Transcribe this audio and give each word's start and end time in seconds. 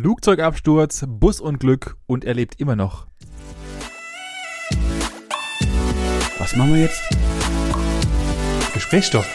Flugzeugabsturz, 0.00 1.04
Busunglück 1.08 1.96
und 2.06 2.24
er 2.24 2.34
lebt 2.34 2.60
immer 2.60 2.76
noch. 2.76 3.08
Was 6.38 6.54
machen 6.54 6.74
wir 6.74 6.82
jetzt? 6.82 7.02
Gesprächsstoff. 8.74 9.26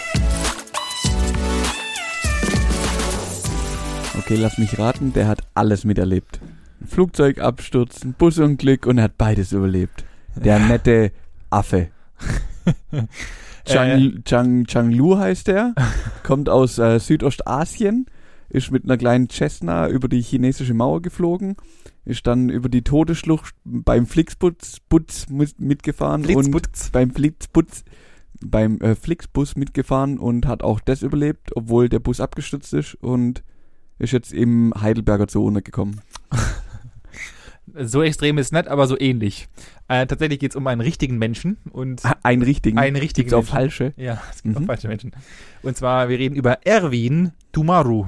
Okay, 4.17 4.35
lass 4.37 4.57
mich 4.57 4.79
raten, 4.79 5.11
der 5.11 5.27
hat 5.27 5.41
alles 5.53 5.83
miterlebt. 5.83 6.39
Ein 6.79 6.87
Flugzeugabsturz, 6.87 8.05
ein 8.05 8.13
Busunglück 8.13 8.85
und 8.85 8.99
er 8.99 9.05
hat 9.05 9.17
beides 9.17 9.51
überlebt. 9.51 10.05
Der 10.35 10.59
nette 10.59 11.11
Affe. 11.49 11.89
Chang, 13.65 13.89
Äh. 13.89 14.21
Chang, 14.23 14.65
Chang 14.65 14.91
Lu 14.91 15.17
heißt 15.17 15.49
er, 15.49 15.73
kommt 16.23 16.47
aus 16.47 16.77
äh, 16.79 16.99
Südostasien, 16.99 18.05
ist 18.53 18.71
mit 18.71 18.85
einer 18.85 18.97
kleinen 18.97 19.29
Cessna 19.29 19.89
über 19.89 20.07
die 20.07 20.21
chinesische 20.21 20.73
Mauer 20.73 21.01
geflogen, 21.01 21.57
ist 22.05 22.25
dann 22.27 22.47
über 22.49 22.69
die 22.69 22.83
Todesschlucht 22.83 23.53
beim 23.65 24.05
Flixbus 24.05 24.77
Bus 24.87 25.27
mit- 25.29 25.59
mitgefahren 25.59 26.23
Flitzbutz. 26.23 26.85
und 26.85 26.91
beim 26.93 27.11
Flixbus 27.11 27.83
beim 28.45 28.77
äh, 28.81 28.95
Flixbus 28.95 29.55
mitgefahren 29.55 30.17
und 30.19 30.45
hat 30.47 30.63
auch 30.63 30.79
das 30.81 31.01
überlebt, 31.01 31.55
obwohl 31.55 31.87
der 31.89 31.99
Bus 31.99 32.19
abgestürzt 32.19 32.73
ist 32.73 32.95
und 32.95 33.41
ist 33.99 34.11
jetzt 34.11 34.33
im 34.33 34.73
Heidelberger 34.79 35.27
Zoo 35.29 35.45
untergekommen. 35.47 36.01
So 37.75 38.03
extrem 38.03 38.37
ist 38.37 38.51
nicht, 38.51 38.67
aber 38.67 38.87
so 38.87 38.99
ähnlich. 38.99 39.47
Äh, 39.87 40.05
tatsächlich 40.05 40.37
geht 40.39 40.51
es 40.51 40.55
um 40.57 40.67
einen 40.67 40.81
richtigen 40.81 41.17
Menschen 41.17 41.57
und 41.71 42.01
Einen 42.21 42.41
richtigen. 42.41 42.77
einen 42.77 42.97
richtigen 42.97 43.29
Gibt's 43.29 43.33
auch 43.33 43.49
falsche? 43.49 43.93
Ja, 43.95 44.21
es 44.31 44.43
gibt 44.43 44.55
Mhm. 44.59 44.63
auch 44.63 44.67
falsche 44.67 44.89
Menschen. 44.89 45.11
Und 45.63 45.77
zwar, 45.77 46.09
wir 46.09 46.19
reden 46.19 46.35
über 46.35 46.65
Erwin 46.67 47.31
Tumaru. 47.53 48.07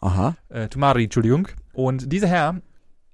Aha. 0.00 0.36
Äh, 0.48 0.68
Tumari, 0.68 1.04
Entschuldigung. 1.04 1.48
Und 1.72 2.12
dieser 2.12 2.28
Herr 2.28 2.60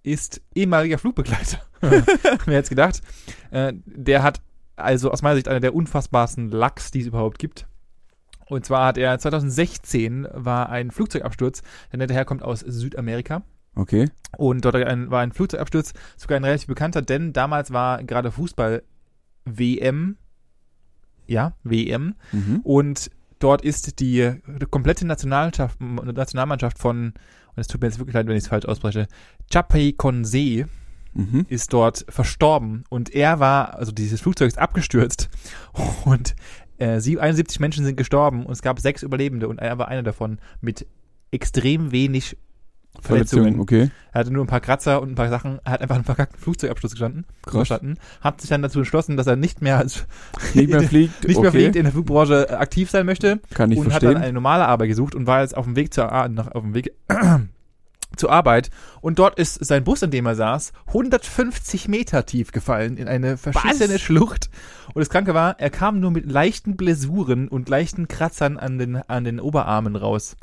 ist 0.02 0.40
ehemaliger 0.54 0.98
Flugbegleiter. 0.98 1.60
Wer 1.80 2.00
hätte 2.00 2.52
es 2.52 2.68
gedacht? 2.68 3.02
Äh, 3.51 3.73
der 3.84 4.23
hat 4.23 4.40
also 4.76 5.10
aus 5.10 5.23
meiner 5.23 5.37
Sicht 5.37 5.48
einer 5.48 5.60
der 5.60 5.74
unfassbarsten 5.74 6.51
Lachs, 6.51 6.90
die 6.90 7.01
es 7.01 7.06
überhaupt 7.06 7.38
gibt. 7.38 7.66
Und 8.48 8.65
zwar 8.65 8.87
hat 8.87 8.98
er 8.98 9.18
2016 9.18 10.28
war 10.32 10.68
ein 10.68 10.90
Flugzeugabsturz. 10.90 11.62
Der 11.90 11.98
nette 11.98 12.15
Herr 12.15 12.24
kommt 12.24 12.43
aus 12.43 12.60
Südamerika. 12.60 13.43
Okay. 13.74 14.09
Und 14.37 14.65
dort 14.65 14.76
ein, 14.76 15.10
war 15.10 15.21
ein 15.21 15.32
Flugzeugabsturz, 15.32 15.93
sogar 16.16 16.37
ein 16.38 16.45
relativ 16.45 16.68
bekannter, 16.68 17.02
denn 17.02 17.32
damals 17.32 17.73
war 17.73 18.02
gerade 18.04 18.30
Fußball-WM. 18.30 20.16
Ja, 21.26 21.54
WM. 21.65 22.15
Mhm. 22.32 22.60
Und 22.62 23.10
dort 23.38 23.62
ist 23.62 24.01
die, 24.01 24.32
komplette 24.70 25.06
Nationalmannschaft, 25.06 25.80
Nationalmannschaft 25.80 26.79
von, 26.79 27.09
und 27.09 27.15
es 27.56 27.66
tut 27.66 27.80
mir 27.80 27.88
jetzt 27.88 27.98
wirklich 27.98 28.15
leid, 28.15 28.26
wenn 28.26 28.37
ich 28.37 28.45
es 28.45 28.48
falsch 28.48 28.66
ausspreche, 28.66 29.06
Chapecoense 29.52 30.66
Mhm. 31.15 31.46
ist 31.48 31.73
dort 31.73 32.04
verstorben. 32.10 32.84
Und 32.90 33.15
er 33.15 33.40
war, 33.40 33.74
also 33.78 33.90
dieses 33.90 34.20
Flugzeug 34.20 34.48
ist 34.48 34.59
abgestürzt 34.59 35.30
und 36.04 36.37
äh, 36.76 37.01
sie- 37.01 37.18
71 37.18 37.59
Menschen 37.59 37.87
sind 37.87 37.96
gestorben 37.96 38.45
und 38.45 38.52
es 38.52 38.60
gab 38.60 38.80
sechs 38.80 39.02
Überlebende 39.02 39.48
und 39.48 39.59
er 39.59 39.78
war 39.78 39.88
einer 39.88 40.02
davon 40.02 40.38
mit 40.60 40.87
extrem 41.30 41.90
wenig 41.90 42.37
Verletzungen. 43.02 43.61
Okay. 43.61 43.91
Er 44.13 44.21
hatte 44.21 44.33
nur 44.33 44.45
ein 44.45 44.47
paar 44.49 44.61
Kratzer 44.61 45.01
und 45.02 45.11
ein 45.11 45.15
paar 45.15 45.29
Sachen. 45.29 45.59
Er 45.65 45.73
hat 45.73 45.80
einfach 45.83 45.97
einen 45.97 46.05
verkackten 46.05 46.41
Flugzeugabsturz 46.41 46.93
gestanden, 46.93 47.25
Krass. 47.43 47.55
überstanden. 47.55 47.99
Hat 48.21 48.41
sich 48.41 48.51
dann 48.51 48.63
dazu 48.63 48.79
entschlossen, 48.79 49.16
dass 49.16 49.27
er 49.27 49.37
nicht 49.37 49.61
mehr 49.63 49.79
als 49.79 50.07
Nicht 50.55 50.71
mehr 50.71 50.83
fliegt. 50.89 51.27
nicht 51.27 51.41
mehr 51.41 51.49
okay. 51.51 51.59
fliegt 51.61 51.77
in 51.77 51.85
der 51.85 51.93
Flugbranche 51.93 52.49
äh, 52.49 52.55
aktiv 52.55 52.91
sein 52.91 53.07
möchte 53.07 53.41
Kann 53.55 53.71
ich 53.73 53.79
und 53.79 53.87
hat 53.87 54.01
verstehen. 54.01 54.15
dann 54.15 54.23
eine 54.23 54.33
normale 54.33 54.67
Arbeit 54.67 54.89
gesucht 54.89 55.15
und 55.15 55.27
war 55.27 55.43
jetzt 55.43 55.57
auf 55.57 55.65
dem 55.67 55.77
Weg 55.77 55.93
zur, 55.93 56.07
nach, 56.29 56.52
auf 56.55 56.63
dem 56.63 56.74
Weg 56.74 56.93
zur 58.17 58.33
Arbeit 58.33 58.71
und 59.02 59.19
dort 59.19 59.39
ist 59.39 59.63
sein 59.63 59.85
Bus, 59.85 60.01
in 60.01 60.11
dem 60.11 60.24
er 60.24 60.35
saß, 60.37 60.73
150 60.87 61.89
Meter 61.89 62.24
tief 62.24 62.51
gefallen 62.52 62.97
in 62.97 63.09
eine 63.09 63.37
verschissene 63.37 63.95
Was? 63.95 64.00
Schlucht. 64.00 64.49
Und 64.94 65.00
das 65.00 65.11
Kranke 65.11 65.34
war, 65.34 65.61
er 65.61 65.69
kam 65.69 66.00
nur 66.00 66.11
mit 66.11 66.25
leichten 66.31 66.77
Blessuren 66.77 67.49
und 67.49 67.69
leichten 67.69 68.09
Kratzern 68.09 68.56
an 68.56 68.79
den, 68.79 68.97
an 68.97 69.25
den 69.25 69.41
Oberarmen 69.41 69.97
raus. 69.97 70.37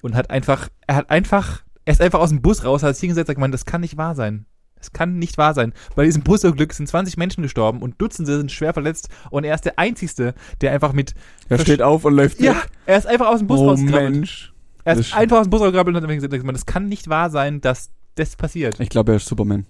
Und 0.00 0.14
hat 0.14 0.30
einfach, 0.30 0.68
er 0.86 0.96
hat 0.96 1.10
einfach, 1.10 1.62
er 1.84 1.92
ist 1.92 2.00
einfach 2.00 2.20
aus 2.20 2.30
dem 2.30 2.42
Bus 2.42 2.64
raus, 2.64 2.82
hat 2.82 2.94
sich 2.96 3.00
hingesetzt 3.02 3.28
und 3.30 3.34
gesagt, 3.36 3.54
das 3.54 3.64
kann 3.64 3.80
nicht 3.80 3.96
wahr 3.96 4.14
sein. 4.14 4.46
Das 4.76 4.92
kann 4.92 5.18
nicht 5.18 5.36
wahr 5.36 5.52
sein. 5.52 5.74
Bei 5.94 6.04
diesem 6.06 6.22
Busunglück 6.22 6.72
sind 6.72 6.86
20 6.86 7.18
Menschen 7.18 7.42
gestorben 7.42 7.82
und 7.82 8.00
Dutzende 8.00 8.36
sind 8.38 8.50
schwer 8.50 8.72
verletzt 8.72 9.08
und 9.30 9.44
er 9.44 9.54
ist 9.54 9.64
der 9.66 9.78
Einzige, 9.78 10.34
der 10.62 10.72
einfach 10.72 10.92
mit 10.94 11.14
er 11.50 11.58
steht 11.58 11.82
auf 11.82 12.04
und 12.06 12.14
läuft 12.14 12.40
ja, 12.40 12.54
weg. 12.54 12.66
er 12.86 12.96
ist 12.98 13.06
einfach 13.06 13.26
aus 13.28 13.38
dem 13.40 13.46
Bus 13.46 13.60
Oh. 13.60 13.76
Mensch. 13.76 14.54
Er 14.84 14.94
ist 14.94 15.00
ist- 15.00 15.14
einfach 15.14 15.38
aus 15.40 15.46
dem 15.46 15.50
Bus 15.50 15.60
rausgekrabbelt 15.60 15.96
und 15.96 16.02
hat 16.02 16.08
gesagt, 16.10 16.32
das 16.54 16.64
kann 16.66 16.88
nicht 16.88 17.08
wahr 17.08 17.28
sein, 17.28 17.60
dass 17.60 17.90
das 18.14 18.36
passiert. 18.36 18.80
Ich 18.80 18.88
glaube, 18.88 19.12
er 19.12 19.16
ist 19.16 19.26
Superman. 19.26 19.66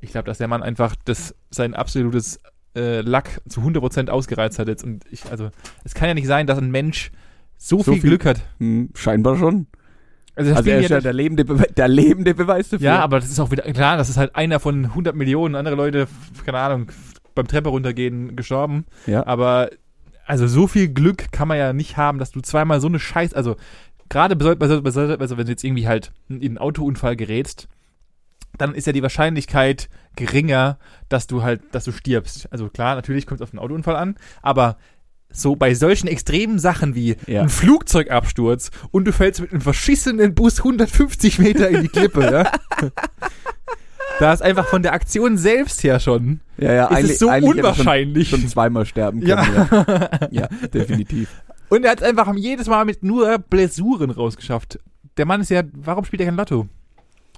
Ich 0.00 0.10
glaube, 0.10 0.26
dass 0.26 0.38
der 0.38 0.48
Mann 0.48 0.62
einfach 0.62 0.94
das, 1.04 1.34
sein 1.50 1.74
absolutes 1.74 2.38
äh, 2.76 3.00
Lack 3.02 3.40
zu 3.48 3.60
100% 3.60 4.08
ausgereizt 4.10 4.58
hat 4.58 4.68
jetzt. 4.68 4.84
Und 4.84 5.04
ich, 5.10 5.24
also, 5.30 5.50
es 5.84 5.94
kann 5.94 6.08
ja 6.08 6.14
nicht 6.14 6.26
sein, 6.26 6.46
dass 6.46 6.58
ein 6.58 6.70
Mensch 6.70 7.12
so, 7.56 7.78
So 7.78 7.92
viel, 7.92 8.00
viel- 8.00 8.10
Glück 8.10 8.24
hat. 8.26 8.40
Hm, 8.58 8.90
scheinbar 8.94 9.36
schon. 9.36 9.66
Also, 10.34 10.50
das 10.50 10.58
Also 10.58 10.70
er 10.70 10.80
ist 10.80 10.90
ja, 10.90 11.00
der 11.00 11.12
lebende, 11.12 11.44
Bewe 11.44 11.66
der 11.76 11.88
lebende 11.88 12.34
Beweis 12.34 12.70
dafür. 12.70 12.86
ja, 12.86 13.00
aber 13.00 13.20
das 13.20 13.30
ist 13.30 13.40
auch 13.40 13.50
wieder, 13.50 13.64
klar, 13.64 13.96
das 13.96 14.08
ist 14.08 14.16
halt 14.16 14.34
einer 14.34 14.60
von 14.60 14.86
100 14.86 15.14
Millionen. 15.14 15.54
Andere 15.54 15.74
Leute, 15.74 16.08
keine 16.44 16.58
Ahnung, 16.58 16.90
beim 17.34 17.46
Treppe 17.46 17.68
runtergehen 17.68 18.36
gestorben. 18.36 18.86
Ja. 19.06 19.26
Aber, 19.26 19.70
also, 20.26 20.46
so 20.46 20.66
viel 20.66 20.88
Glück 20.88 21.32
kann 21.32 21.48
man 21.48 21.58
ja 21.58 21.72
nicht 21.72 21.96
haben, 21.96 22.18
dass 22.18 22.30
du 22.30 22.40
zweimal 22.40 22.80
so 22.80 22.88
eine 22.88 22.98
Scheiß, 22.98 23.34
also, 23.34 23.56
gerade 24.08 24.36
bei, 24.36 24.54
bei, 24.54 24.80
bei, 24.80 24.90
also 24.90 25.36
wenn 25.36 25.46
du 25.46 25.52
jetzt 25.52 25.64
irgendwie 25.64 25.88
halt 25.88 26.12
in 26.28 26.42
einen 26.42 26.58
Autounfall 26.58 27.16
gerätst, 27.16 27.68
dann 28.58 28.74
ist 28.74 28.86
ja 28.86 28.92
die 28.92 29.02
Wahrscheinlichkeit 29.02 29.88
geringer, 30.16 30.78
dass 31.08 31.26
du 31.26 31.42
halt, 31.42 31.62
dass 31.72 31.84
du 31.84 31.92
stirbst. 31.92 32.48
Also 32.52 32.68
klar, 32.68 32.94
natürlich 32.94 33.26
kommt 33.26 33.40
es 33.40 33.42
auf 33.42 33.50
den 33.50 33.58
Autounfall 33.58 33.96
an, 33.96 34.16
aber 34.42 34.76
so 35.32 35.56
bei 35.56 35.74
solchen 35.74 36.06
extremen 36.08 36.58
Sachen 36.58 36.94
wie 36.94 37.16
Ja. 37.26 37.42
ein 37.42 37.48
Flugzeugabsturz 37.48 38.70
und 38.90 39.06
du 39.06 39.12
fällst 39.12 39.40
mit 39.40 39.50
einem 39.52 39.60
verschissenen 39.60 40.34
Bus 40.34 40.58
150 40.58 41.38
Meter 41.38 41.68
in 41.68 41.82
die 41.82 41.88
Klippe, 41.88 42.30
ja? 42.30 42.52
Da 44.18 44.32
ist 44.32 44.42
einfach 44.42 44.66
von 44.68 44.82
der 44.82 44.92
Aktion 44.92 45.36
selbst 45.38 45.82
her 45.82 45.98
schon, 45.98 46.40
ja, 46.58 46.72
ja, 46.72 46.86
ist 46.96 47.10
es 47.12 47.18
so 47.18 47.28
eigentlich 47.28 47.56
unwahrscheinlich. 47.56 48.28
Schon, 48.28 48.40
schon 48.40 48.48
zweimal 48.48 48.86
sterben 48.86 49.20
können. 49.20 49.30
ja. 49.30 49.86
Ja, 49.86 50.28
ja 50.30 50.48
definitiv. 50.72 51.28
Und 51.70 51.84
er 51.84 51.92
hat 51.92 52.02
es 52.02 52.06
einfach 52.08 52.32
jedes 52.36 52.68
Mal 52.68 52.84
mit 52.84 53.02
nur 53.02 53.38
Blessuren 53.38 54.10
rausgeschafft. 54.10 54.78
Der 55.16 55.26
Mann 55.26 55.40
ist 55.40 55.50
ja, 55.50 55.62
warum 55.72 56.04
spielt 56.04 56.20
er 56.20 56.26
kein 56.26 56.36
Lotto? 56.36 56.68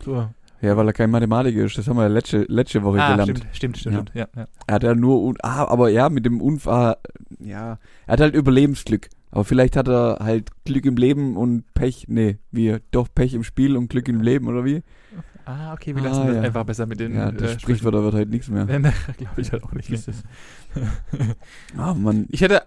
So. 0.05 0.29
Ja, 0.65 0.77
weil 0.77 0.87
er 0.89 0.93
kein 0.93 1.11
Mathematiker 1.11 1.65
ist. 1.65 1.77
Das 1.77 1.87
haben 1.89 1.97
wir 1.97 2.09
letzte, 2.09 2.45
letzte 2.49 2.83
Woche 2.83 3.01
Ah, 3.03 3.11
gelernt. 3.17 3.39
stimmt, 3.39 3.55
stimmt, 3.55 3.77
stimmt, 3.79 3.95
Ja. 3.95 4.01
stimmt. 4.03 4.13
Ja, 4.15 4.41
ja. 4.43 4.49
Er 4.67 4.75
hat 4.75 4.83
ja 4.83 4.95
nur, 4.95 5.35
ah, 5.43 5.65
aber 5.67 5.91
ja, 5.91 6.09
mit 6.09 6.25
dem 6.27 6.41
Unfall, 6.41 6.97
ja, 7.39 7.79
er 8.07 8.13
hat 8.13 8.21
halt 8.21 8.35
Überlebensglück. 8.35 9.09
Aber 9.31 9.45
vielleicht 9.45 9.77
hat 9.77 9.89
er 9.89 10.19
halt 10.21 10.51
Glück 10.65 10.87
im 10.87 10.97
Leben 10.97 11.37
und 11.37 11.65
Pech, 11.75 12.07
nee, 12.09 12.39
wie, 12.53 12.77
doch 12.93 13.09
Pech 13.13 13.35
im 13.35 13.43
Spiel 13.45 13.77
und 13.77 13.89
Glück 13.89 14.09
im 14.09 14.21
Leben, 14.21 14.47
oder 14.47 14.65
wie? 14.65 14.83
Ah, 15.45 15.75
okay, 15.75 15.95
wir 15.95 16.03
Ah, 16.03 16.07
lassen 16.07 16.27
das 16.29 16.37
ja. 16.37 16.43
einfach 16.43 16.65
besser 16.65 16.87
mit 16.87 17.01
den 17.01 17.15
Ja, 17.15 17.31
das 17.33 17.57
äh, 17.57 17.59
Sprichwort 17.59 17.95
wird 17.95 18.15
halt 18.15 18.31
nichts 18.31 18.49
mehr. 18.49 18.65
Glaube 18.67 18.93
ich 19.41 19.53
halt 19.53 19.63
auch 19.65 19.73
nicht. 19.73 19.91
Ah, 21.77 21.95
man, 21.95 22.27
Ich 22.31 22.41
hätte, 22.41 22.63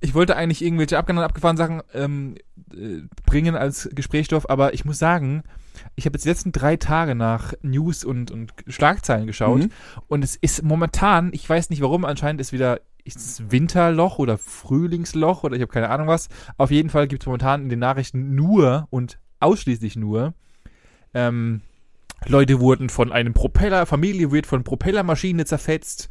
ich 0.00 0.14
wollte 0.14 0.36
eigentlich 0.36 0.64
irgendwelche 0.64 0.98
abgefahrenen, 0.98 1.24
abgefahrenen 1.24 1.56
Sachen 1.58 1.82
ähm, 1.94 2.34
äh, 2.72 3.02
bringen 3.26 3.56
als 3.56 3.88
Gesprächsstoff, 3.94 4.48
aber 4.48 4.74
ich 4.74 4.84
muss 4.84 4.98
sagen, 4.98 5.42
ich 5.96 6.06
habe 6.06 6.16
jetzt 6.16 6.24
die 6.24 6.28
letzten 6.28 6.52
drei 6.52 6.76
Tage 6.76 7.14
nach 7.14 7.52
News 7.62 8.04
und, 8.04 8.30
und 8.30 8.52
Schlagzeilen 8.66 9.26
geschaut 9.26 9.60
Mhm. 9.60 9.70
und 10.08 10.24
es 10.24 10.36
ist 10.36 10.62
momentan, 10.62 11.30
ich 11.32 11.48
weiß 11.48 11.70
nicht 11.70 11.82
warum, 11.82 12.04
anscheinend 12.04 12.40
ist 12.40 12.52
wieder 12.52 12.80
ist 13.04 13.50
Winterloch 13.50 14.18
oder 14.18 14.38
Frühlingsloch 14.38 15.44
oder 15.44 15.56
ich 15.56 15.62
habe 15.62 15.70
keine 15.72 15.90
Ahnung 15.90 16.06
was. 16.06 16.30
Auf 16.56 16.70
jeden 16.70 16.88
Fall 16.88 17.06
gibt 17.06 17.22
es 17.22 17.26
momentan 17.26 17.62
in 17.64 17.68
den 17.68 17.78
Nachrichten 17.78 18.34
nur 18.34 18.86
und 18.88 19.18
ausschließlich 19.40 19.96
nur 19.96 20.32
ähm, 21.12 21.60
Leute 22.26 22.60
wurden 22.60 22.88
von 22.88 23.12
einem 23.12 23.34
Propeller, 23.34 23.86
Familie 23.86 24.32
wird 24.32 24.46
von 24.46 24.64
Propellermaschine 24.64 25.44
zerfetzt, 25.44 26.08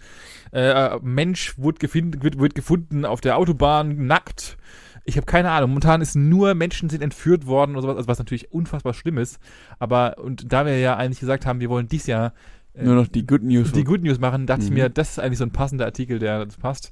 äh, 0.52 0.98
Mensch 1.02 1.58
wurde 1.58 1.80
gefunden, 1.80 2.22
wird, 2.22 2.38
wird 2.40 2.56
gefunden 2.56 3.06
auf 3.06 3.22
der 3.22 3.38
Autobahn, 3.38 4.06
nackt. 4.06 4.58
Ich 5.06 5.18
habe 5.18 5.26
keine 5.26 5.52
Ahnung. 5.52 5.72
Momentan 5.72 6.02
ist 6.02 6.16
nur 6.16 6.54
Menschen 6.56 6.90
sind 6.90 7.02
entführt 7.04 7.46
worden 7.46 7.72
oder 7.74 7.82
sowas, 7.82 7.98
also 7.98 8.08
was 8.08 8.20
natürlich 8.20 8.52
unfassbar 8.52 8.94
schlimm 8.94 9.18
ist. 9.18 9.40
Aber, 9.80 10.18
und 10.18 10.52
da 10.52 10.66
wir 10.66 10.80
ja 10.80 10.96
eigentlich 10.96 11.20
gesagt 11.20 11.46
haben, 11.46 11.60
wir 11.60 11.70
wollen 11.70 11.88
dies 11.88 12.08
Jahr 12.08 12.34
äh, 12.74 12.84
nur 12.84 12.96
noch 12.96 13.08
die 13.08 13.26
Good 13.28 13.44
News. 13.44 13.72
die 13.74 13.84
Good 13.84 14.02
News 14.04 14.20
machen, 14.20 14.46
dachte 14.48 14.64
ich 14.64 14.70
Mhm. 14.70 14.76
mir, 14.76 14.90
das 14.90 15.12
ist 15.12 15.20
eigentlich 15.20 15.40
so 15.40 15.44
ein 15.46 15.52
passender 15.52 15.86
Artikel, 15.86 16.20
der 16.20 16.46
das 16.46 16.58
passt. 16.58 16.92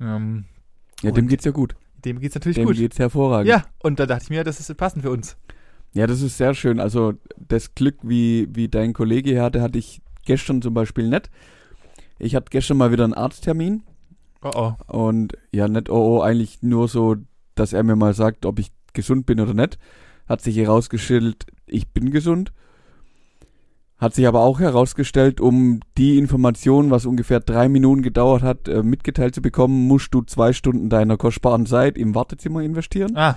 Ähm, 0.00 0.44
ja, 1.02 1.10
dem 1.10 1.26
geht's 1.28 1.44
ja 1.44 1.50
gut. 1.50 1.74
dem 2.04 2.20
geht's 2.20 2.34
natürlich 2.36 2.56
Dem 2.56 2.66
gut. 2.66 2.76
geht's 2.76 2.98
hervorragend. 2.98 3.48
Ja, 3.48 3.64
und 3.82 3.98
da 3.98 4.06
dachte 4.06 4.22
ich 4.24 4.30
mir, 4.30 4.44
das 4.44 4.60
ist 4.60 4.72
passend 4.76 5.02
für 5.02 5.10
uns. 5.10 5.36
Ja, 5.94 6.06
das 6.06 6.20
ist 6.22 6.36
sehr 6.38 6.54
schön. 6.54 6.78
Also 6.80 7.14
das 7.36 7.74
Glück, 7.74 7.96
wie, 8.02 8.48
wie 8.52 8.68
dein 8.68 8.92
Kollege 8.92 9.30
hier 9.30 9.42
hatte, 9.42 9.62
hatte 9.62 9.78
ich 9.78 10.00
gestern 10.24 10.62
zum 10.62 10.74
Beispiel 10.74 11.08
nicht. 11.08 11.28
Ich 12.20 12.34
hatte 12.36 12.46
gestern 12.50 12.76
mal 12.76 12.92
wieder 12.92 13.04
einen 13.04 13.14
Arzttermin 13.14 13.82
Oh 14.42 14.50
oh. 14.54 14.72
und 14.86 15.32
ja, 15.52 15.66
nicht 15.66 15.88
oh, 15.90 16.18
oh, 16.18 16.20
eigentlich 16.20 16.62
nur 16.62 16.86
so, 16.88 17.16
dass 17.58 17.72
er 17.72 17.82
mir 17.82 17.96
mal 17.96 18.14
sagt, 18.14 18.46
ob 18.46 18.58
ich 18.58 18.70
gesund 18.92 19.26
bin 19.26 19.40
oder 19.40 19.54
nicht. 19.54 19.78
Hat 20.28 20.40
sich 20.40 20.56
herausgestellt, 20.56 21.46
ich 21.66 21.88
bin 21.88 22.10
gesund. 22.10 22.52
Hat 23.98 24.14
sich 24.14 24.28
aber 24.28 24.40
auch 24.40 24.60
herausgestellt, 24.60 25.40
um 25.40 25.80
die 25.96 26.18
Information, 26.18 26.90
was 26.90 27.04
ungefähr 27.04 27.40
drei 27.40 27.68
Minuten 27.68 28.02
gedauert 28.02 28.42
hat, 28.42 28.68
äh, 28.68 28.84
mitgeteilt 28.84 29.34
zu 29.34 29.42
bekommen, 29.42 29.88
musst 29.88 30.14
du 30.14 30.22
zwei 30.22 30.52
Stunden 30.52 30.88
deiner 30.88 31.16
kostbaren 31.16 31.66
Zeit 31.66 31.98
im 31.98 32.14
Wartezimmer 32.14 32.62
investieren. 32.62 33.16
Ah, 33.16 33.36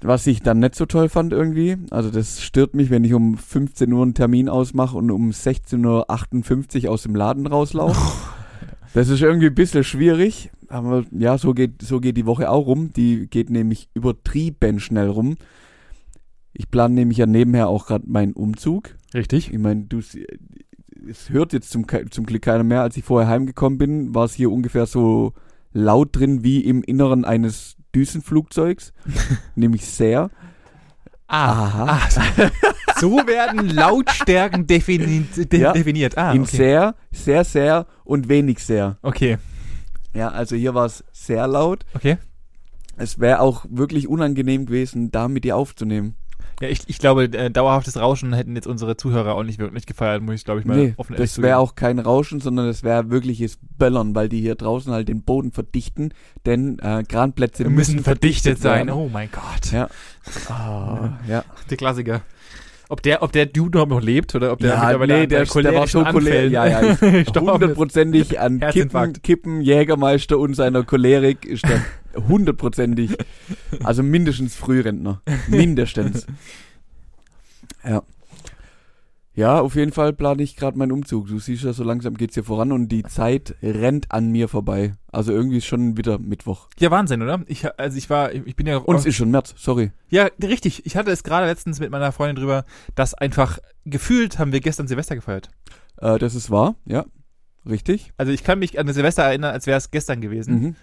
Was 0.00 0.28
ich 0.28 0.42
dann 0.42 0.60
nicht 0.60 0.76
so 0.76 0.86
toll 0.86 1.08
fand 1.08 1.32
irgendwie. 1.32 1.76
Also 1.90 2.10
das 2.10 2.40
stört 2.40 2.74
mich, 2.74 2.90
wenn 2.90 3.02
ich 3.02 3.14
um 3.14 3.36
15 3.36 3.92
Uhr 3.92 4.02
einen 4.02 4.14
Termin 4.14 4.48
ausmache 4.48 4.96
und 4.96 5.10
um 5.10 5.30
16.58 5.30 6.84
Uhr 6.84 6.92
aus 6.92 7.02
dem 7.02 7.16
Laden 7.16 7.46
rauslaufe. 7.46 8.00
Das 8.96 9.10
ist 9.10 9.20
irgendwie 9.20 9.48
ein 9.48 9.54
bisschen 9.54 9.84
schwierig. 9.84 10.50
Aber 10.68 11.04
ja, 11.10 11.36
so 11.36 11.52
geht, 11.52 11.82
so 11.82 12.00
geht 12.00 12.16
die 12.16 12.24
Woche 12.24 12.48
auch 12.48 12.66
rum. 12.66 12.94
Die 12.94 13.26
geht 13.28 13.50
nämlich 13.50 13.90
übertrieben 13.92 14.80
schnell 14.80 15.10
rum. 15.10 15.36
Ich 16.54 16.70
plane 16.70 16.94
nämlich 16.94 17.18
ja 17.18 17.26
nebenher 17.26 17.68
auch 17.68 17.88
gerade 17.88 18.08
meinen 18.08 18.32
Umzug. 18.32 18.96
richtig. 19.12 19.52
Ich 19.52 19.58
meine, 19.58 19.82
du, 19.82 19.98
es 19.98 21.28
hört 21.28 21.52
jetzt 21.52 21.68
zum, 21.68 21.84
zum 22.10 22.24
Glück 22.24 22.40
keiner 22.40 22.64
mehr. 22.64 22.80
Als 22.80 22.96
ich 22.96 23.04
vorher 23.04 23.28
heimgekommen 23.28 23.76
bin, 23.76 24.14
war 24.14 24.24
es 24.24 24.32
hier 24.32 24.50
ungefähr 24.50 24.86
so 24.86 25.34
laut 25.74 26.16
drin 26.16 26.42
wie 26.42 26.60
im 26.60 26.82
Inneren 26.82 27.26
eines 27.26 27.76
Düsenflugzeugs. 27.94 28.94
nämlich 29.56 29.84
sehr. 29.84 30.30
Ah, 31.28 31.98
ah 31.98 32.08
so 33.00 33.16
werden 33.26 33.68
Lautstärken 33.70 34.66
defini 34.66 35.24
de 35.36 35.60
Ja. 35.60 35.72
definiert. 35.72 36.16
Ah, 36.16 36.32
in 36.32 36.42
okay. 36.42 36.56
sehr, 36.56 36.94
sehr, 37.10 37.44
sehr 37.44 37.86
und 38.04 38.28
wenig 38.28 38.60
sehr. 38.60 38.98
Okay, 39.02 39.38
Ja, 40.14 40.28
also 40.28 40.56
hier 40.56 40.74
war 40.74 40.86
es 40.86 41.04
sehr 41.12 41.46
laut. 41.46 41.84
okay. 41.94 42.18
Es 42.98 43.18
wäre 43.18 43.40
auch 43.40 43.66
wirklich 43.68 44.08
unangenehm 44.08 44.64
gewesen, 44.64 45.10
da 45.10 45.28
mit 45.28 45.44
dir 45.44 45.56
aufzunehmen. 45.56 46.14
Ja, 46.60 46.68
ich, 46.68 46.80
ich 46.86 46.98
glaube, 46.98 47.24
äh, 47.24 47.50
dauerhaftes 47.50 47.98
Rauschen 47.98 48.32
hätten 48.32 48.56
jetzt 48.56 48.66
unsere 48.66 48.96
Zuhörer 48.96 49.34
auch 49.34 49.42
nicht 49.42 49.58
wirklich 49.58 49.84
gefeiert, 49.84 50.22
muss 50.22 50.36
ich, 50.36 50.44
glaube 50.44 50.60
ich, 50.60 50.66
mal 50.66 50.76
nee, 50.76 50.94
offen 50.96 51.14
das 51.16 51.42
wäre 51.42 51.58
auch 51.58 51.74
kein 51.74 51.98
Rauschen, 51.98 52.40
sondern 52.40 52.66
das 52.66 52.82
wäre 52.82 53.10
wirkliches 53.10 53.58
Böllern, 53.76 54.14
weil 54.14 54.30
die 54.30 54.40
hier 54.40 54.54
draußen 54.54 54.90
halt 54.90 55.08
den 55.08 55.22
Boden 55.22 55.52
verdichten, 55.52 56.14
denn 56.46 56.78
äh, 56.78 57.04
Kranplätze 57.06 57.64
Wir 57.64 57.70
müssen 57.70 58.02
verdichtet 58.02 58.58
sein. 58.58 58.88
Oh 58.90 59.10
mein 59.12 59.28
Gott. 59.30 59.70
Ja. 59.70 59.88
Ah, 60.48 61.18
ja. 61.28 61.44
Der 61.68 61.76
Klassiker. 61.76 62.22
Ob 62.88 63.02
der, 63.02 63.22
ob 63.22 63.32
der 63.32 63.46
Dude 63.46 63.84
noch 63.86 64.00
lebt 64.00 64.34
oder 64.34 64.52
ob 64.52 64.60
der 64.60 64.70
ja, 64.70 64.80
mittlerweile 64.80 65.14
nee, 65.14 65.22
an 65.24 65.28
der, 65.28 65.38
der 65.40 65.48
war 65.48 65.52
cholerischen 65.52 66.04
cholerisch. 66.04 66.52
Ja, 66.52 66.66
ja, 66.66 66.96
hundertprozentig 67.34 68.38
an 68.38 68.60
Kippen. 68.60 69.12
Kippen, 69.22 69.60
Jägermeister 69.60 70.38
und 70.38 70.54
seiner 70.54 70.84
Cholerik 70.84 71.44
ist 71.44 71.64
der 71.64 71.82
hundertprozentig, 72.28 73.16
also 73.82 74.02
mindestens 74.02 74.56
Frührentner. 74.56 75.22
Mindestens. 75.48 76.26
Ja. 77.84 78.02
Ja, 79.36 79.60
auf 79.60 79.74
jeden 79.74 79.92
Fall 79.92 80.14
plane 80.14 80.42
ich 80.42 80.56
gerade 80.56 80.78
meinen 80.78 80.92
Umzug. 80.92 81.28
Du 81.28 81.38
siehst 81.38 81.62
ja, 81.62 81.74
so 81.74 81.84
langsam 81.84 82.16
geht's 82.16 82.32
hier 82.32 82.44
voran 82.44 82.72
und 82.72 82.88
die 82.88 83.02
Zeit 83.02 83.54
rennt 83.62 84.10
an 84.10 84.30
mir 84.32 84.48
vorbei. 84.48 84.94
Also 85.12 85.30
irgendwie 85.30 85.58
ist 85.58 85.66
schon 85.66 85.98
wieder 85.98 86.18
Mittwoch. 86.18 86.68
Ja, 86.78 86.90
Wahnsinn, 86.90 87.20
oder? 87.20 87.42
Ich, 87.46 87.66
also 87.78 87.98
ich 87.98 88.08
war, 88.08 88.32
ich 88.32 88.56
bin 88.56 88.66
ja 88.66 88.78
Und 88.78 88.96
es 88.96 89.04
ist 89.04 89.16
schon 89.16 89.30
März, 89.30 89.54
sorry. 89.58 89.92
Ja, 90.08 90.28
richtig. 90.42 90.86
Ich 90.86 90.96
hatte 90.96 91.10
es 91.10 91.22
gerade 91.22 91.46
letztens 91.46 91.80
mit 91.80 91.90
meiner 91.90 92.12
Freundin 92.12 92.36
drüber, 92.36 92.64
dass 92.94 93.12
einfach 93.12 93.58
gefühlt 93.84 94.38
haben 94.38 94.52
wir 94.52 94.60
gestern 94.60 94.88
Silvester 94.88 95.16
gefeiert. 95.16 95.50
Äh, 95.98 96.18
das 96.18 96.34
ist 96.34 96.50
wahr, 96.50 96.76
ja. 96.86 97.04
Richtig. 97.68 98.12
Also 98.16 98.32
ich 98.32 98.42
kann 98.42 98.58
mich 98.58 98.78
an 98.78 98.86
das 98.86 98.94
Silvester 98.96 99.24
erinnern, 99.24 99.52
als 99.52 99.66
wäre 99.66 99.76
es 99.76 99.90
gestern 99.90 100.22
gewesen. 100.22 100.54
Mhm. 100.54 100.76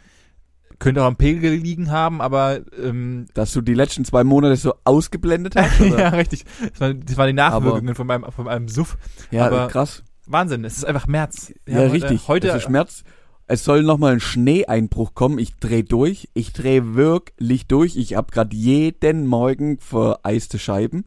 Könnte 0.80 1.02
auch 1.04 1.08
am 1.08 1.16
Pegel 1.16 1.54
liegen 1.54 1.92
haben, 1.92 2.22
aber 2.22 2.62
ähm, 2.82 3.26
Dass 3.34 3.54
du 3.54 3.62
die 3.62 3.74
letzten 3.74 4.06
zwei 4.06 4.24
Monate 4.24 4.56
so 4.56 4.74
ausgeblendet 4.84 5.56
hast, 5.56 5.80
oder? 5.82 6.00
ja, 6.00 6.10
richtig. 6.10 6.46
Das 6.72 6.80
waren, 6.82 7.00
das 7.06 7.18
waren 7.18 7.28
die 7.28 7.34
Nachwirkungen 7.34 7.96
von 7.96 8.08
meinem, 8.08 8.32
von 8.32 8.46
meinem 8.46 8.68
Suff. 8.68 8.98
ja 9.32 9.46
aber- 9.48 9.68
krass. 9.68 10.04
Wahnsinn, 10.26 10.64
es 10.64 10.78
ist 10.78 10.86
einfach 10.86 11.06
März. 11.08 11.50
Ja, 11.68 11.76
Wir 11.76 11.82
haben, 11.84 11.92
richtig. 11.92 12.24
Äh, 12.24 12.28
heute 12.30 12.48
es 12.48 12.56
ist 12.64 12.70
März. 12.70 13.04
Es 13.46 13.66
soll 13.66 13.84
nochmal 13.84 14.14
ein 14.14 14.20
Schneeeinbruch 14.22 15.14
kommen. 15.16 15.38
Ich 15.38 15.56
dreh 15.58 15.84
durch. 15.84 16.30
Ich 16.34 16.54
dreh 16.54 16.82
wirklich 16.84 17.68
durch. 17.68 17.98
Ich 17.98 18.16
hab 18.16 18.32
grad 18.32 18.54
jeden 18.54 19.28
Morgen 19.28 19.80
vereiste 19.80 20.60
Scheiben. 20.60 21.04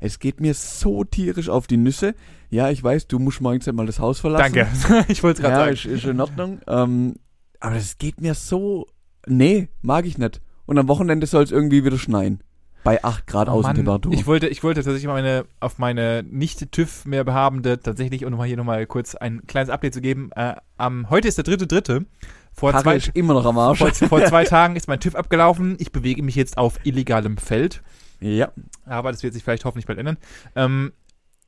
Es 0.00 0.18
geht 0.18 0.40
mir 0.40 0.52
so 0.54 1.04
tierisch 1.04 1.48
auf 1.48 1.68
die 1.68 1.76
Nüsse. 1.76 2.14
Ja, 2.50 2.70
ich 2.70 2.82
weiß, 2.82 3.06
du 3.06 3.20
musst 3.20 3.40
morgens 3.40 3.68
einmal 3.68 3.86
das 3.86 4.00
Haus 4.00 4.18
verlassen. 4.18 4.52
Danke. 4.52 5.04
ich 5.12 5.22
wollte 5.22 5.42
es 5.42 5.42
gerade 5.42 5.54
Ja, 5.54 5.60
sagen. 5.60 5.72
ist, 5.74 5.84
ist 5.84 6.04
in 6.04 6.20
Ordnung. 6.20 6.60
Ähm, 6.66 7.14
aber 7.60 7.76
das 7.76 7.98
geht 7.98 8.20
mir 8.20 8.34
so. 8.34 8.86
Nee, 9.26 9.68
mag 9.82 10.06
ich 10.06 10.18
nicht. 10.18 10.40
Und 10.66 10.78
am 10.78 10.88
Wochenende 10.88 11.26
soll 11.26 11.44
es 11.44 11.52
irgendwie 11.52 11.84
wieder 11.84 11.98
schneien. 11.98 12.40
Bei 12.84 13.02
8 13.02 13.26
Grad 13.26 13.48
Oh 13.48 13.52
Mann, 13.52 13.58
Außentemperatur. 13.58 14.12
ich 14.12 14.26
wollte, 14.26 14.46
ich 14.46 14.62
wollte 14.62 14.80
tatsächlich 14.80 15.06
mal 15.06 15.14
meine, 15.14 15.44
auf 15.58 15.78
meine 15.78 16.22
nicht 16.22 16.70
TÜV 16.70 17.04
mehr 17.04 17.24
behabende 17.24 17.80
tatsächlich 17.80 18.24
und 18.24 18.30
nochmal 18.30 18.46
hier 18.46 18.56
nochmal 18.56 18.86
kurz 18.86 19.16
ein 19.16 19.44
kleines 19.46 19.70
Update 19.70 19.94
zu 19.94 20.00
geben. 20.00 20.30
Äh, 20.36 20.54
am, 20.76 21.10
heute 21.10 21.26
ist 21.26 21.36
der 21.36 21.44
dritte, 21.44 21.66
dritte. 21.66 22.06
Vor 22.52 22.70
Karre 22.70 22.98
zwei, 22.98 23.10
immer 23.14 23.34
noch 23.34 23.44
am 23.44 23.58
Arsch. 23.58 23.78
vor, 23.78 23.90
vor 23.92 24.24
zwei 24.26 24.44
Tagen 24.44 24.76
ist 24.76 24.86
mein 24.86 25.00
TÜV 25.00 25.16
abgelaufen. 25.16 25.76
Ich 25.80 25.90
bewege 25.90 26.22
mich 26.22 26.36
jetzt 26.36 26.58
auf 26.58 26.78
illegalem 26.84 27.38
Feld. 27.38 27.82
Ja. 28.20 28.52
Aber 28.84 29.10
das 29.10 29.22
wird 29.24 29.34
sich 29.34 29.42
vielleicht 29.42 29.64
hoffentlich 29.64 29.86
bald 29.86 29.98
ändern. 29.98 30.16
Ähm, 30.54 30.92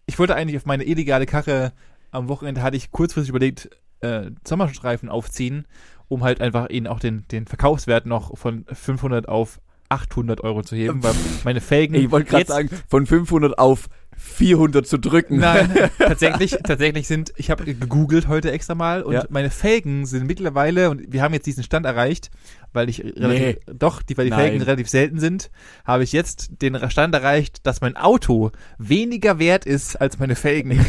ich 0.06 0.18
wollte 0.18 0.34
eigentlich 0.34 0.56
auf 0.56 0.66
meine 0.66 0.84
illegale 0.84 1.26
Karre 1.26 1.72
am 2.10 2.28
Wochenende 2.28 2.62
hatte 2.62 2.76
ich 2.76 2.90
kurzfristig 2.90 3.30
überlegt, 3.30 3.70
äh, 4.00 4.30
Sommerstreifen 4.46 5.08
aufziehen, 5.08 5.66
um 6.08 6.24
halt 6.24 6.40
einfach 6.40 6.68
ihnen 6.70 6.86
auch 6.86 7.00
den, 7.00 7.26
den 7.30 7.46
Verkaufswert 7.46 8.06
noch 8.06 8.36
von 8.36 8.64
500 8.72 9.28
auf 9.28 9.60
800 9.90 10.42
Euro 10.42 10.62
zu 10.62 10.76
heben, 10.76 11.02
weil 11.02 11.14
meine 11.44 11.60
Felgen 11.60 11.94
Ich 11.94 12.10
wollte 12.10 12.30
gerade 12.30 12.46
sagen, 12.46 12.70
von 12.88 13.06
500 13.06 13.58
auf 13.58 13.88
400 14.16 14.86
zu 14.86 14.98
drücken. 14.98 15.38
Nein, 15.38 15.70
tatsächlich, 15.98 16.56
tatsächlich 16.64 17.06
sind, 17.06 17.32
ich 17.36 17.50
habe 17.50 17.64
gegoogelt 17.64 18.26
heute 18.26 18.50
extra 18.50 18.74
mal 18.74 19.02
und 19.02 19.14
Ja. 19.14 19.24
meine 19.30 19.48
Felgen 19.48 20.06
sind 20.06 20.26
mittlerweile, 20.26 20.90
und 20.90 21.12
wir 21.12 21.22
haben 21.22 21.32
jetzt 21.34 21.46
diesen 21.46 21.62
Stand 21.62 21.86
erreicht, 21.86 22.30
weil 22.72 22.88
ich 22.88 23.02
relativ, 23.04 23.56
doch, 23.66 24.02
die, 24.02 24.16
weil 24.16 24.26
die 24.26 24.30
Nein. 24.30 24.40
Felgen 24.40 24.62
relativ 24.62 24.88
selten 24.88 25.18
sind, 25.18 25.50
habe 25.84 26.04
ich 26.04 26.12
jetzt 26.12 26.62
den 26.62 26.78
Stand 26.90 27.14
erreicht, 27.14 27.66
dass 27.66 27.80
mein 27.80 27.96
Auto 27.96 28.52
weniger 28.78 29.38
wert 29.38 29.66
ist 29.66 30.00
als 30.00 30.18
meine 30.18 30.36
Felgen. 30.36 30.78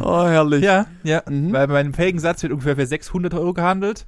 Oh, 0.00 0.24
herrlich. 0.26 0.62
ja, 0.64 0.86
ja, 1.02 1.22
Mhm. 1.28 1.52
weil 1.52 1.66
meinem 1.68 1.94
Felgensatz 1.94 2.42
wird 2.42 2.52
ungefähr 2.52 2.76
für 2.76 2.86
600 2.86 3.34
Euro 3.34 3.52
gehandelt. 3.52 4.06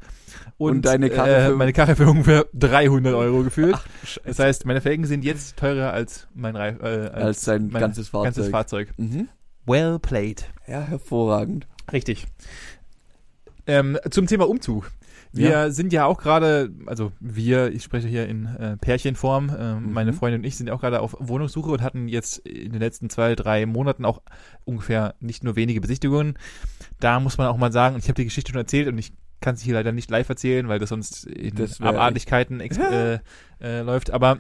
Und, 0.57 0.71
Und 0.77 0.87
deine 0.87 1.11
Karre 1.11 1.47
äh, 1.47 1.51
meine 1.51 1.73
Karre 1.73 1.97
für 1.97 2.07
ungefähr 2.09 2.47
300 2.55 3.15
Euro 3.15 3.43
gefühlt. 3.43 3.77
Scheiße. 4.05 4.21
Das 4.25 4.39
heißt, 4.39 4.67
meine 4.67 4.81
Felgen 4.81 5.05
sind 5.05 5.25
jetzt 5.25 5.57
teurer 5.57 5.93
als 5.93 6.29
mein 6.35 6.55
Reif, 6.57 6.81
äh, 6.81 7.09
Als 7.13 7.43
sein 7.43 7.69
mein 7.73 7.81
ganzes 7.81 8.09
Fahrzeug. 8.09 8.25
ganzes 8.35 8.49
Fahrzeug. 8.51 8.89
Mhm. 8.97 9.29
Well 9.67 9.99
played. 9.99 10.45
Ja, 10.67 10.81
hervorragend. 10.83 11.67
Richtig. 11.93 12.27
Ähm, 13.67 13.99
zum 14.11 14.27
Thema 14.27 14.49
Umzug. 14.49 14.91
Wir 15.33 15.49
Ja. 15.51 15.71
sind 15.71 15.93
ja 15.93 16.05
auch 16.05 16.19
gerade, 16.19 16.71
also 16.87 17.11
wir, 17.19 17.73
ich 17.73 17.83
spreche 17.83 18.07
hier 18.07 18.29
in 18.29 18.47
äh, 18.47 18.77
Pärchenform, 18.77 19.51
ähm, 19.59 19.87
Mhm. 19.87 19.93
meine 19.93 20.13
Freundin 20.13 20.43
und 20.43 20.47
ich 20.47 20.57
sind 20.57 20.69
ja 20.69 20.75
auch 20.75 20.81
gerade 20.81 21.01
auf 21.01 21.17
Wohnungssuche 21.19 21.71
und 21.71 21.83
hatten 21.83 22.07
jetzt 22.09 22.39
in 22.47 22.73
den 22.73 22.81
letzten 22.81 23.11
zwei, 23.11 23.35
drei 23.35 23.67
Monaten 23.67 24.05
auch 24.05 24.23
ungefähr 24.65 25.15
nicht 25.21 25.43
nur 25.43 25.57
wenige 25.57 25.81
Besichtigungen. 25.81 26.35
Da 27.01 27.19
muss 27.21 27.37
man 27.39 27.49
auch 27.49 27.57
mal 27.57 27.73
sagen, 27.73 27.95
und 27.97 28.03
ich 28.05 28.09
habe 28.09 28.17
die 28.17 28.25
Geschichte 28.25 28.53
schon 28.53 28.61
erzählt 28.61 28.87
und 28.87 28.97
ich 28.99 29.13
kann 29.41 29.57
sie 29.57 29.65
hier 29.65 29.75
leider 29.75 29.93
nicht 29.93 30.11
live 30.11 30.29
erzählen, 30.29 30.69
weil 30.69 30.79
das 30.79 30.91
sonst 30.91 31.27
in 31.27 31.55
Das 31.57 31.81
Abartigkeiten 31.81 32.61
äh, 32.61 33.19
äh, 33.61 33.81
läuft. 33.81 34.11
Aber 34.13 34.39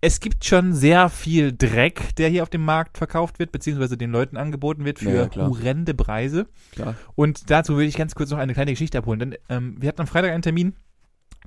es 0.00 0.20
gibt 0.20 0.44
schon 0.44 0.74
sehr 0.74 1.08
viel 1.08 1.52
Dreck, 1.52 2.14
der 2.16 2.28
hier 2.28 2.42
auf 2.42 2.50
dem 2.50 2.64
Markt 2.64 2.98
verkauft 2.98 3.38
wird, 3.38 3.50
beziehungsweise 3.52 3.96
den 3.96 4.12
Leuten 4.12 4.36
angeboten 4.36 4.84
wird 4.84 5.00
für 5.00 5.28
Ja, 5.34 5.36
horrende 5.36 5.94
Preise. 5.94 6.46
Klar. 6.72 6.94
Und 7.16 7.50
dazu 7.50 7.76
will 7.76 7.86
ich 7.86 7.96
ganz 7.96 8.14
kurz 8.14 8.30
noch 8.30 8.38
eine 8.38 8.54
kleine 8.54 8.70
Geschichte 8.72 8.98
abholen. 8.98 9.18
Denn 9.18 9.34
ähm, 9.48 9.76
wir 9.80 9.88
hatten 9.88 10.00
am 10.00 10.06
Freitag 10.06 10.30
einen 10.30 10.42
Termin, 10.42 10.74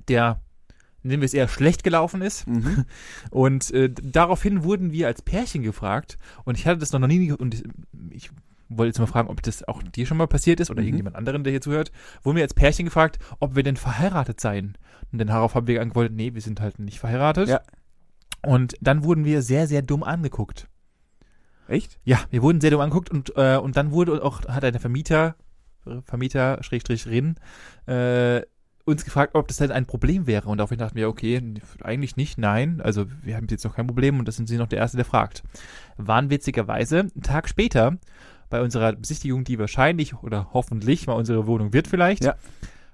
der, 0.08 0.42
nennen 1.02 1.22
wir 1.22 1.26
es 1.26 1.34
eher 1.34 1.48
schlecht 1.48 1.82
gelaufen 1.82 2.20
ist. 2.20 2.46
Mhm. 2.46 2.84
Und 3.30 3.70
äh, 3.70 3.88
daraufhin 3.90 4.64
wurden 4.64 4.92
wir 4.92 5.06
als 5.06 5.22
Pärchen 5.22 5.62
gefragt. 5.62 6.18
Und 6.44 6.58
ich 6.58 6.66
hatte 6.66 6.78
das 6.78 6.92
noch 6.92 7.00
nie, 7.06 7.32
und 7.32 7.54
ich, 7.54 7.64
ich 8.10 8.30
wollte 8.68 8.88
jetzt 8.88 8.98
mal 8.98 9.06
fragen, 9.06 9.28
ob 9.28 9.42
das 9.42 9.66
auch 9.66 9.82
dir 9.82 10.06
schon 10.06 10.16
mal 10.18 10.26
passiert 10.26 10.60
ist 10.60 10.70
oder 10.70 10.80
Mhm. 10.82 10.88
irgendjemand 10.88 11.16
anderen, 11.16 11.42
der 11.44 11.52
hier 11.52 11.60
zuhört. 11.62 11.90
Wurden 12.22 12.36
wir 12.36 12.42
als 12.42 12.54
Pärchen 12.54 12.84
gefragt, 12.84 13.18
ob 13.40 13.56
wir 13.56 13.62
denn 13.62 13.76
verheiratet 13.76 14.40
seien. 14.40 14.76
Und 15.10 15.18
dann 15.18 15.28
darauf 15.28 15.54
haben 15.54 15.66
wir 15.66 15.74
geantwortet, 15.76 16.12
nee, 16.14 16.34
wir 16.34 16.40
sind 16.42 16.60
halt 16.60 16.78
nicht 16.78 16.98
verheiratet. 16.98 17.48
Ja. 17.48 17.60
Und 18.44 18.74
dann 18.80 19.04
wurden 19.04 19.24
wir 19.24 19.42
sehr, 19.42 19.66
sehr 19.66 19.82
dumm 19.82 20.02
angeguckt. 20.02 20.68
Echt? 21.68 21.98
Ja, 22.04 22.18
wir 22.30 22.42
wurden 22.42 22.60
sehr 22.60 22.70
dumm 22.70 22.80
angeguckt 22.80 23.10
und, 23.10 23.32
äh, 23.36 23.56
und 23.56 23.76
dann 23.76 23.92
wurde 23.92 24.22
auch, 24.22 24.42
hat 24.48 24.64
eine 24.64 24.80
Vermieter, 24.80 25.36
Vermieter, 26.04 26.62
Schrägstrich 26.62 27.06
Rin, 27.06 27.36
äh, 27.86 28.42
uns 28.84 29.04
gefragt, 29.04 29.34
ob 29.36 29.46
das 29.48 29.58
denn 29.58 29.70
ein 29.70 29.86
Problem 29.86 30.26
wäre. 30.26 30.48
Und 30.48 30.58
daraufhin 30.58 30.78
dachten 30.78 30.96
wir, 30.96 31.08
okay, 31.08 31.40
eigentlich 31.82 32.16
nicht, 32.16 32.36
nein. 32.36 32.80
Also 32.80 33.06
wir 33.22 33.36
haben 33.36 33.46
jetzt 33.48 33.64
noch 33.64 33.76
kein 33.76 33.86
Problem 33.86 34.18
und 34.18 34.26
das 34.26 34.36
sind 34.36 34.48
sie 34.48 34.56
noch 34.56 34.66
der 34.66 34.80
Erste, 34.80 34.96
der 34.96 35.06
fragt. 35.06 35.44
Waren 35.96 36.30
witzigerweise, 36.30 37.00
einen 37.00 37.22
Tag 37.22 37.48
später, 37.48 37.96
bei 38.50 38.60
unserer 38.60 38.92
Besichtigung, 38.92 39.44
die 39.44 39.58
wahrscheinlich 39.58 40.14
oder 40.14 40.50
hoffentlich 40.52 41.06
mal 41.06 41.14
unsere 41.14 41.46
Wohnung 41.46 41.72
wird 41.72 41.86
vielleicht, 41.88 42.24
Ja. 42.24 42.34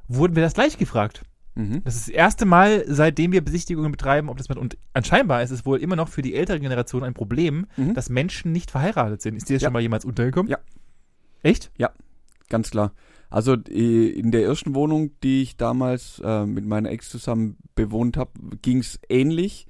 wurden 0.07 0.37
wir 0.37 0.43
das 0.43 0.55
gleich 0.55 0.79
gefragt. 0.79 1.23
Mhm. 1.59 1.83
Das 1.85 1.97
ist 1.97 2.07
das 2.09 2.15
erste 2.15 2.47
Mal, 2.47 2.85
seitdem 2.87 3.33
wir 3.33 3.45
Besichtigungen 3.45 3.91
betreiben, 3.91 4.29
ob 4.29 4.37
das 4.37 4.49
mit, 4.49 4.59
und 4.59 4.79
anscheinend 4.93 5.31
ist 5.43 5.51
es 5.51 5.67
wohl 5.67 5.79
immer 5.81 5.97
noch 5.97 6.09
für 6.09 6.23
die 6.23 6.35
ältere 6.35 6.61
Generation 6.61 7.03
ein 7.03 7.15
Problem, 7.15 7.67
Mhm. 7.77 7.95
dass 7.95 8.09
Menschen 8.11 8.53
nicht 8.53 8.71
verheiratet 8.71 9.21
sind. 9.23 9.37
Ist 9.37 9.49
dir 9.49 9.55
das 9.55 9.63
Ja. 9.63 9.67
schon 9.67 9.73
mal 9.73 9.83
jemals 9.83 10.05
untergekommen? 10.05 10.51
Ja. 10.51 10.59
Echt? 11.43 11.71
Ganz 12.49 12.71
klar. 12.71 12.93
Also 13.29 13.55
äh, 13.69 14.09
in 14.09 14.31
der 14.31 14.45
ersten 14.45 14.75
Wohnung, 14.75 15.11
die 15.23 15.43
ich 15.43 15.57
damals 15.59 16.23
äh, 16.25 16.47
mit 16.47 16.65
meiner 16.65 16.91
Ex 16.91 17.11
zusammen 17.11 17.57
bewohnt 17.75 18.17
habe, 18.17 18.31
ging 18.63 18.79
es 18.79 18.99
ähnlich. 19.11 19.67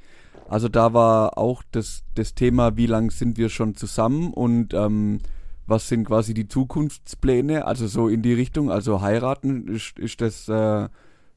Also 0.49 0.69
da 0.69 0.93
war 0.95 1.37
auch 1.39 1.63
das, 1.73 2.05
das 2.15 2.35
Thema, 2.35 2.77
wie 2.77 2.87
lang 2.87 3.11
sind 3.11 3.37
wir 3.37 3.49
schon 3.49 3.75
zusammen 3.75 4.33
und 4.33 4.75
ähm, 4.75 5.19
was 5.67 5.89
sind 5.89 6.05
quasi 6.05 6.35
die 6.35 6.47
Zukunftspläne, 6.49 7.67
also 7.67 7.87
so 7.89 8.09
in 8.09 8.23
die 8.23 8.33
Richtung, 8.33 8.71
also 8.71 9.01
heiraten 9.03 9.67
ist, 9.69 9.99
ist 9.99 10.21
das 10.21 10.49
äh, 10.49 10.89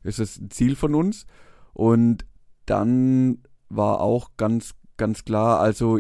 ist 0.03 0.20
das 0.20 0.38
ein 0.39 0.50
Ziel 0.51 0.75
von 0.75 0.96
uns. 0.96 1.25
Und 1.74 2.25
dann 2.65 3.39
war 3.70 4.01
auch 4.01 4.31
ganz, 4.38 4.74
ganz 4.98 5.24
klar, 5.25 5.60
also 5.60 5.98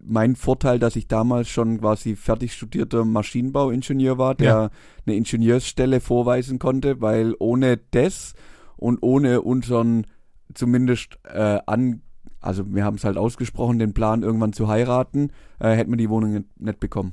mein 0.00 0.36
Vorteil, 0.36 0.78
dass 0.78 0.96
ich 0.96 1.08
damals 1.08 1.48
schon 1.48 1.80
quasi 1.80 2.16
fertig 2.16 2.54
studierter 2.54 3.04
Maschinenbauingenieur 3.04 4.16
war, 4.16 4.34
der 4.34 4.46
Ja. 4.48 4.70
eine 5.06 5.16
Ingenieursstelle 5.16 6.00
vorweisen 6.00 6.58
konnte, 6.58 7.00
weil 7.00 7.34
ohne 7.38 7.78
das 7.90 8.34
und 8.76 9.02
ohne 9.02 9.42
unseren 9.42 10.06
zumindest 10.54 11.18
äh, 11.24 11.58
an, 11.66 12.00
also 12.40 12.72
wir 12.74 12.84
haben 12.84 12.94
es 12.96 13.04
halt 13.04 13.18
ausgesprochen, 13.18 13.78
den 13.78 13.92
Plan 13.92 14.22
irgendwann 14.22 14.52
zu 14.54 14.68
heiraten, 14.68 15.30
äh, 15.58 15.74
hätten 15.74 15.90
wir 15.90 15.96
die 15.98 16.08
Wohnung 16.08 16.44
nicht, 16.56 16.80
bekommen. 16.80 17.12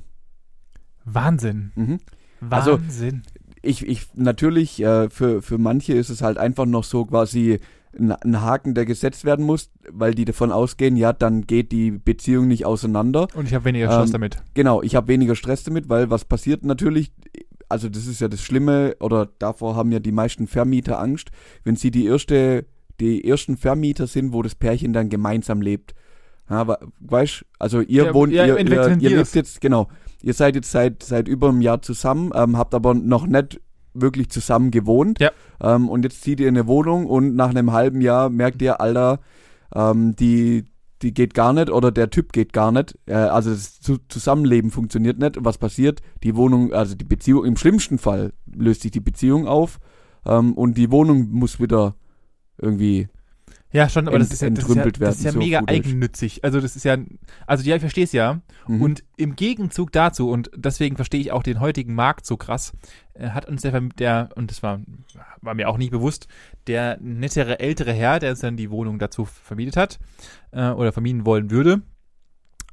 Wahnsinn. 1.04 1.72
Mhm. 1.74 1.98
Also- 2.50 2.78
Wahnsinn. 2.80 3.22
Ich, 3.66 3.86
ich 3.86 4.06
natürlich, 4.14 4.82
äh, 4.82 5.10
für, 5.10 5.42
für 5.42 5.58
manche 5.58 5.94
ist 5.94 6.10
es 6.10 6.22
halt 6.22 6.38
einfach 6.38 6.66
noch 6.66 6.84
so 6.84 7.04
quasi 7.06 7.58
ein, 7.98 8.12
ein 8.12 8.42
Haken, 8.42 8.74
der 8.74 8.84
gesetzt 8.84 9.24
werden 9.24 9.44
muss, 9.44 9.70
weil 9.90 10.14
die 10.14 10.24
davon 10.24 10.52
ausgehen, 10.52 10.96
ja, 10.96 11.12
dann 11.12 11.46
geht 11.46 11.72
die 11.72 11.90
Beziehung 11.90 12.48
nicht 12.48 12.66
auseinander. 12.66 13.28
und 13.34 13.46
ich 13.46 13.54
habe 13.54 13.64
weniger 13.66 13.90
Stress 13.90 14.08
ähm, 14.08 14.12
damit. 14.12 14.42
Genau, 14.54 14.82
ich 14.82 14.94
habe 14.96 15.08
weniger 15.08 15.34
Stress 15.34 15.64
damit, 15.64 15.88
weil 15.88 16.10
was 16.10 16.24
passiert 16.24 16.64
natürlich, 16.64 17.12
also 17.68 17.88
das 17.88 18.06
ist 18.06 18.20
ja 18.20 18.28
das 18.28 18.42
Schlimme, 18.42 18.96
oder 19.00 19.28
davor 19.38 19.76
haben 19.76 19.92
ja 19.92 19.98
die 19.98 20.12
meisten 20.12 20.46
Vermieter 20.46 21.00
Angst, 21.00 21.30
wenn 21.64 21.76
sie 21.76 21.90
die 21.90 22.06
erste, 22.06 22.66
die 23.00 23.26
ersten 23.26 23.56
Vermieter 23.56 24.06
sind, 24.06 24.32
wo 24.32 24.42
das 24.42 24.54
Pärchen 24.54 24.92
dann 24.92 25.08
gemeinsam 25.08 25.60
lebt. 25.60 25.94
Ja, 26.48 26.78
weißt, 27.00 27.44
also 27.58 27.80
ihr 27.80 28.04
Ja, 28.04 28.14
wohnt, 28.14 28.32
ja, 28.32 28.46
ihr, 28.46 28.58
ihr, 28.58 28.98
ihr 29.00 29.16
lebt 29.16 29.34
jetzt, 29.34 29.60
genau, 29.60 29.88
ihr 30.22 30.34
seid 30.34 30.54
jetzt 30.54 30.70
seit, 30.70 31.02
seit 31.02 31.28
über 31.28 31.48
einem 31.48 31.60
Jahr 31.60 31.82
zusammen, 31.82 32.32
ähm, 32.34 32.56
habt 32.56 32.74
aber 32.74 32.94
noch 32.94 33.26
nicht 33.26 33.60
wirklich 33.94 34.30
zusammen 34.30 34.70
gewohnt. 34.70 35.20
Ja. 35.20 35.30
Ähm, 35.60 35.88
und 35.88 36.04
jetzt 36.04 36.22
zieht 36.22 36.40
ihr 36.40 36.48
in 36.48 36.56
eine 36.56 36.66
Wohnung 36.66 37.06
und 37.06 37.34
nach 37.34 37.50
einem 37.50 37.72
halben 37.72 38.00
Jahr 38.00 38.28
merkt 38.28 38.60
ihr, 38.62 38.80
Alter, 38.80 39.20
ähm, 39.74 40.14
die, 40.16 40.64
die 41.02 41.12
geht 41.14 41.34
gar 41.34 41.52
nicht 41.52 41.70
oder 41.70 41.90
der 41.90 42.10
Typ 42.10 42.32
geht 42.32 42.52
gar 42.52 42.72
nicht. 42.72 42.98
Äh, 43.06 43.14
also 43.14 43.50
das 43.50 43.80
Zu 43.80 43.98
Zusammenleben 44.08 44.70
funktioniert 44.70 45.18
nicht. 45.18 45.36
Und 45.36 45.44
was 45.44 45.58
passiert? 45.58 46.00
Die 46.22 46.36
Wohnung, 46.36 46.72
also 46.72 46.94
die 46.94 47.04
Beziehung, 47.04 47.44
im 47.44 47.56
schlimmsten 47.56 47.98
Fall 47.98 48.32
löst 48.46 48.82
sich 48.82 48.90
die 48.90 49.00
Beziehung 49.00 49.46
auf 49.46 49.78
ähm, 50.24 50.54
und 50.54 50.76
die 50.76 50.90
Wohnung 50.90 51.30
muss 51.30 51.60
wieder 51.60 51.94
irgendwie. 52.58 53.08
Ja, 53.72 53.88
schon, 53.88 54.06
aber 54.06 54.16
ent- 54.16 54.26
das 54.26 54.32
ist 54.32 54.42
ja, 54.42 54.50
das 54.50 54.68
ist 54.68 54.76
ja, 54.76 54.84
das 54.90 55.18
ist 55.18 55.24
ja 55.24 55.32
so 55.32 55.38
mega 55.38 55.60
eigennützig. 55.66 56.44
Also 56.44 56.60
das 56.60 56.76
ist 56.76 56.84
ja, 56.84 56.96
also 57.46 57.64
ja, 57.64 57.74
ich 57.76 57.80
verstehe 57.80 58.04
es 58.04 58.12
ja. 58.12 58.40
Mhm. 58.66 58.80
Und 58.80 59.04
im 59.16 59.36
Gegenzug 59.36 59.92
dazu, 59.92 60.30
und 60.30 60.50
deswegen 60.54 60.96
verstehe 60.96 61.20
ich 61.20 61.32
auch 61.32 61.42
den 61.42 61.60
heutigen 61.60 61.94
Markt 61.94 62.26
so 62.26 62.36
krass, 62.36 62.72
äh, 63.14 63.30
hat 63.30 63.46
uns 63.46 63.62
der, 63.62 63.78
der 63.80 64.30
und 64.36 64.50
das 64.50 64.62
war, 64.62 64.80
war 65.42 65.54
mir 65.54 65.68
auch 65.68 65.78
nicht 65.78 65.90
bewusst, 65.90 66.28
der 66.68 66.98
nettere 67.00 67.58
ältere 67.60 67.92
Herr, 67.92 68.18
der 68.20 68.30
uns 68.30 68.40
dann 68.40 68.56
die 68.56 68.70
Wohnung 68.70 68.98
dazu 68.98 69.24
vermietet 69.24 69.76
hat 69.76 69.98
äh, 70.52 70.70
oder 70.70 70.92
vermieten 70.92 71.26
wollen 71.26 71.50
würde, 71.50 71.82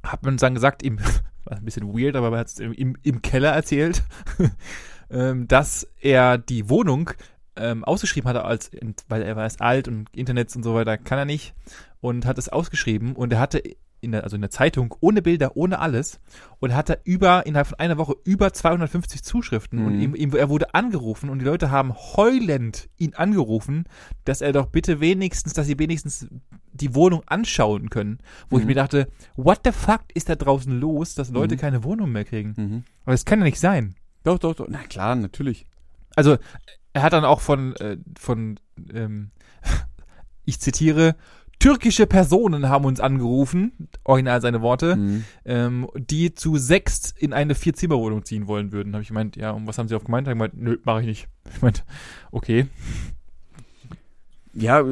hat 0.02 0.22
man 0.22 0.34
uns 0.34 0.40
dann 0.40 0.54
gesagt, 0.54 0.82
im, 0.82 0.98
war 1.44 1.58
ein 1.58 1.64
bisschen 1.64 1.88
weird, 1.92 2.16
aber 2.16 2.30
man 2.30 2.40
hat 2.40 2.46
es 2.46 2.60
im, 2.60 2.96
im 3.02 3.20
Keller 3.20 3.50
erzählt, 3.50 4.04
ähm, 5.10 5.48
dass 5.48 5.86
er 6.00 6.38
die 6.38 6.68
Wohnung 6.70 7.10
ähm, 7.56 7.84
ausgeschrieben 7.84 8.28
hatte, 8.28 8.44
als, 8.44 8.70
weil 9.08 9.22
er 9.22 9.36
war 9.36 9.44
erst 9.44 9.60
alt 9.60 9.88
und 9.88 10.08
Internets 10.14 10.56
und 10.56 10.62
so 10.62 10.74
weiter 10.74 10.98
kann 10.98 11.18
er 11.18 11.24
nicht 11.24 11.54
und 12.00 12.26
hat 12.26 12.38
es 12.38 12.48
ausgeschrieben 12.48 13.14
und 13.14 13.32
er 13.32 13.38
hatte 13.40 13.62
in 14.00 14.12
der, 14.12 14.22
also 14.24 14.36
in 14.36 14.42
der 14.42 14.50
Zeitung 14.50 14.94
ohne 15.00 15.22
Bilder, 15.22 15.56
ohne 15.56 15.78
alles 15.78 16.20
und 16.60 16.70
er 16.70 16.76
hatte 16.76 17.00
über, 17.04 17.46
innerhalb 17.46 17.68
von 17.68 17.78
einer 17.78 17.96
Woche 17.96 18.14
über 18.24 18.52
250 18.52 19.22
Zuschriften 19.22 19.78
und 19.86 19.94
Mhm. 19.94 20.00
ihm, 20.00 20.14
ihm, 20.14 20.34
er 20.34 20.50
wurde 20.50 20.74
angerufen 20.74 21.30
und 21.30 21.38
die 21.38 21.44
Leute 21.46 21.70
haben 21.70 21.94
heulend 21.94 22.88
ihn 22.98 23.14
angerufen, 23.14 23.84
dass 24.24 24.40
er 24.40 24.52
doch 24.52 24.66
bitte 24.66 25.00
wenigstens, 25.00 25.54
dass 25.54 25.66
sie 25.66 25.78
wenigstens 25.78 26.26
die 26.72 26.94
Wohnung 26.94 27.22
anschauen 27.26 27.88
können, 27.88 28.18
wo 28.50 28.58
ich 28.58 28.64
Mhm. 28.64 28.68
mir 28.68 28.74
dachte, 28.74 29.08
what 29.36 29.60
the 29.64 29.72
fuck 29.72 30.02
ist 30.12 30.28
da 30.28 30.34
draußen 30.34 30.78
los, 30.80 31.14
dass 31.14 31.30
Leute 31.30 31.54
Mhm. 31.54 31.60
keine 31.60 31.84
Wohnung 31.84 32.12
mehr 32.12 32.24
kriegen? 32.24 32.54
Mhm. 32.56 32.84
Aber 33.04 33.12
das 33.12 33.24
kann 33.24 33.38
ja 33.38 33.44
nicht 33.46 33.60
sein. 33.60 33.94
Doch, 34.24 34.38
doch, 34.38 34.54
doch. 34.54 34.66
Na 34.68 34.78
klar, 34.82 35.14
natürlich. 35.14 35.66
Also, 36.16 36.36
er 36.92 37.02
hat 37.02 37.12
dann 37.12 37.24
auch 37.24 37.40
von, 37.40 37.74
äh, 37.76 37.96
von 38.18 38.58
ähm, 38.92 39.30
ich 40.44 40.60
zitiere, 40.60 41.16
türkische 41.58 42.06
Personen 42.06 42.68
haben 42.68 42.84
uns 42.84 43.00
angerufen, 43.00 43.88
original 44.04 44.40
seine 44.42 44.60
Worte, 44.60 44.96
Mhm. 44.96 45.24
ähm, 45.44 45.88
die 45.96 46.34
zu 46.34 46.56
sechs 46.56 47.12
in 47.16 47.32
eine 47.32 47.54
Vier-Zimmer-Wohnung 47.54 48.24
ziehen 48.24 48.46
wollen 48.46 48.70
würden. 48.72 48.92
Da 48.92 48.96
habe 48.96 49.02
ich 49.02 49.08
gemeint, 49.08 49.36
ja, 49.36 49.50
und 49.52 49.66
was 49.66 49.78
haben 49.78 49.88
sie 49.88 49.94
auf 49.94 50.04
gemeint? 50.04 50.26
Da 50.26 50.32
ich 50.32 50.34
gemeint, 50.34 50.54
nö, 50.56 50.76
mache 50.84 51.00
ich 51.00 51.06
nicht. 51.06 51.28
Ich 51.54 51.62
meinte, 51.62 51.82
okay. 52.32 52.66
Ja, 54.52 54.84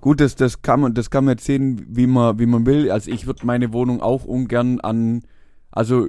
gut, 0.00 0.20
das, 0.20 0.36
das 0.36 0.62
kann 0.62 0.80
man, 0.80 0.94
das 0.94 1.10
kann 1.10 1.24
man 1.24 1.32
jetzt 1.32 1.44
sehen, 1.44 1.86
wie 1.88 2.06
man, 2.06 2.38
wie 2.38 2.46
man 2.46 2.66
will. 2.66 2.90
Also 2.90 3.10
ich 3.10 3.26
würde 3.26 3.46
meine 3.46 3.72
Wohnung 3.72 4.00
auch 4.02 4.24
ungern 4.24 4.80
an, 4.80 5.22
also 5.70 6.08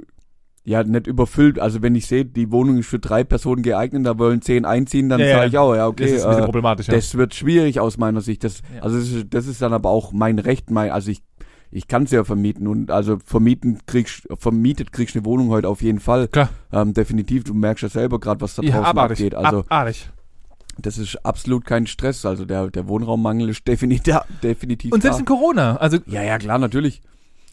ja, 0.65 0.84
nicht 0.84 1.05
überfüllt. 1.07 1.60
Also 1.60 1.81
wenn 1.84 1.93
ich 1.95 2.07
sehe, 2.07 2.25
die 2.25 2.51
Wohnung 2.51 2.77
ist 2.79 2.88
für 2.88 2.98
drei 3.00 3.24
Personen 3.24 3.62
geeignet, 3.62 4.05
da 4.05 4.17
wollen 4.17 4.41
zehn 4.41 4.65
einziehen, 4.65 5.10
dann 5.10 5.19
Ja, 5.19 5.27
ja. 5.27 5.36
sage 5.38 5.48
ich 5.50 5.57
auch, 5.60 5.74
ja, 5.75 5.81
das 5.84 5.88
okay, 5.89 6.05
ist 6.05 6.24
ein 6.24 6.29
bisschen 6.29 6.41
äh, 6.41 6.45
problematisch. 6.45 6.88
Ja. 6.88 6.95
das 6.95 7.15
wird 7.15 7.36
schwierig 7.36 7.79
aus 7.79 7.98
meiner 7.98 8.22
Sicht. 8.22 8.43
Das, 8.43 8.62
Ja. 8.75 8.81
also 8.81 8.98
das 8.98 9.10
ist, 9.10 9.25
das 9.29 9.48
ist 9.48 9.62
dann 9.62 9.74
aber 9.74 9.89
auch 9.91 10.12
mein 10.12 10.39
Recht, 10.39 10.72
mein, 10.72 10.89
also 10.91 11.12
ich, 11.12 11.22
ich 11.72 11.88
kann 11.88 12.03
es 12.03 12.12
ja 12.12 12.24
vermieten 12.24 12.67
und 12.67 12.89
also 12.89 13.17
vermieten 13.24 13.79
kriegst, 13.86 14.27
vermietet 14.39 14.91
kriegst 14.91 15.13
du 15.15 15.19
eine 15.19 15.25
Wohnung 15.25 15.50
heute 15.50 15.67
auf 15.69 15.81
jeden 15.84 16.00
Fall. 16.00 16.27
Klar. 16.29 16.50
Ähm, 16.72 16.93
definitiv, 16.93 17.43
du 17.43 17.53
merkst 17.53 17.84
ja 17.84 17.89
selber 17.89 18.19
gerade, 18.19 18.41
was 18.41 18.55
da 18.55 18.63
ja, 18.63 18.72
draußen 18.72 18.86
abartig. 18.86 19.17
abgeht. 19.19 19.36
Also 19.36 19.60
abartig. 19.60 20.10
das 20.79 20.98
ist 20.98 21.24
absolut 21.25 21.65
kein 21.65 21.86
Stress. 21.86 22.25
Also 22.25 22.45
der, 22.45 22.72
der 22.72 22.88
Wohnraummangel 22.88 23.50
ist 23.50 23.67
definitiv, 23.67 24.15
definitiv 24.43 24.93
Und 24.93 25.01
selbst 25.01 25.17
da. 25.17 25.19
in 25.19 25.25
Corona, 25.25 25.75
also 25.77 25.98
Ja, 26.07 26.24
ja, 26.24 26.38
klar, 26.39 26.57
natürlich. 26.60 27.01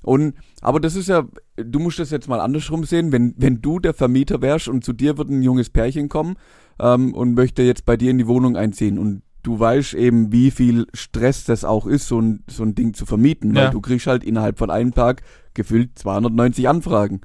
Und, 0.03 0.35
aber 0.61 0.81
das 0.81 0.97
ist 0.97 1.09
ja, 1.09 1.25
du 1.57 1.79
musst 1.79 1.99
das 1.99 2.11
jetzt 2.11 2.29
mal 2.29 2.41
andersrum 2.41 2.85
sehen, 2.85 3.13
wenn, 3.13 3.35
wenn 3.37 3.61
du 3.63 3.79
der 3.79 3.95
Vermieter 3.95 4.43
wärst 4.43 4.69
und 4.69 4.85
zu 4.85 4.93
dir 4.93 5.17
wird 5.19 5.31
ein 5.31 5.43
junges 5.43 5.71
Pärchen 5.71 6.09
kommen 6.09 6.37
ähm, 6.81 7.15
und 7.15 7.35
möchte 7.35 7.63
jetzt 7.63 7.85
bei 7.85 7.97
dir 7.97 8.11
in 8.11 8.19
die 8.19 8.27
Wohnung 8.27 8.57
einziehen 8.57 8.99
und 8.99 9.23
du 9.43 9.59
weißt 9.59 9.95
eben, 9.95 10.31
wie 10.33 10.51
viel 10.51 10.87
Stress 10.95 11.45
das 11.45 11.65
auch 11.65 11.87
ist, 11.87 12.07
so 12.09 12.21
ein, 12.21 12.45
so 12.49 12.63
ein 12.63 12.75
Ding 12.75 12.95
zu 12.95 13.07
vermieten, 13.07 13.55
Ja. 13.55 13.65
weil 13.65 13.71
du 13.71 13.81
kriegst 13.81 14.07
halt 14.07 14.23
innerhalb 14.25 14.59
von 14.59 14.71
einem 14.71 14.95
Tag 14.95 15.23
gefühlt 15.55 15.99
290 15.99 16.69
Anfragen. 16.69 17.21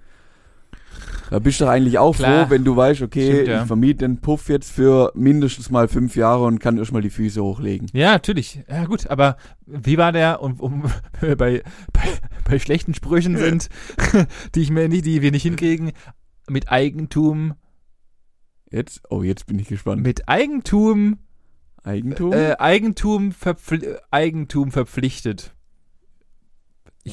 Da 1.29 1.39
bist 1.39 1.59
du 1.59 1.65
doch 1.65 1.71
eigentlich 1.71 1.97
auch 1.97 2.15
Klar. 2.15 2.45
froh, 2.45 2.49
wenn 2.51 2.63
du 2.63 2.75
weißt, 2.75 3.01
okay, 3.01 3.31
Stimmt, 3.31 3.47
ja. 3.47 3.61
ich 3.61 3.67
vermiete 3.67 4.05
den 4.07 4.21
Puff 4.21 4.49
jetzt 4.49 4.71
für 4.71 5.11
mindestens 5.15 5.69
mal 5.69 5.87
fünf 5.87 6.15
Jahre 6.15 6.45
und 6.45 6.59
kann 6.59 6.77
erstmal 6.77 7.01
die 7.01 7.09
Füße 7.09 7.43
hochlegen. 7.43 7.89
Ja, 7.93 8.13
natürlich. 8.13 8.63
Ja, 8.69 8.85
gut, 8.85 9.07
aber 9.07 9.37
wie 9.65 9.97
war 9.97 10.11
der, 10.11 10.41
um, 10.41 10.59
um 10.59 10.83
bei, 11.21 11.35
bei, 11.37 11.63
bei 12.45 12.59
schlechten 12.59 12.93
Sprüchen 12.93 13.37
sind, 13.37 13.69
die 14.55 14.61
ich 14.61 14.71
mir 14.71 14.87
nicht, 14.89 15.05
die 15.05 15.21
wir 15.21 15.31
nicht 15.31 15.43
hinkriegen, 15.43 15.91
mit 16.49 16.71
Eigentum, 16.71 17.53
Jetzt, 18.69 19.01
oh, 19.09 19.23
jetzt 19.23 19.47
bin 19.47 19.59
ich 19.59 19.67
gespannt. 19.67 20.03
mit 20.03 20.27
Eigentum, 20.27 21.19
Eigentum? 21.83 22.33
äh, 22.33 22.55
Eigentum, 22.59 23.31
verpfli 23.31 23.95
Eigentum 24.11 24.71
verpflichtet. 24.71 25.53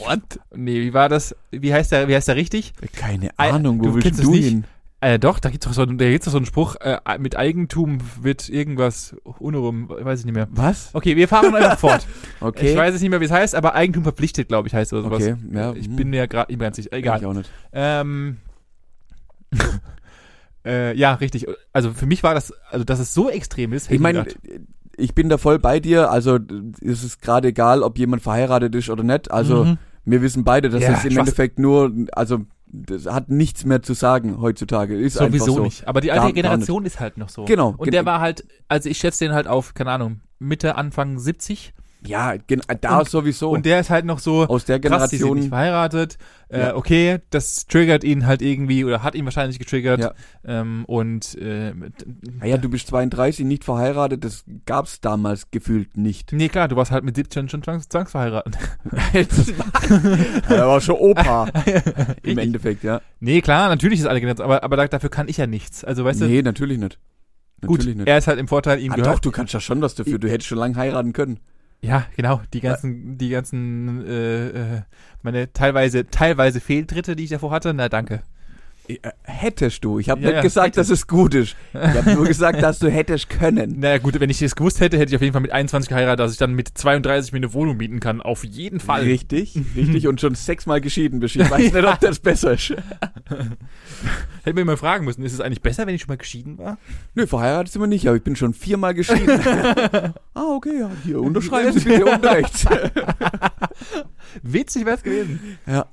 What? 0.00 0.40
Nee, 0.54 0.80
wie 0.80 0.94
war 0.94 1.08
das? 1.08 1.34
Wie 1.50 1.72
heißt 1.72 1.92
der, 1.92 2.08
wie 2.08 2.14
heißt 2.14 2.28
der 2.28 2.36
richtig? 2.36 2.72
Keine 2.96 3.30
Ei- 3.38 3.50
Ahnung, 3.50 3.80
wo 3.80 3.84
du 3.84 3.94
willst 3.96 4.22
du 4.22 4.32
hin? 4.32 4.64
Äh, 5.00 5.18
doch, 5.18 5.38
da 5.38 5.50
gibt's 5.50 5.66
doch 5.66 5.74
so, 5.74 5.84
da 5.84 6.08
gibt's 6.08 6.24
doch 6.24 6.32
so 6.32 6.38
einen 6.38 6.46
Spruch, 6.46 6.76
äh, 6.76 6.98
mit 7.18 7.36
Eigentum 7.36 7.98
wird 8.22 8.48
irgendwas 8.48 9.14
unrum, 9.24 9.90
weiß 9.90 10.20
ich 10.20 10.24
nicht 10.24 10.34
mehr. 10.34 10.48
Was? 10.50 10.94
Okay, 10.94 11.14
wir 11.14 11.28
fahren 11.28 11.54
einfach 11.54 11.78
fort. 11.78 12.06
Okay. 12.40 12.70
Ich 12.70 12.76
weiß 12.76 12.94
es 12.94 13.02
nicht 13.02 13.10
mehr, 13.10 13.20
wie 13.20 13.26
es 13.26 13.30
heißt, 13.30 13.54
aber 13.54 13.74
Eigentum 13.74 14.02
verpflichtet, 14.02 14.48
glaube 14.48 14.66
ich, 14.66 14.74
heißt 14.74 14.94
oder 14.94 15.02
sowas. 15.02 15.22
Okay, 15.22 15.36
ja. 15.52 15.74
Ich 15.74 15.88
hm, 15.88 15.96
bin 15.96 16.08
mir 16.08 16.26
gerade 16.26 16.50
nicht 16.50 16.58
mehr 16.58 16.68
ganz 16.68 16.76
sicher. 16.76 16.92
Egal. 16.94 17.18
Ich 17.18 17.26
auch 17.26 17.34
nicht. 17.34 17.50
Ähm, 17.72 18.38
äh, 20.64 20.96
ja, 20.96 21.14
richtig. 21.14 21.46
Also 21.74 21.92
für 21.92 22.06
mich 22.06 22.22
war 22.22 22.32
das, 22.32 22.54
also 22.70 22.84
dass 22.86 22.98
es 22.98 23.12
so 23.12 23.28
extrem 23.28 23.74
ist. 23.74 23.84
hätte 23.86 23.96
Ich 23.96 24.00
meine. 24.00 24.24
Ich 24.96 25.14
bin 25.14 25.28
da 25.28 25.38
voll 25.38 25.58
bei 25.58 25.80
dir. 25.80 26.10
Also 26.10 26.38
ist 26.80 27.02
es 27.04 27.18
gerade 27.20 27.48
egal, 27.48 27.82
ob 27.82 27.98
jemand 27.98 28.22
verheiratet 28.22 28.74
ist 28.74 28.90
oder 28.90 29.02
nicht. 29.02 29.30
Also 29.30 29.64
Mhm. 29.64 29.78
wir 30.04 30.22
wissen 30.22 30.44
beide, 30.44 30.68
dass 30.68 30.82
Ja, 30.82 30.92
das 30.92 31.04
im 31.04 31.12
Spaß. 31.12 31.18
endeffekt 31.20 31.58
nur, 31.58 31.92
also 32.12 32.40
das 32.66 33.06
hat 33.06 33.28
nichts 33.28 33.64
mehr 33.64 33.82
zu 33.82 33.94
sagen 33.94 34.40
heutzutage. 34.40 34.98
Ist 34.98 35.14
sowieso 35.18 35.52
so. 35.56 35.62
nicht. 35.62 35.86
Aber 35.86 36.00
die 36.00 36.10
alte 36.10 36.22
Gar- 36.22 36.32
gar 36.32 36.34
Generation 36.34 36.84
ist 36.84 36.98
halt 37.00 37.18
noch 37.18 37.28
so. 37.28 37.44
Genau. 37.44 37.74
Und 37.76 37.92
der 37.94 38.04
war 38.04 38.20
halt, 38.20 38.44
also 38.68 38.88
ich 38.88 38.98
schätze 38.98 39.24
den 39.24 39.32
halt 39.34 39.46
auf, 39.46 39.74
keine 39.74 39.90
Ahnung, 39.92 40.20
Mitte, 40.40 40.74
Anfang 40.76 41.18
70. 41.18 41.72
Ja, 42.06 42.34
gen- 42.36 42.60
da 42.80 42.98
Und- 42.98 43.08
sowieso. 43.08 43.50
Und 43.50 43.64
der 43.66 43.80
ist 43.80 43.90
halt 43.90 44.04
noch 44.04 44.18
so, 44.18 44.42
aus 44.46 44.64
der 44.66 44.78
krass, 44.78 45.10
die 45.10 45.16
sind 45.16 45.24
Generation. 45.26 45.38
nicht 45.38 45.48
verheiratet. 45.48 46.18
Äh, 46.48 46.58
Ja. 46.60 46.76
Okay, 46.76 47.18
das 47.30 47.66
triggert 47.66 48.04
ihn 48.04 48.26
halt 48.26 48.42
irgendwie 48.42 48.84
oder 48.84 49.02
hat 49.02 49.14
ihn 49.14 49.24
wahrscheinlich 49.24 49.58
getriggert. 49.58 50.00
Ja. 50.00 50.12
Ähm, 50.44 50.84
und 50.86 51.34
äh, 51.40 51.72
Naja, 52.38 52.58
du 52.58 52.68
bist 52.68 52.88
32, 52.88 53.46
nicht 53.46 53.64
verheiratet, 53.64 54.22
das 54.24 54.44
gab's 54.66 55.00
damals 55.00 55.50
gefühlt 55.50 55.96
nicht. 55.96 56.32
Nee, 56.32 56.48
klar, 56.50 56.68
du 56.68 56.76
warst 56.76 56.90
halt 56.90 57.04
mit 57.04 57.16
17 57.16 57.48
schon 57.48 57.62
zwangs 57.62 57.88
zwangsverheiratet. 57.88 58.56
er 60.48 60.66
war 60.68 60.80
schon 60.80 60.96
Opa. 60.96 61.48
Im. 62.22 62.38
Endeffekt, 62.38 62.84
ja. 62.84 63.00
Nee, 63.20 63.40
klar, 63.40 63.68
natürlich 63.68 64.00
ist 64.00 64.06
alle 64.06 64.20
genannt, 64.20 64.40
aber, 64.40 64.62
aber 64.62 64.76
da- 64.76 64.88
dafür 64.88 65.10
kann 65.10 65.28
ich 65.28 65.36
ja 65.38 65.46
nichts. 65.46 65.84
Also, 65.84 66.04
weißt 66.04 66.20
nee, 66.20 66.42
natürlich 66.42 66.78
nicht. 66.78 66.98
du, 67.60 67.68
gut, 67.68 67.78
Natürlich 67.78 67.96
nicht. 67.98 68.08
er 68.08 68.18
ist 68.18 68.26
halt 68.26 68.38
im 68.38 68.48
Vorteil, 68.48 68.80
ihm 68.80 68.92
ah, 68.92 68.96
gehört. 68.96 69.14
doch, 69.16 69.20
du 69.20 69.30
kannst 69.30 69.54
ja 69.54 69.60
schon 69.60 69.80
was 69.80 69.94
dafür. 69.94 70.18
Du 70.18 70.28
hättest 70.28 70.48
schon 70.48 70.58
lange 70.58 70.76
heiraten 70.76 71.12
können. 71.12 71.38
Ja, 71.82 72.06
genau, 72.16 72.40
die 72.52 72.60
ganzen, 72.60 73.18
die 73.18 73.28
ganzen, 73.28 74.06
äh, 74.06 74.76
äh, 74.76 74.82
meine 75.22 75.52
teilweise, 75.52 76.06
teilweise 76.06 76.60
Fehltritte, 76.60 77.14
die 77.14 77.24
ich 77.24 77.30
davor 77.30 77.50
hatte, 77.50 77.74
na 77.74 77.88
danke. 77.88 78.22
Äh, 78.86 78.98
Hättest 79.22 79.82
du. 79.84 79.98
Ich 79.98 80.10
habe 80.10 80.20
Ja, 80.20 80.26
nicht 80.28 80.36
ja, 80.36 80.42
gesagt, 80.42 80.66
hätte. 80.68 80.80
dass 80.80 80.90
es 80.90 81.06
gut 81.06 81.34
ist. 81.34 81.56
Ich 81.72 81.80
habe 81.80 82.12
nur 82.14 82.26
gesagt, 82.26 82.62
dass 82.62 82.78
du 82.78 82.90
hättest 82.90 83.30
können. 83.30 83.78
Naja 83.80 83.98
gut, 83.98 84.18
wenn 84.20 84.28
ich 84.30 84.38
das 84.38 84.54
gewusst 84.56 84.80
hätte, 84.80 84.98
hätte 84.98 85.10
ich 85.10 85.16
auf 85.16 85.22
jeden 85.22 85.32
Fall 85.32 85.40
mit 85.42 85.52
21 85.52 85.88
geheiratet, 85.88 86.20
dass 86.20 86.32
ich 86.32 86.38
dann 86.38 86.52
mit 86.54 86.68
32 86.76 87.32
mir 87.32 87.38
eine 87.38 87.52
Wohnung 87.54 87.76
mieten 87.78 87.98
kann. 88.00 88.20
Auf 88.20 88.44
jeden 88.44 88.80
Fall. 88.80 89.02
Richtig, 89.02 89.58
richtig. 89.76 90.06
Und 90.06 90.20
schon 90.20 90.34
sechsmal 90.34 90.80
geschieden 90.80 91.20
bist. 91.20 91.34
Ich 91.36 91.50
weiß 91.50 91.72
nicht, 91.72 91.84
ob 91.84 92.00
das 92.00 92.18
besser 92.18 92.52
ist. 92.52 92.74
Hätte 94.44 94.54
mir 94.54 94.64
mal 94.66 94.76
fragen 94.76 95.04
müssen, 95.06 95.22
ist 95.24 95.32
es 95.32 95.40
eigentlich 95.40 95.62
besser, 95.62 95.86
wenn 95.86 95.94
ich 95.94 96.02
schon 96.02 96.08
mal 96.08 96.16
geschieden 96.18 96.58
war? 96.58 96.76
Nö, 97.14 97.26
verheiratet 97.26 97.72
sind 97.72 97.80
wir 97.82 97.86
nicht, 97.86 98.06
aber 98.06 98.16
ich 98.16 98.22
bin 98.22 98.36
schon 98.36 98.52
viermal 98.52 98.92
geschieden. 98.94 99.40
ah, 100.34 100.44
okay, 100.54 100.80
ja. 100.80 100.90
Hier, 101.04 101.20
unterschreiben 101.20 101.72
Sie 101.72 101.80
bitte 101.88 102.04
unten 102.04 102.26
rechts. 102.26 102.66
Witzig 104.42 104.84
wäre 104.84 104.96
es 104.96 105.02
gewesen. 105.02 105.40
ja. 105.66 105.86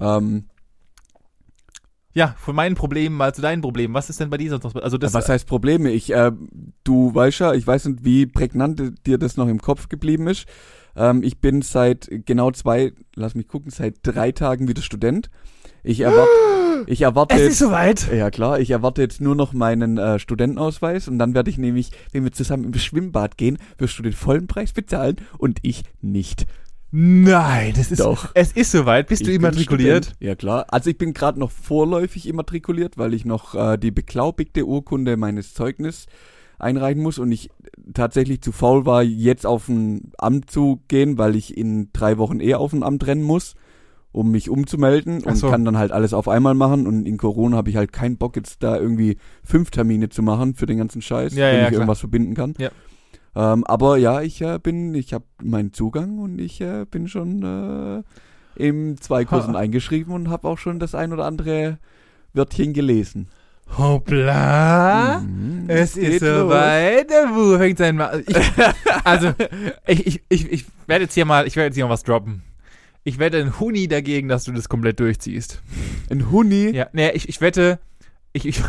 Ähm, 0.00 0.44
Ja, 2.18 2.34
von 2.36 2.56
meinen 2.56 2.74
Problemen 2.74 3.16
mal 3.16 3.32
zu 3.32 3.42
deinen 3.42 3.62
Problemen. 3.62 3.94
Was 3.94 4.10
ist 4.10 4.18
denn 4.18 4.28
bei 4.28 4.38
dir 4.38 4.50
sonst 4.50 4.64
noch? 4.64 4.74
Also 4.74 4.98
das, 4.98 5.14
was 5.14 5.28
heißt 5.28 5.46
Probleme? 5.46 5.92
Ich, 5.92 6.12
äh, 6.12 6.32
du 6.82 7.14
weißt 7.14 7.38
ja, 7.38 7.54
ich 7.54 7.64
weiß 7.64 7.84
nicht, 7.84 8.04
wie 8.04 8.26
prägnant 8.26 9.06
dir 9.06 9.18
das 9.18 9.36
noch 9.36 9.46
im 9.46 9.60
Kopf 9.62 9.88
geblieben 9.88 10.26
ist. 10.26 10.46
Ähm, 10.96 11.22
ich 11.22 11.40
bin 11.40 11.62
seit 11.62 12.10
genau 12.26 12.50
zwei, 12.50 12.92
lass 13.14 13.36
mich 13.36 13.46
gucken, 13.46 13.70
seit 13.70 13.98
drei 14.02 14.32
Tagen 14.32 14.66
wieder 14.66 14.82
Student. 14.82 15.30
Ich 15.84 16.00
erwarte, 16.00 16.28
ich 16.88 17.02
erwarte 17.02 17.36
es 17.36 17.52
ist 17.52 17.58
soweit. 17.60 18.12
ja 18.12 18.32
klar, 18.32 18.58
ich 18.58 18.72
erwarte 18.72 19.00
jetzt 19.00 19.20
nur 19.20 19.36
noch 19.36 19.52
meinen 19.52 19.96
äh, 19.96 20.18
Studentenausweis 20.18 21.06
und 21.06 21.20
dann 21.20 21.34
werde 21.34 21.50
ich 21.50 21.58
nämlich, 21.58 21.92
wenn 22.10 22.24
wir 22.24 22.32
zusammen 22.32 22.64
ins 22.64 22.82
Schwimmbad 22.82 23.38
gehen, 23.38 23.58
wirst 23.78 23.96
du 23.96 24.02
den 24.02 24.12
vollen 24.12 24.48
Preis 24.48 24.72
bezahlen 24.72 25.18
und 25.38 25.60
ich 25.62 25.84
nicht. 26.00 26.46
Nein, 26.90 27.74
das 27.76 27.90
ist 27.90 28.00
Doch. 28.00 28.30
Es 28.34 28.52
ist 28.52 28.70
soweit. 28.72 29.08
Bist 29.08 29.20
Ich 29.22 29.28
du 29.28 29.34
immatrikuliert? 29.34 30.12
Ja 30.20 30.34
klar. 30.34 30.66
Also 30.70 30.88
ich 30.90 30.96
bin 30.96 31.12
gerade 31.12 31.38
noch 31.38 31.50
vorläufig 31.50 32.26
immatrikuliert, 32.26 32.96
weil 32.96 33.12
ich 33.12 33.24
noch 33.26 33.54
äh, 33.54 33.76
die 33.76 33.90
beglaubigte 33.90 34.64
Urkunde 34.66 35.16
meines 35.18 35.52
Zeugnisses 35.52 36.06
einreichen 36.58 37.02
muss 37.02 37.18
und 37.18 37.30
ich 37.30 37.50
tatsächlich 37.94 38.40
zu 38.40 38.52
faul 38.52 38.84
war, 38.86 39.02
jetzt 39.02 39.46
auf 39.46 39.68
ein 39.68 40.12
Amt 40.18 40.50
zu 40.50 40.80
gehen, 40.88 41.18
weil 41.18 41.36
ich 41.36 41.56
in 41.56 41.90
drei 41.92 42.18
Wochen 42.18 42.40
eh 42.40 42.54
auf 42.54 42.72
ein 42.72 42.82
Amt 42.82 43.06
rennen 43.06 43.22
muss, 43.22 43.54
um 44.10 44.30
mich 44.32 44.48
umzumelden 44.50 45.22
und 45.22 45.36
so. 45.36 45.50
kann 45.50 45.64
dann 45.64 45.78
halt 45.78 45.92
alles 45.92 46.14
auf 46.14 46.26
einmal 46.26 46.54
machen 46.54 46.86
und 46.88 47.06
in 47.06 47.16
Corona 47.18 47.58
habe 47.58 47.70
ich 47.70 47.76
halt 47.76 47.92
keinen 47.92 48.16
Bock 48.16 48.34
jetzt 48.34 48.62
da 48.62 48.76
irgendwie 48.76 49.18
fünf 49.44 49.70
Termine 49.70 50.08
zu 50.08 50.22
machen 50.22 50.54
für 50.54 50.66
den 50.66 50.78
ganzen 50.78 51.00
Scheiß, 51.02 51.34
Ja, 51.34 51.46
wenn 51.46 51.54
ja, 51.56 51.60
ich 51.62 51.68
klar. 51.68 51.72
irgendwas 51.74 52.00
verbinden 52.00 52.34
kann. 52.34 52.54
Ja. 52.58 52.70
Ähm, 53.38 53.62
aber 53.64 53.98
ja, 53.98 54.20
ich 54.20 54.40
äh, 54.42 54.58
bin, 54.60 54.94
ich 54.94 55.12
habe 55.14 55.24
meinen 55.40 55.72
Zugang 55.72 56.18
und 56.18 56.40
ich 56.40 56.60
äh, 56.60 56.84
bin 56.90 57.06
schon 57.06 57.44
äh, 57.44 58.02
in 58.60 58.96
zwei 59.00 59.24
Kursen 59.24 59.54
Ha. 59.54 59.60
eingeschrieben 59.60 60.12
und 60.12 60.28
habe 60.28 60.48
auch 60.48 60.58
schon 60.58 60.80
das 60.80 60.96
ein 60.96 61.12
oder 61.12 61.24
andere 61.24 61.78
Wörtchen 62.32 62.72
gelesen. 62.72 63.28
Hoppla. 63.76 65.20
Mhm, 65.20 65.66
Es 65.68 65.96
ist 65.96 66.20
soweit. 66.20 67.10
Der 67.10 67.28
Wu 67.28 67.56
fängt 67.58 67.78
sein 67.78 67.96
Ma 67.96 68.10
ich, 68.26 68.36
Also, 69.04 69.32
ich, 69.86 70.06
ich, 70.06 70.22
ich, 70.28 70.52
ich 70.52 70.64
werde 70.88 71.04
jetzt 71.04 71.14
hier 71.14 71.24
mal, 71.24 71.46
ich 71.46 71.54
werde 71.54 71.66
jetzt 71.66 71.74
hier 71.76 71.84
mal 71.84 71.92
was 71.92 72.02
droppen. 72.02 72.42
Ich 73.04 73.18
wette 73.18 73.38
ein 73.38 73.60
Huni 73.60 73.86
dagegen, 73.86 74.28
dass 74.28 74.44
du 74.44 74.52
das 74.52 74.68
komplett 74.68 74.98
durchziehst. 75.00 75.62
Ein 76.10 76.30
Huni. 76.30 76.70
Ja, 76.74 76.88
nee, 76.92 77.10
ich, 77.12 77.28
ich 77.28 77.40
wette, 77.40 77.78
ich, 78.32 78.46
ich, 78.46 78.62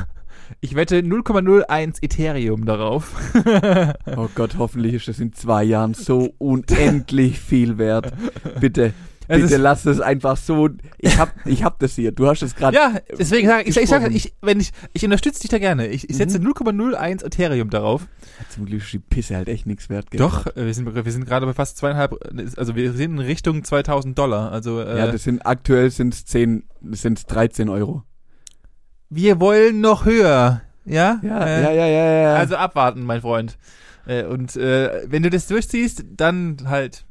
ich 0.62 0.76
wette 0.76 1.00
0,01 1.00 1.98
Ethereum 2.04 2.66
darauf. 2.66 3.12
Oh 4.18 4.28
Gott, 4.36 4.56
hoffentlich 4.58 4.94
ist 4.96 5.08
das 5.08 5.20
in 5.20 5.34
zwei 5.34 5.64
Jahren 5.64 5.94
so 5.94 6.34
unendlich 6.38 7.40
viel 7.40 7.78
wert. 7.78 8.12
Bitte, 8.60 8.94
Es 9.28 9.42
bitte 9.42 9.58
lass 9.58 9.86
es 9.86 10.02
einfach 10.02 10.36
so. 10.38 10.70
Ich 10.98 11.18
hab, 11.18 11.34
ich 11.46 11.64
hab 11.64 11.80
das 11.80 11.96
hier. 11.96 12.12
Du 12.12 12.28
hast 12.28 12.42
es 12.42 12.56
gerade. 12.56 12.76
Ja, 12.76 12.96
deswegen 13.18 13.48
sage 13.48 13.70
ich, 13.70 13.78
ich, 13.78 13.90
sag, 13.90 14.10
ich, 14.12 14.34
wenn 14.42 14.60
ich, 14.60 14.72
ich 14.94 15.04
unterstütze 15.06 15.42
dich 15.42 15.50
da 15.50 15.60
gerne. 15.60 15.88
Ich, 15.88 16.10
ich 16.10 16.18
setze 16.18 16.40
Mhm. 16.40 16.48
0,01 16.48 17.24
Ethereum 17.26 17.70
darauf. 17.70 18.08
Zum 18.50 18.66
Glück 18.66 18.82
ist 18.82 18.92
die 18.94 19.00
Pisse 19.00 19.36
halt 19.36 19.48
echt 19.50 19.66
nichts 19.66 19.90
wert. 19.90 20.10
gell? 20.12 20.20
Doch, 20.20 20.48
äh, 20.48 20.66
wir 20.66 20.74
sind, 20.74 20.94
wir 20.94 21.12
sind 21.12 21.26
gerade 21.26 21.46
bei 21.46 21.54
fast 21.54 21.78
zweieinhalb, 21.78 22.16
also 22.58 22.76
wir 22.76 22.92
sind 22.94 23.14
in 23.14 23.20
Richtung 23.20 23.64
2000 23.64 24.18
Dollar. 24.18 24.52
Also 24.52 24.82
äh, 24.82 24.98
Ja, 24.98 25.08
das 25.12 25.24
sind 25.24 25.46
aktuell 25.46 25.92
sind 25.92 26.14
es 26.14 26.26
10, 26.26 26.64
sind 26.92 27.24
13 27.32 27.70
Euro. 27.70 28.04
Wir 29.10 29.40
wollen 29.40 29.82
noch 29.82 30.06
höher. 30.06 30.62
Ja? 30.86 31.20
Ja, 31.24 31.46
Äh, 31.46 31.64
ja, 31.64 31.72
ja, 31.72 31.86
ja, 31.88 32.12
ja. 32.22 32.36
Also 32.36 32.56
abwarten, 32.56 33.04
mein 33.04 33.22
Freund. 33.22 33.58
Äh, 34.08 34.24
und 34.24 34.56
äh, 34.56 35.04
wenn 35.08 35.24
du 35.24 35.30
das 35.30 35.48
durchziehst, 35.48 36.04
dann 36.16 36.58
halt, 36.66 37.06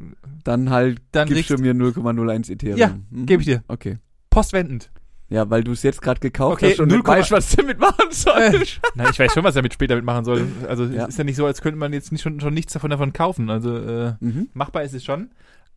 dann 0.45 0.71
halt 0.71 1.01
dann 1.13 1.29
gibst 1.29 1.49
kriegst 1.49 1.59
du 1.59 1.63
mir 1.63 1.75
0,01 1.75 2.51
Ethereum. 2.51 2.77
Ja, 2.79 2.97
Mhm. 3.11 3.27
gebe 3.27 3.43
ich 3.43 3.47
dir. 3.47 3.63
Okay. 3.69 3.99
postwendend. 4.31 4.91
Ja, 5.31 5.49
weil 5.51 5.63
du 5.63 5.73
es 5.73 5.83
jetzt 5.83 6.01
gerade 6.01 6.21
gekauft 6.21 6.63
Okay, 6.63 6.71
hast 6.73 6.81
und 6.81 6.89
0, 6.89 6.99
nicht 6.99 7.07
weißt, 7.07 7.31
was 7.33 7.51
du 7.51 7.57
damit 7.59 7.79
machen 7.79 8.07
sollst. 8.11 8.81
Na, 8.95 9.11
ich 9.11 9.19
weiß 9.19 9.33
schon, 9.35 9.45
was 9.45 9.57
er 9.57 9.63
mit 9.63 9.75
später 9.75 9.95
mitmachen 9.95 10.25
soll. 10.25 10.47
Also 10.67 10.85
Ja. 10.85 11.03
es 11.03 11.11
ist 11.11 11.19
ja 11.19 11.25
nicht 11.25 11.37
so, 11.37 11.45
als 11.45 11.61
könnte 11.61 11.79
man 11.79 11.93
jetzt 11.93 12.13
nicht 12.13 12.23
schon, 12.23 12.41
schon 12.41 12.55
nichts 12.55 12.73
davon 12.73 12.89
davon 12.91 13.13
kaufen. 13.13 13.51
Also 13.51 13.77
äh, 13.77 14.15
mhm. 14.21 14.49
machbar 14.55 14.85
ist 14.85 14.95
es 14.95 15.05
schon. 15.05 15.29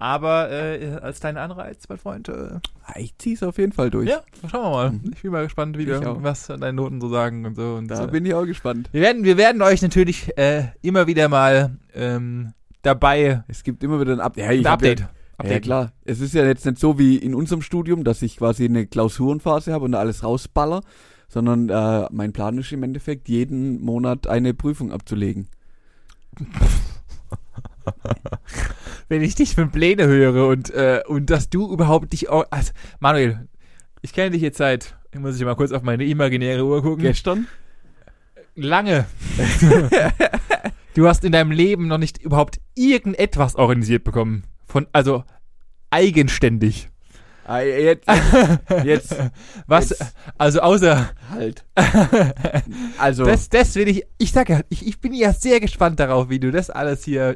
Aber 0.02 0.50
äh, 0.50 0.98
als 1.00 1.20
deine 1.20 1.42
Anreiz, 1.42 1.88
mein 1.88 2.00
Freund, 2.00 2.28
äh, 2.28 2.60
Ah, 2.86 2.98
Ich 2.98 3.16
zieh's 3.20 3.44
auf 3.44 3.60
jeden 3.60 3.72
Fall 3.72 3.92
durch. 3.92 4.10
ja, 4.10 4.22
schauen 4.50 4.64
wir 4.64 4.70
mal. 4.72 4.92
Mhm. 4.94 5.12
Ich 5.14 5.22
bin 5.22 5.32
mal 5.32 5.44
gespannt, 5.44 5.78
wie 5.78 5.86
du, 5.86 6.24
was 6.24 6.48
deine 6.48 6.74
Noten 6.74 7.00
so 7.00 7.08
sagen 7.08 7.46
und 7.46 7.56
so. 7.56 7.76
Und, 7.76 7.88
Da 7.88 8.06
äh, 8.06 8.08
bin 8.08 8.26
ich 8.26 8.34
auch 8.34 8.46
gespannt. 8.46 8.90
wir, 8.92 9.02
werden, 9.02 9.24
wir 9.24 9.38
werden 9.38 9.62
euch 9.62 9.84
natürlich 9.84 10.36
äh, 10.40 10.70
immer 10.82 11.06
wieder 11.06 11.30
mal 11.30 11.78
ähm, 11.94 12.54
dabei 12.82 13.44
Es 13.48 13.64
gibt 13.64 13.84
immer 13.84 14.02
wieder 14.02 14.14
ein 14.14 14.20
Up 14.22 14.38
ja, 14.38 14.50
ich 14.52 14.62
ein 14.66 14.74
Update. 14.74 15.02
Ja, 15.02 15.06
ja 15.06 15.12
Update. 15.38 15.64
klar. 15.64 15.92
Es 16.04 16.20
ist 16.20 16.34
ja 16.34 16.46
jetzt 16.46 16.66
nicht 16.66 16.80
so 16.80 16.98
wie 16.98 17.18
in 17.18 17.36
unserem 17.36 17.62
Studium, 17.62 18.04
dass 18.04 18.24
ich 18.24 18.38
quasi 18.38 18.66
eine 18.66 18.88
Klausurenphase 18.88 19.72
habe 19.72 19.86
und 19.86 19.92
da 19.92 20.00
alles 20.00 20.24
rausballer, 20.24 20.82
sondern 21.28 21.70
äh, 21.70 22.08
mein 22.12 22.34
Plan 22.34 22.58
ist 22.58 22.72
im 22.72 22.82
Endeffekt, 22.82 23.30
jeden 23.30 23.80
Monat 23.82 24.26
eine 24.26 24.56
Prüfung 24.56 24.92
abzulegen. 24.92 25.48
Wenn 29.12 29.24
ich 29.24 29.36
dich 29.36 29.56
von 29.56 29.70
Pläne 29.72 30.08
höre 30.08 30.48
und, 30.48 30.70
äh, 30.70 31.02
und 31.06 31.30
dass 31.30 31.50
du 31.50 31.70
überhaupt 31.70 32.14
dich 32.14 32.30
auch. 32.30 32.46
Also, 32.50 32.72
Manuel, 33.02 33.46
ich 34.02 34.14
kenne 34.14 34.32
dich 34.32 34.42
jetzt 34.42 34.58
seit, 34.58 34.96
ich 35.12 35.20
muss 35.20 35.36
ich 35.36 35.44
mal 35.44 35.56
kurz 35.56 35.74
auf 35.74 35.82
meine 35.82 36.06
imaginäre 36.06 36.64
Uhr 36.64 36.82
gucken. 36.82 37.04
Gestern? 37.04 37.46
Lange. 38.56 39.06
du 40.94 41.10
hast 41.10 41.26
in 41.26 41.34
deinem 41.34 41.52
Leben 41.52 41.90
noch 41.90 41.98
nicht 41.98 42.20
überhaupt 42.20 42.62
irgendetwas 42.74 43.58
organisiert 43.58 44.06
bekommen. 44.06 44.46
Von, 44.66 44.88
also 44.94 45.26
eigenständig. 45.90 46.88
Ah, 47.52 47.60
jetzt, 47.64 48.08
jetzt, 48.86 49.16
Was? 49.68 49.90
Jetzt. 49.90 50.16
Also 50.38 50.62
außer. 50.62 51.10
Halt. 51.32 51.66
also. 52.98 53.26
Das, 53.26 53.50
das 53.50 53.76
will 53.76 53.90
ich. 53.90 54.06
Ich 54.18 54.32
sage 54.32 54.54
ja, 54.54 54.62
ich, 54.70 54.88
ich 54.88 55.02
bin 55.02 55.12
ja 55.12 55.34
sehr 55.34 55.60
gespannt 55.60 56.00
darauf, 56.00 56.30
wie 56.30 56.40
du 56.40 56.50
das 56.50 56.70
alles 56.70 57.04
hier. 57.04 57.36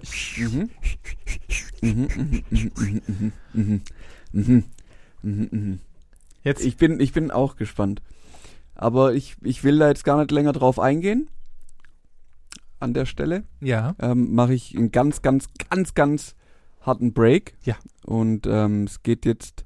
Jetzt. 6.43 6.63
Ich 6.63 6.77
bin, 6.77 7.01
ich 7.01 7.11
bin 7.11 7.29
auch 7.29 7.57
gespannt. 7.57 8.01
Aber 8.73 9.13
ich, 9.13 9.35
ich 9.41 9.65
will 9.65 9.79
da 9.79 9.89
jetzt 9.89 10.05
gar 10.05 10.17
nicht 10.17 10.31
länger 10.31 10.53
drauf 10.53 10.79
eingehen. 10.79 11.27
An 12.79 12.93
der 12.93 13.05
Stelle. 13.05 13.43
Ja. 13.59 13.95
Ähm, 13.99 14.33
Mache 14.33 14.53
ich 14.53 14.77
einen 14.77 14.93
ganz, 14.93 15.21
ganz, 15.21 15.49
ganz, 15.69 15.93
ganz 15.93 16.35
harten 16.79 17.11
Break. 17.11 17.57
Ja. 17.63 17.75
Und 18.05 18.47
ähm, 18.47 18.85
es 18.85 19.03
geht 19.03 19.25
jetzt 19.25 19.64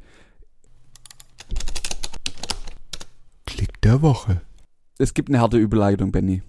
Klick 3.59 3.81
der 3.81 4.01
Woche. 4.01 4.39
Es 4.99 5.13
gibt 5.13 5.27
eine 5.27 5.41
harte 5.41 5.57
Überleitung, 5.57 6.13
Benny. 6.13 6.43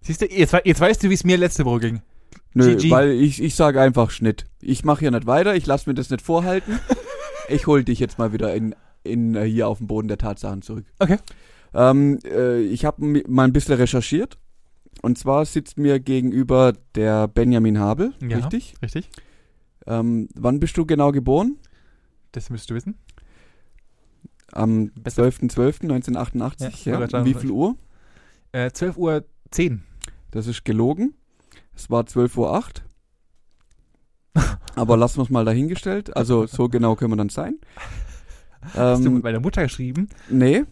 siehst 0.00 0.22
du, 0.22 0.26
jetzt, 0.26 0.54
jetzt 0.64 0.80
weißt 0.80 1.02
du, 1.02 1.10
wie 1.10 1.14
es 1.14 1.24
mir 1.24 1.36
letzte 1.36 1.66
Woche 1.66 1.80
ging. 1.80 2.02
Nö, 2.54 2.74
GG. 2.74 2.90
weil 2.90 3.10
ich, 3.10 3.42
ich 3.42 3.54
sage 3.54 3.82
einfach 3.82 4.10
Schnitt. 4.10 4.46
Ich 4.62 4.82
mache 4.82 5.00
hier 5.00 5.10
nicht 5.10 5.26
weiter, 5.26 5.54
ich 5.54 5.66
lasse 5.66 5.90
mir 5.90 5.94
das 5.94 6.08
nicht 6.08 6.22
vorhalten. 6.22 6.78
ich 7.50 7.66
hol 7.66 7.84
dich 7.84 7.98
jetzt 7.98 8.18
mal 8.18 8.32
wieder 8.32 8.54
in, 8.54 8.74
in 9.04 9.34
äh, 9.34 9.44
hier 9.44 9.68
auf 9.68 9.76
den 9.76 9.88
Boden 9.88 10.08
der 10.08 10.16
Tatsachen 10.16 10.62
zurück. 10.62 10.86
Okay. 10.98 11.18
Ähm, 11.74 12.18
äh, 12.24 12.60
ich 12.62 12.86
habe 12.86 13.22
mal 13.28 13.44
ein 13.44 13.52
bisschen 13.52 13.74
recherchiert 13.74 14.38
Und 15.02 15.18
zwar 15.18 15.44
sitzt 15.44 15.76
mir 15.76 16.00
gegenüber 16.00 16.72
der 16.94 17.28
Benjamin 17.28 17.78
Habel, 17.78 18.14
Ja. 18.26 18.38
richtig? 18.38 18.74
Richtig? 18.80 19.10
Ähm, 19.86 20.28
wann 20.34 20.60
bist 20.60 20.78
du 20.78 20.86
genau 20.86 21.12
geboren? 21.12 21.58
Das 22.32 22.48
müsstest 22.48 22.70
du 22.70 22.74
wissen. 22.74 22.94
Am 24.52 24.92
Besser. 24.94 25.24
12.12.1988, 25.24 26.88
Ja, 26.88 27.04
ja. 27.04 27.24
Wie 27.24 27.34
viel 27.34 27.50
Uhr? 27.50 27.74
Äh, 28.52 28.70
12 28.70 28.96
Uhr 28.96 29.24
10. 29.50 29.82
Das 30.30 30.46
ist 30.46 30.64
gelogen. 30.64 31.14
Es 31.74 31.90
war 31.90 32.04
12.08 32.04 32.38
Uhr. 32.38 32.62
Aber 34.74 34.96
lassen 34.96 35.18
wir 35.18 35.24
es 35.24 35.30
mal 35.30 35.44
dahingestellt. 35.44 36.16
Also 36.16 36.46
so 36.46 36.68
genau 36.68 36.96
können 36.96 37.12
wir 37.12 37.16
dann 37.16 37.28
sein. 37.28 37.58
Hast 38.74 39.04
du 39.04 39.10
mit 39.10 39.18
Ähm, 39.18 39.22
meiner 39.22 39.40
Mutter 39.40 39.62
geschrieben? 39.62 40.08
nee, 40.30 40.64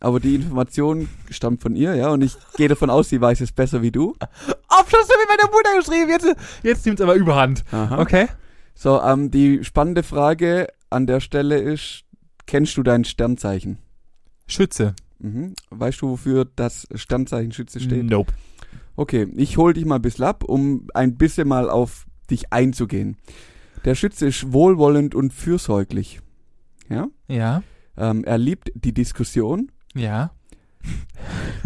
aber 0.00 0.20
die 0.20 0.34
Information 0.36 1.08
stammt 1.30 1.60
von 1.62 1.74
ihr, 1.74 1.94
ja. 1.94 2.10
Und 2.10 2.22
ich 2.22 2.36
gehe 2.56 2.68
davon 2.68 2.90
aus, 2.90 3.08
sie 3.08 3.20
weiß 3.20 3.40
es 3.40 3.52
besser 3.52 3.80
wie 3.82 3.90
du. 3.90 4.10
Ob 4.20 4.28
hast 4.70 4.92
du 4.92 4.96
mit 4.96 5.28
meiner 5.28 5.50
Mutter 5.50 5.76
geschrieben? 5.76 6.10
Jetzt, 6.10 6.26
jetzt 6.62 6.86
nimmt 6.86 7.00
es 7.00 7.04
aber 7.04 7.14
überhand. 7.14 7.64
Aha. 7.72 8.00
Okay. 8.00 8.28
So, 8.74 9.00
ähm, 9.02 9.30
die 9.30 9.64
spannende 9.64 10.02
Frage 10.02 10.68
an 10.90 11.06
der 11.06 11.20
Stelle 11.20 11.58
ist, 11.58 12.04
kennst 12.48 12.76
du 12.76 12.82
dein 12.82 13.04
Sternzeichen? 13.04 13.78
Schütze. 14.48 14.94
Mhm. 15.20 15.54
Weißt 15.70 16.02
du, 16.02 16.08
wofür 16.10 16.46
das 16.56 16.88
Sternzeichen 16.94 17.52
Schütze 17.52 17.78
steht? 17.78 18.04
Nope. 18.04 18.32
Okay, 18.96 19.28
ich 19.36 19.56
hol 19.56 19.74
dich 19.74 19.84
mal 19.84 19.96
ein 19.96 20.02
bisschen 20.02 20.24
ab, 20.24 20.42
um 20.42 20.88
ein 20.94 21.16
bisschen 21.16 21.46
mal 21.46 21.70
auf 21.70 22.06
dich 22.30 22.52
einzugehen. 22.52 23.16
Der 23.84 23.94
Schütze 23.94 24.26
ist 24.26 24.52
wohlwollend 24.52 25.14
und 25.14 25.32
fürsorglich. 25.32 26.20
Ja? 26.88 27.08
Ja. 27.28 27.62
Ähm, 27.96 28.24
er 28.24 28.38
liebt 28.38 28.72
die 28.74 28.92
Diskussion. 28.92 29.70
Ja. 29.94 30.32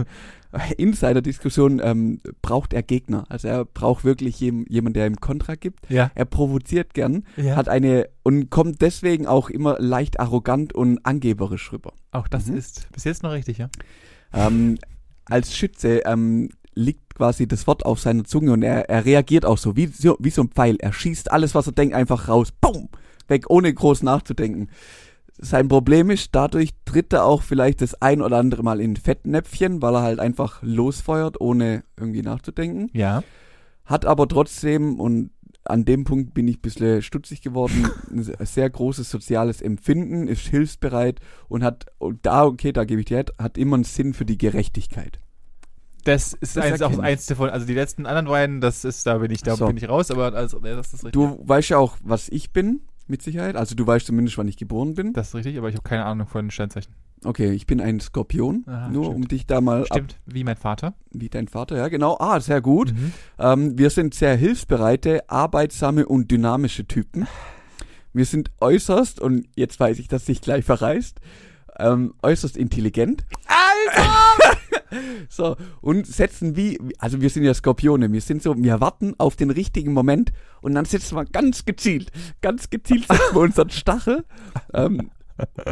Insider-Diskussion 0.76 1.80
ähm, 1.82 2.20
braucht 2.42 2.72
er 2.72 2.82
Gegner. 2.82 3.24
Also 3.28 3.48
er 3.48 3.64
braucht 3.64 4.04
wirklich 4.04 4.38
jem, 4.40 4.66
jemanden, 4.68 4.94
der 4.94 5.06
ihm 5.06 5.16
Kontra 5.20 5.54
gibt. 5.54 5.88
Ja. 5.90 6.10
Er 6.14 6.24
provoziert 6.24 6.94
gern, 6.94 7.24
Ja. 7.36 7.56
hat 7.56 7.68
eine 7.68 8.08
und 8.22 8.50
kommt 8.50 8.80
deswegen 8.82 9.26
auch 9.26 9.50
immer 9.50 9.76
leicht 9.78 10.20
arrogant 10.20 10.74
und 10.74 11.04
angeberisch 11.04 11.72
rüber. 11.72 11.92
Auch 12.10 12.28
das 12.28 12.46
Mhm. 12.46 12.56
ist 12.56 12.88
bis 12.92 13.04
jetzt 13.04 13.22
noch 13.22 13.32
richtig, 13.32 13.58
ja. 13.58 13.70
Ähm, 14.32 14.78
als 15.26 15.54
Schütze 15.56 16.00
ähm, 16.04 16.50
liegt 16.74 17.14
quasi 17.14 17.46
das 17.46 17.66
Wort 17.66 17.84
auf 17.84 18.00
seiner 18.00 18.24
Zunge 18.24 18.52
und 18.52 18.62
er, 18.62 18.88
er 18.88 19.04
reagiert 19.04 19.44
auch 19.44 19.58
so 19.58 19.76
wie, 19.76 19.86
so, 19.86 20.16
wie 20.20 20.30
so 20.30 20.42
ein 20.42 20.48
Pfeil. 20.48 20.76
Er 20.80 20.92
schießt 20.92 21.30
alles, 21.30 21.54
was 21.54 21.66
er 21.66 21.72
denkt, 21.72 21.94
einfach 21.94 22.28
raus. 22.28 22.48
Boom! 22.60 22.88
Weg, 23.28 23.48
ohne 23.48 23.72
groß 23.72 24.02
nachzudenken. 24.02 24.68
Sein 25.38 25.66
Problem 25.68 26.10
ist, 26.10 26.34
dadurch 26.34 26.70
tritt 26.84 27.12
er 27.12 27.24
auch 27.24 27.42
vielleicht 27.42 27.80
das 27.80 28.00
ein 28.00 28.22
oder 28.22 28.38
andere 28.38 28.62
Mal 28.62 28.80
in 28.80 28.96
Fettnäpfchen, 28.96 29.82
weil 29.82 29.94
er 29.94 30.02
halt 30.02 30.20
einfach 30.20 30.62
losfeuert, 30.62 31.40
ohne 31.40 31.84
irgendwie 31.98 32.22
nachzudenken. 32.22 32.90
Ja. 32.92 33.22
Hat 33.84 34.04
aber 34.04 34.28
trotzdem, 34.28 35.00
und 35.00 35.30
an 35.64 35.84
dem 35.84 36.04
Punkt 36.04 36.34
bin 36.34 36.46
ich 36.48 36.58
ein 36.58 36.60
bisschen 36.62 37.02
stutzig 37.02 37.40
geworden, 37.40 37.88
ein 38.10 38.22
sehr 38.46 38.68
großes 38.68 39.10
soziales 39.10 39.62
Empfinden, 39.62 40.28
ist 40.28 40.46
hilfsbereit 40.48 41.20
und 41.48 41.64
hat, 41.64 41.86
und 41.98 42.24
da, 42.26 42.44
okay, 42.44 42.72
da 42.72 42.84
gebe 42.84 43.00
ich 43.00 43.06
dir 43.06 43.18
recht, 43.18 43.32
hat 43.38 43.58
immer 43.58 43.76
einen 43.76 43.84
Sinn 43.84 44.12
für 44.14 44.24
die 44.24 44.38
Gerechtigkeit. 44.38 45.18
Das 46.04 46.32
ist 46.32 46.56
Das 46.56 46.64
eins, 46.64 46.74
auch 46.82 46.88
das 46.88 46.90
erkenne 46.98 47.02
ich. 47.02 47.12
einzige 47.12 47.36
von, 47.36 47.50
also 47.50 47.64
die 47.66 47.74
letzten 47.74 48.06
anderen 48.06 48.26
beiden, 48.26 48.60
das 48.60 48.84
ist, 48.84 49.06
da 49.06 49.18
bin 49.18 49.30
ich, 49.30 49.42
da 49.42 49.56
So. 49.56 49.66
bin 49.66 49.76
ich 49.76 49.88
raus, 49.88 50.10
aber 50.10 50.34
also, 50.34 50.58
das 50.58 50.88
ist 50.88 51.04
richtig. 51.04 51.12
Du 51.12 51.38
weißt 51.44 51.70
ja 51.70 51.78
auch, 51.78 51.96
was 52.02 52.28
ich 52.28 52.52
bin, 52.52 52.80
mit 53.08 53.22
Sicherheit. 53.22 53.56
Also 53.56 53.74
du 53.74 53.86
weißt 53.86 54.06
zumindest, 54.06 54.38
wann 54.38 54.48
ich 54.48 54.56
geboren 54.56 54.94
bin. 54.94 55.12
Das 55.12 55.28
ist 55.28 55.34
richtig, 55.34 55.58
aber 55.58 55.68
ich 55.68 55.74
habe 55.76 55.88
keine 55.88 56.04
Ahnung 56.04 56.26
von 56.26 56.50
Sternzeichen. 56.50 56.92
Okay, 57.24 57.52
ich 57.52 57.66
bin 57.66 57.80
ein 57.80 58.00
Skorpion. 58.00 58.64
Aha, 58.66 58.88
nur 58.88 59.04
stimmt. 59.04 59.16
um 59.16 59.28
dich 59.28 59.46
da 59.46 59.60
mal 59.60 59.82
ab, 59.82 59.86
Stimmt, 59.92 60.18
wie 60.26 60.42
mein 60.42 60.56
Vater. 60.56 60.94
wie 61.12 61.28
dein 61.28 61.46
Vater, 61.46 61.76
ja 61.76 61.86
genau. 61.88 62.16
Ah, 62.18 62.40
sehr 62.40 62.60
gut. 62.60 62.92
Mhm. 62.92 63.12
Ähm, 63.38 63.78
wir 63.78 63.90
sind 63.90 64.14
sehr 64.14 64.34
hilfsbereite, 64.36 65.28
arbeitsame 65.30 66.06
und 66.06 66.30
dynamische 66.32 66.84
Typen. 66.86 67.28
Wir 68.12 68.24
sind 68.26 68.50
äußerst, 68.60 69.20
und 69.20 69.46
jetzt 69.54 69.78
weiß 69.78 69.98
ich, 70.00 70.08
dass 70.08 70.26
sich 70.26 70.40
gleich 70.40 70.64
verreißt, 70.64 71.20
ähm, 71.78 72.12
äußerst 72.22 72.56
intelligent. 72.56 73.24
Alter! 73.46 74.21
So, 75.28 75.56
und 75.80 76.06
setzen 76.06 76.56
wie, 76.56 76.78
also 76.98 77.20
wir 77.20 77.30
sind 77.30 77.44
ja 77.44 77.54
Skorpione, 77.54 78.12
wir 78.12 78.20
sind 78.20 78.42
so, 78.42 78.56
wir 78.56 78.80
warten 78.80 79.14
auf 79.18 79.36
den 79.36 79.50
richtigen 79.50 79.92
Moment 79.92 80.32
und 80.60 80.74
dann 80.74 80.84
setzen 80.84 81.16
wir 81.16 81.24
ganz 81.24 81.64
gezielt, 81.64 82.10
ganz 82.40 82.70
gezielt 82.70 83.06
setzen 83.08 83.34
wir 83.34 83.40
unseren 83.40 83.70
Stachel 83.70 84.24
ähm, 84.74 85.10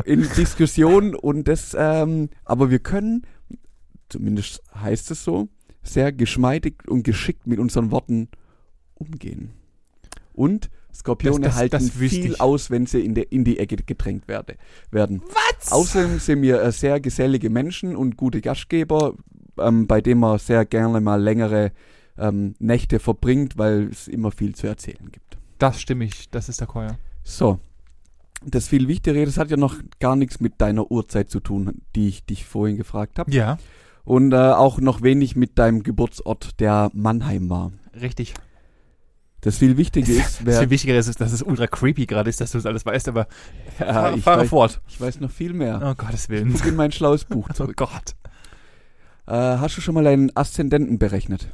in 0.05 0.27
Diskussion 0.37 1.15
und 1.15 1.49
das, 1.49 1.77
ähm, 1.79 2.31
aber 2.45 2.71
wir 2.71 2.79
können, 2.79 3.27
zumindest 4.09 4.63
heißt 4.75 5.11
es 5.11 5.25
so, 5.25 5.49
sehr 5.83 6.13
geschmeidig 6.13 6.89
und 6.89 7.03
geschickt 7.03 7.47
mit 7.47 7.59
unseren 7.59 7.91
Worten 7.91 8.29
umgehen. 8.95 9.51
Und 10.33 10.71
Skorpione 10.95 11.41
Das- 11.41 11.53
das- 11.55 11.57
halten 11.61 11.71
das 11.73 11.91
viel 11.91 12.33
ich. 12.33 12.41
aus, 12.41 12.71
wenn 12.71 12.87
sie 12.87 13.01
in, 13.01 13.15
der, 13.15 13.31
in 13.33 13.45
die 13.45 13.59
Ecke 13.59 13.77
gedrängt 13.77 14.29
werde, 14.29 14.57
werden. 14.91 15.23
Was? 15.59 15.73
Außerdem 15.73 16.19
sind 16.19 16.43
wir 16.43 16.61
äh, 16.63 16.73
sehr 16.73 17.01
gesellige 17.01 17.51
Menschen 17.51 17.97
und 17.97 18.17
gute 18.17 18.41
Gastgeber, 18.41 19.15
ähm, 19.59 19.87
bei 19.87 20.01
denen 20.01 20.21
man 20.21 20.39
sehr 20.39 20.65
gerne 20.65 21.01
mal 21.01 21.21
längere 21.21 21.73
ähm, 22.19 22.55
Nächte 22.59 22.99
verbringt, 22.99 23.57
weil 23.57 23.89
es 23.91 24.09
immer 24.09 24.31
viel 24.31 24.55
zu 24.55 24.67
erzählen 24.67 25.11
gibt. 25.11 25.39
Das 25.59 25.81
stimme 25.81 26.05
ich, 26.05 26.29
das 26.31 26.49
ist 26.49 26.61
der 26.61 26.67
Chor. 26.67 26.99
So. 27.23 27.59
Das 28.45 28.69
viel 28.69 28.89
Wichtigere, 28.89 29.25
das 29.27 29.37
hat 29.37 29.51
ja 29.51 29.59
noch 29.59 29.77
gar 30.01 30.17
nichts 30.17 30.41
mit 30.41 30.55
deiner 30.63 30.91
Uhrzeit 30.91 31.29
zu 31.31 31.41
tun, 31.41 31.83
die 31.95 32.09
ich 32.09 32.25
dich 32.25 32.47
vorhin 32.47 32.79
gefragt 32.79 33.19
habe. 33.19 33.31
Ja, 33.31 33.59
Und 34.05 34.33
äh, 34.33 34.37
auch 34.37 34.81
noch 34.81 35.03
wenig 35.03 35.37
mit 35.37 35.59
deinem 35.59 35.83
Geburtsort, 35.83 36.59
der 36.59 36.91
Mannheim 36.95 37.51
war. 37.51 37.73
richtig. 38.01 38.33
Das 39.43 39.57
viel 39.59 39.77
Wichtige 39.79 40.13
ist, 40.13 40.41
Das 40.41 40.47
wer, 40.47 40.59
viel 40.61 40.71
wichtiger 40.71 40.97
ist, 40.99 41.19
dass 41.21 41.33
es 41.33 41.43
ultra 41.43 41.67
creepy 41.67 42.05
gerade 42.07 42.29
ist, 42.29 42.41
dass 42.43 42.53
du 42.53 42.59
das 42.59 42.67
alles 42.67 42.85
weißt, 42.85 43.09
aber 43.09 43.27
Ja, 43.79 44.13
ich 44.15 44.23
fahre 44.23 44.43
weiß- 44.43 44.49
fort. 44.49 44.81
ich 44.89 45.01
weiß 45.01 45.21
noch 45.21 45.31
viel 45.31 45.55
mehr. 45.55 45.81
Oh 45.83 45.95
Gottes 45.95 46.29
Willen. 46.29 46.53
Guck 46.53 46.67
in 46.67 46.77
mein 46.77 46.93
schlaues 46.93 47.25
Buch 47.25 47.47
Oh 47.51 47.55
zurück. 47.55 47.77
Gott. 47.77 48.15
Äh, 49.27 49.33
hast 49.33 49.77
du 49.77 49.81
schon 49.81 49.95
mal 49.95 50.05
deinen 50.05 50.35
Aszendenten 50.37 50.99
berechnet? 50.99 51.49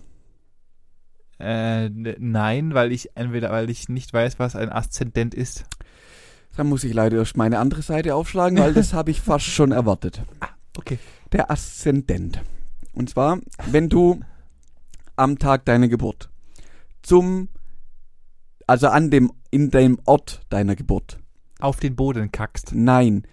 Äh, 1.38 1.86
n- 1.86 2.16
nein, 2.18 2.74
weil 2.74 2.92
ich 2.92 3.10
entweder, 3.14 3.50
weil 3.50 3.68
ich 3.70 3.88
nicht 3.88 4.12
weiß, 4.12 4.38
was 4.38 4.56
ein 4.56 4.70
Aszendent 4.72 5.34
ist. 5.34 5.64
Dann 6.56 6.68
muss 6.68 6.84
ich 6.84 6.94
leider 6.94 7.18
erst 7.18 7.36
meine 7.36 7.58
andere 7.58 7.82
Seite 7.82 8.14
aufschlagen, 8.14 8.58
weil 8.58 8.72
das 8.72 8.92
habe 8.94 9.10
ich 9.10 9.20
fast 9.20 9.44
schon 9.44 9.72
erwartet. 9.72 10.22
Okay. 10.78 10.98
Der 11.32 11.50
Aszendent. 11.50 12.40
Und 12.94 13.10
zwar, 13.10 13.38
wenn 13.70 13.88
du 13.90 14.20
am 15.16 15.38
Tag 15.38 15.66
deiner 15.66 15.88
Geburt 15.88 16.30
zum, 17.02 17.48
also 18.66 18.88
an 18.88 19.10
dem, 19.10 19.32
in 19.50 19.70
dem 19.70 19.98
Ort 20.04 20.40
deiner 20.48 20.76
Geburt, 20.76 21.18
Auf 21.60 21.78
den 21.80 21.96
Boden 21.96 22.30
kackst. 22.32 22.72
nein, 22.74 23.26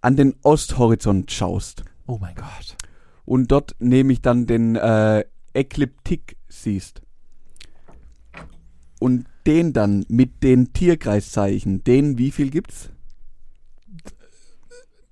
an 0.00 0.16
den 0.16 0.34
Osthorizont 0.42 1.30
schaust 1.32 1.84
Oh 2.06 2.18
mein 2.20 2.34
Gott. 2.34 2.76
und 3.24 3.50
dort 3.50 3.74
nämlich 3.78 4.20
dann 4.22 4.46
den 4.46 4.76
äh, 4.76 5.24
Ekliptik 5.54 6.36
siehst 6.48 7.02
und 9.00 9.26
den 9.46 9.72
dann 9.72 10.04
mit 10.08 10.42
den 10.42 10.72
Tierkreiszeichen, 10.72 11.82
den 11.84 12.18
wie 12.18 12.30
viel 12.30 12.50
gibt's? 12.50 12.90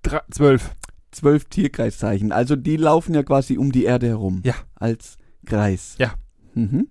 Dra 0.03 0.23
zwölf. 0.31 0.75
zwölf 1.13 1.45
Tierkreiszeichen. 1.47 2.33
Also 2.33 2.57
die 2.57 2.77
laufen 2.77 3.15
ja 3.15 3.23
quasi 3.23 3.57
um 3.59 3.73
die 3.73 3.85
Erde 3.85 4.09
herum. 4.09 4.43
Ja. 4.45 4.55
Als 4.75 5.17
Kreis. 5.47 5.95
Ja. 5.99 6.15
Mhm. 6.55 6.89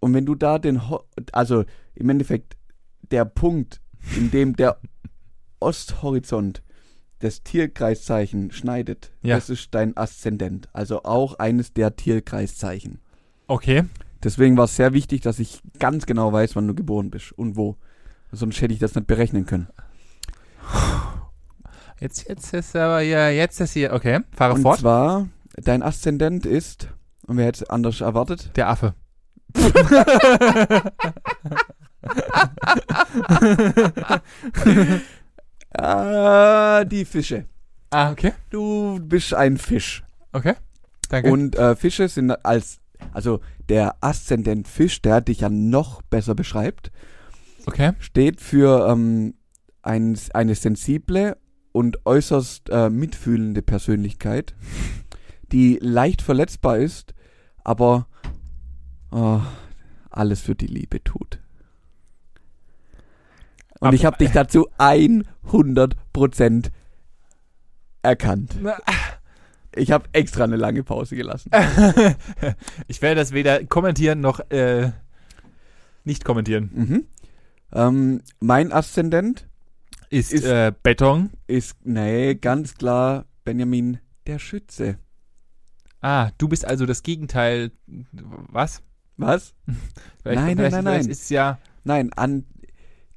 Und 0.00 0.14
wenn 0.14 0.26
du 0.26 0.34
da 0.34 0.58
den, 0.58 0.88
Ho 0.88 1.02
also 1.32 1.64
im 1.94 2.08
Endeffekt 2.10 2.56
der 3.10 3.24
Punkt, 3.24 3.80
in 4.16 4.30
dem 4.30 4.54
der 4.56 4.78
Osthorizont 5.60 6.62
das 7.20 7.42
Tierkreiszeichen 7.42 8.52
schneidet, 8.52 9.12
Ja. 9.22 9.34
das 9.36 9.50
ist 9.50 9.74
dein 9.74 9.96
Aszendent. 9.96 10.68
Also 10.72 11.02
auch 11.02 11.34
eines 11.40 11.72
der 11.72 11.96
Tierkreiszeichen. 11.96 13.00
Okay. 13.48 13.84
Deswegen 14.22 14.56
war 14.56 14.64
es 14.64 14.76
sehr 14.76 14.92
wichtig, 14.92 15.20
dass 15.22 15.38
ich 15.40 15.60
ganz 15.78 16.06
genau 16.06 16.32
weiß, 16.32 16.54
wann 16.56 16.68
du 16.68 16.74
geboren 16.74 17.10
bist 17.10 17.32
und 17.32 17.56
wo. 17.56 17.76
Sonst 18.30 18.60
hätte 18.60 18.74
ich 18.74 18.80
das 18.80 18.94
nicht 18.94 19.06
berechnen 19.06 19.46
können. 19.46 19.68
Jetzt, 22.00 22.28
jetzt 22.28 22.54
ist 22.54 22.76
aber 22.76 23.00
ja, 23.00 23.28
jetzt 23.30 23.60
ist 23.60 23.72
hier, 23.72 23.92
okay, 23.92 24.20
fahre 24.30 24.54
und 24.54 24.62
fort. 24.62 24.78
zwar, 24.78 25.28
dein 25.56 25.82
Aszendent 25.82 26.46
ist, 26.46 26.88
und 27.26 27.36
wer 27.36 27.46
hätte 27.46 27.64
es 27.64 27.70
anders 27.70 28.00
erwartet? 28.00 28.52
Der 28.56 28.68
Affe. 28.68 28.94
Ah, 35.76 36.84
die 36.84 37.04
Fische. 37.04 37.46
ah, 37.90 38.10
okay. 38.10 38.32
Du 38.50 38.98
bist 39.00 39.34
ein 39.34 39.58
Fisch. 39.58 40.02
Okay. 40.32 40.54
Danke. 41.08 41.30
Und 41.30 41.56
äh, 41.56 41.76
Fische 41.76 42.08
sind 42.08 42.32
als, 42.44 42.80
also 43.12 43.40
der 43.68 43.96
Aszendent 44.00 44.66
Fisch, 44.66 45.02
der 45.02 45.20
dich 45.20 45.40
ja 45.40 45.48
noch 45.48 46.02
besser 46.02 46.34
beschreibt, 46.34 46.90
okay. 47.66 47.92
steht 47.98 48.40
für 48.40 48.88
ähm, 48.88 49.34
ein, 49.82 50.18
eine 50.32 50.54
sensible 50.54 51.36
und 51.72 52.04
äußerst 52.06 52.70
äh, 52.70 52.90
mitfühlende 52.90 53.62
Persönlichkeit, 53.62 54.54
die 55.52 55.78
leicht 55.80 56.22
verletzbar 56.22 56.78
ist, 56.78 57.14
aber 57.62 58.07
oh, 59.10 59.40
alles 60.10 60.40
für 60.40 60.54
die 60.54 60.66
Liebe 60.66 61.02
tut. 61.02 61.38
Und 63.80 63.88
Aber- 63.88 63.94
ich 63.94 64.04
habe 64.04 64.16
dich 64.18 64.30
dazu 64.32 64.68
100% 64.78 66.70
erkannt. 68.02 68.56
Ich 69.74 69.92
habe 69.92 70.08
extra 70.12 70.44
eine 70.44 70.56
lange 70.56 70.82
Pause 70.82 71.14
gelassen. 71.14 71.50
ich 72.88 73.00
werde 73.02 73.20
das 73.20 73.32
weder 73.32 73.64
kommentieren 73.66 74.20
noch 74.20 74.40
äh, 74.50 74.90
nicht 76.04 76.24
kommentieren. 76.24 76.70
Mhm. 76.74 77.04
Ähm, 77.72 78.22
mein 78.40 78.72
Aszendent 78.72 79.46
Ist, 80.10 80.32
Ist- 80.32 80.44
äh, 80.44 80.72
Beton. 80.82 81.30
ist, 81.46 81.76
nee, 81.84 82.34
ganz 82.34 82.74
klar 82.74 83.26
Benjamin 83.44 83.98
der 84.26 84.38
Schütze. 84.38 84.98
Ah, 86.00 86.30
du 86.38 86.48
bist 86.48 86.64
also 86.64 86.86
das 86.86 87.02
Gegenteil. 87.02 87.70
Was? 88.12 88.82
Was? 89.18 89.54
Vielleicht, 90.22 90.24
Nein, 90.24 90.34
nein, 90.34 90.56
vielleicht, 90.56 90.72
nein, 90.72 90.82
vielleicht 90.84 91.02
nein. 91.04 91.10
ist 91.10 91.30
ja. 91.30 91.58
Nein, 91.84 92.12
an, 92.14 92.44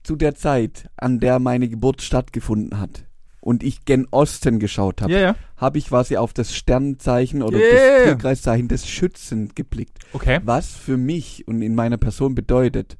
zu 0.04 0.16
der 0.16 0.36
Zeit, 0.36 0.90
an 0.98 1.20
der 1.20 1.40
meine 1.40 1.68
Geburt 1.70 2.02
stattgefunden 2.02 2.80
hat 2.80 3.06
und 3.42 3.64
ich 3.64 3.86
gen 3.86 4.08
Osten 4.12 4.60
geschaut 4.60 5.02
habe, 5.02 5.12
Ja, 5.14 5.20
ja. 5.20 5.36
habe 5.58 5.78
ich 5.78 5.88
quasi 5.88 6.16
auf 6.18 6.32
das 6.34 6.56
Sternzeichen 6.56 7.42
oder 7.44 7.58
Yeah. 7.58 7.70
das 7.74 8.04
Tierkreiszeichen 8.06 8.68
des 8.68 8.88
Schützen 8.88 9.50
geblickt. 9.56 10.00
Okay. 10.14 10.40
Was 10.44 10.76
für 10.76 10.98
mich 10.98 11.48
und 11.48 11.62
in 11.62 11.76
meiner 11.76 11.98
Person 11.98 12.36
bedeutet, 12.36 12.98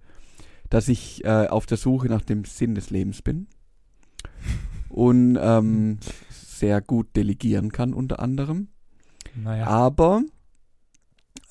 dass 0.70 0.88
ich 0.88 1.24
äh, 1.26 1.48
auf 1.48 1.66
der 1.68 1.78
Suche 1.78 2.08
nach 2.08 2.22
dem 2.24 2.44
Sinn 2.46 2.76
des 2.76 2.90
Lebens 2.90 3.22
bin 3.22 3.48
und 4.90 5.38
ähm, 5.40 6.00
sehr 6.30 6.82
gut 6.82 7.16
delegieren 7.16 7.72
kann 7.72 7.94
unter 7.94 8.20
anderem. 8.20 8.68
Naja. 9.36 9.68
Aber 9.68 10.24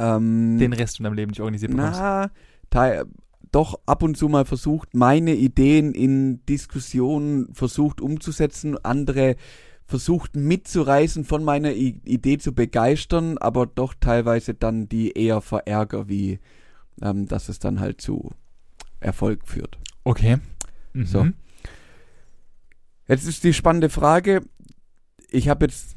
ähm, 0.01 0.59
Den 0.59 0.73
Rest 0.73 0.97
von 0.97 1.05
deinem 1.05 1.15
Leben 1.15 1.31
nicht 1.31 1.41
organisiert 1.41 1.73
bekommst. 1.73 2.01
na, 2.01 2.31
teil, 2.71 3.05
doch 3.53 3.81
ab 3.87 4.03
und 4.03 4.17
zu 4.17 4.29
mal 4.29 4.45
versucht, 4.45 4.95
meine 4.95 5.35
Ideen 5.35 5.93
in 5.93 6.45
Diskussionen 6.47 7.53
versucht 7.53 8.01
umzusetzen, 8.01 8.77
andere 8.85 9.37
versucht 9.87 10.37
mitzureißen, 10.37 11.25
von 11.25 11.43
meiner 11.43 11.73
I 11.73 12.01
Idee 12.05 12.39
zu 12.39 12.55
begeistern, 12.55 13.39
aber 13.39 13.67
doch 13.67 13.95
teilweise 13.99 14.55
dann 14.55 14.89
die 14.89 15.11
eher 15.13 15.41
verärger, 15.41 16.09
wie 16.09 16.39
ähm, 17.03 17.27
dass 17.27 17.49
es 17.49 17.59
dann 17.59 17.81
halt 17.81 18.01
zu 18.01 18.31
Erfolg 19.01 19.49
führt. 19.49 19.79
Okay. 20.05 20.39
Mhm. 20.93 21.07
So. 21.07 21.27
Jetzt 23.09 23.27
ist 23.27 23.43
die 23.43 23.55
spannende 23.55 23.89
Frage. 23.89 24.43
Ich 25.31 25.49
habe 25.49 25.67
jetzt, 25.67 25.97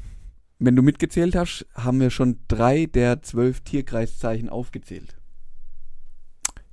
wenn 0.64 0.76
du 0.76 0.82
mitgezählt 0.82 1.34
hast, 1.36 1.66
haben 1.74 2.00
wir 2.00 2.10
schon 2.10 2.38
drei 2.48 2.86
der 2.86 3.22
zwölf 3.22 3.60
Tierkreiszeichen 3.60 4.48
aufgezählt. 4.48 5.16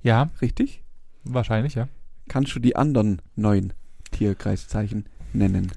Ja, 0.02 0.30
Richtig? 0.40 0.82
wahrscheinlich, 1.24 1.74
ja. 1.74 1.88
Kannst 2.28 2.54
du 2.54 2.58
die 2.60 2.76
anderen 2.76 3.22
neun 3.36 3.72
Tierkreiszeichen 4.10 5.06
nennen? 5.32 5.70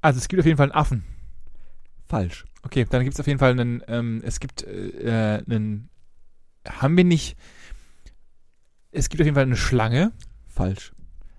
Also 0.00 0.18
es 0.18 0.28
gibt 0.28 0.40
auf 0.40 0.46
jeden 0.46 0.56
Fall 0.56 0.66
einen 0.70 0.80
Affen. 0.80 1.04
Falsch. 2.08 2.44
Okay, 2.62 2.86
dann 2.88 3.04
gibt 3.04 3.14
es 3.14 3.20
auf 3.20 3.26
jeden 3.26 3.38
Fall 3.38 3.52
einen, 3.52 3.82
ähm, 3.86 4.20
es 4.24 4.40
gibt 4.40 4.62
äh, 4.64 5.36
äh, 5.36 5.42
einen, 5.48 5.88
haben 6.68 6.96
wir 6.96 7.04
nicht, 7.04 7.36
es 8.90 9.08
gibt 9.08 9.20
auf 9.20 9.26
jeden 9.26 9.34
Fall 9.36 9.44
eine 9.44 9.56
Schlange. 9.56 10.12
Falsch. 10.48 10.92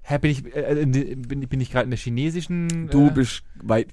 Hä, 0.03 0.17
bin 0.17 0.31
ich, 0.31 0.45
äh, 0.55 0.85
die- 0.85 1.15
bin, 1.15 1.41
bin 1.47 1.61
ich 1.61 1.71
gerade 1.71 1.83
in 1.85 1.91
der 1.91 1.99
chinesischen? 1.99 2.87
Du 2.87 3.07
äh, 3.07 3.11
bist 3.11 3.43
weit. 3.61 3.89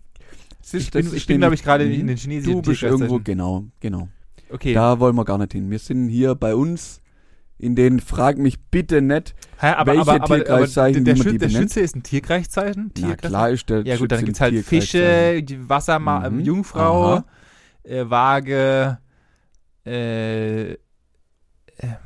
Ist- 0.75 0.83
ich 0.85 0.91
das 0.91 1.05
bin, 1.07 1.17
ich 1.17 1.27
bin 1.27 1.39
glaube 1.39 1.55
ich, 1.55 1.63
gerade 1.63 1.85
in 1.85 2.07
den 2.07 2.17
chinesischen 2.17 2.63
Du 2.63 2.63
bist 2.63 2.83
irgendwo, 2.83 3.21
genau, 3.23 3.65
genau. 3.81 4.09
Okay. 4.51 4.73
Da 4.75 4.99
wollen 5.01 5.15
wir 5.17 5.25
gar 5.25 5.39
nicht 5.39 5.53
hin. 5.53 5.71
Wir 5.71 5.79
sind 5.79 6.09
hier 6.09 6.35
bei 6.35 6.55
uns 6.55 7.01
in 7.59 7.75
den 7.75 8.01
Frag 8.01 8.39
mich 8.39 8.59
bitte 8.71 9.03
nicht. 9.03 9.35
Hä, 9.59 9.67
aber, 9.73 9.93
welche 9.93 10.01
aber, 10.03 10.13
aber, 10.15 10.37
der, 10.37 10.45
Tierkreiszeichen, 10.47 11.05
der, 11.05 11.15
wie 11.15 11.19
man 11.19 11.25
Schü 11.27 11.33
die 11.33 11.39
der? 11.39 11.51
Schütze 11.51 11.81
ist 11.81 11.97
ein 11.97 12.03
Tierkreiszeichen? 12.03 12.93
Na 12.99 13.09
Tierkreis- 13.09 13.29
klar 13.29 13.51
ist 13.51 13.69
der 13.69 13.83
Ja 13.83 13.97
gut, 13.97 14.13
dann 14.13 14.21
Schütze 14.21 14.25
gibt 14.27 14.37
es 14.37 14.41
halt. 14.41 14.65
Fische, 14.65 15.43
die 15.43 15.69
Wasserma 15.69 16.31
Mhm. 16.31 16.41
Jungfrau, 16.41 17.23
äh, 17.83 18.05
Waage, 18.09 18.99
äh, 19.85 20.73
äh, 20.73 20.77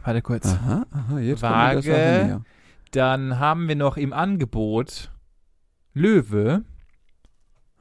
warte 0.05 0.23
kurz. 0.23 0.47
Aha, 0.47 0.87
aha, 0.91 1.19
jetzt 1.19 1.43
Waage. 1.43 1.83
der. 1.83 2.43
Dann 2.93 3.39
haben 3.39 3.69
wir 3.69 3.77
noch 3.77 3.97
im 3.97 4.13
Angebot 4.13 5.11
Löwe, 5.95 6.65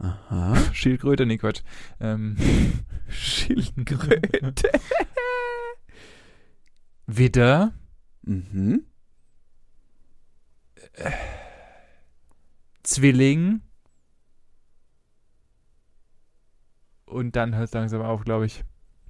Aha. 0.01 0.55
Schildkröte, 0.73 1.25
nee 1.25 1.37
Quatsch. 1.37 1.61
Ähm, 1.99 2.35
Schildkröte. 3.09 4.71
Widder, 7.07 7.73
mhm. 8.23 8.85
Zwilling 12.83 13.61
und 17.05 17.35
dann 17.35 17.55
hört 17.55 17.67
es 17.67 17.73
langsam 17.73 18.01
auf, 18.01 18.23
glaube 18.23 18.45
ich. 18.45 18.63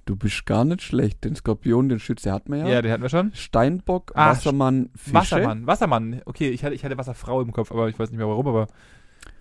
Du 0.04 0.16
bist 0.16 0.44
gar 0.46 0.64
nicht 0.64 0.82
schlecht. 0.82 1.24
Den 1.24 1.36
Skorpion, 1.36 1.88
den 1.88 2.00
Schütze 2.00 2.32
hat 2.32 2.48
man 2.48 2.58
ja. 2.60 2.68
Ja, 2.68 2.82
den 2.82 2.90
hatten 2.90 3.02
wir 3.02 3.08
schon. 3.08 3.32
Steinbock, 3.34 4.12
Ah, 4.16 4.30
Wassermann, 4.30 4.90
Fische. 4.96 5.14
Wassermann, 5.14 5.66
Wassermann. 5.66 6.22
Okay, 6.24 6.50
ich 6.50 6.64
hatte, 6.64 6.74
ich 6.74 6.84
hatte 6.84 6.98
Wasserfrau 6.98 7.40
im 7.40 7.52
Kopf, 7.52 7.70
aber 7.70 7.88
ich 7.88 7.98
weiß 7.98 8.10
nicht 8.10 8.18
mehr 8.18 8.28
warum, 8.28 8.48
aber 8.48 8.66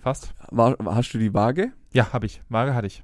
fast. 0.02 0.34
War, 0.50 0.76
hast 0.86 1.14
du 1.14 1.18
die 1.18 1.34
Waage? 1.34 1.72
Ja, 1.94 2.12
habe 2.14 2.26
ich. 2.26 2.42
Waage 2.50 2.74
hatte 2.74 2.88
ich. 2.88 3.04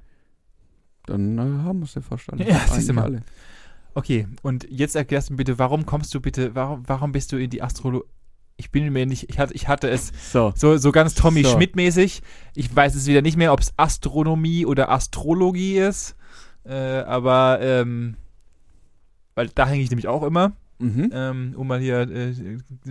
Dann 1.06 1.38
äh, 1.38 1.40
haben 1.64 1.80
wir 1.80 1.86
sie 1.86 2.02
fast 2.02 2.30
alle. 2.32 2.46
Ja, 2.48 2.60
siehst 2.70 2.88
du 2.88 2.92
mal. 2.92 3.04
alle. 3.04 3.22
Okay, 3.94 4.28
und 4.42 4.66
jetzt 4.70 4.94
erklärst 4.94 5.28
du 5.28 5.32
mir 5.32 5.38
bitte, 5.38 5.58
warum 5.58 5.86
kommst 5.86 6.14
du 6.14 6.20
bitte, 6.20 6.54
warum, 6.54 6.82
warum 6.86 7.12
bist 7.12 7.32
du 7.32 7.36
in 7.36 7.50
die 7.50 7.62
Astrologie? 7.62 8.06
Ich 8.60 8.70
bin 8.72 8.92
mir 8.92 9.06
nicht, 9.06 9.30
ich 9.30 9.38
hatte, 9.38 9.54
ich 9.54 9.68
hatte 9.68 9.88
es 9.88 10.12
So. 10.32 10.52
so, 10.56 10.76
so 10.78 10.90
ganz 10.92 11.14
Tommy 11.14 11.44
So. 11.44 11.50
Schmidt-mäßig. 11.50 12.22
Ich 12.56 12.74
weiß 12.74 12.94
es 12.96 13.06
wieder 13.06 13.22
nicht 13.22 13.36
mehr, 13.36 13.52
ob 13.52 13.60
es 13.60 13.72
Astronomie 13.76 14.66
oder 14.66 14.90
Astrologie 14.90 15.78
ist. 15.78 16.16
Äh, 16.64 16.74
aber, 16.74 17.58
ähm, 17.62 18.16
weil 19.36 19.48
da 19.48 19.66
hänge 19.66 19.82
ich 19.82 19.90
nämlich 19.90 20.08
auch 20.08 20.22
immer, 20.24 20.52
Mhm. 20.80 21.10
ähm, 21.12 21.54
um 21.56 21.66
mal 21.66 21.80
hier 21.80 22.00
äh, 22.08 22.32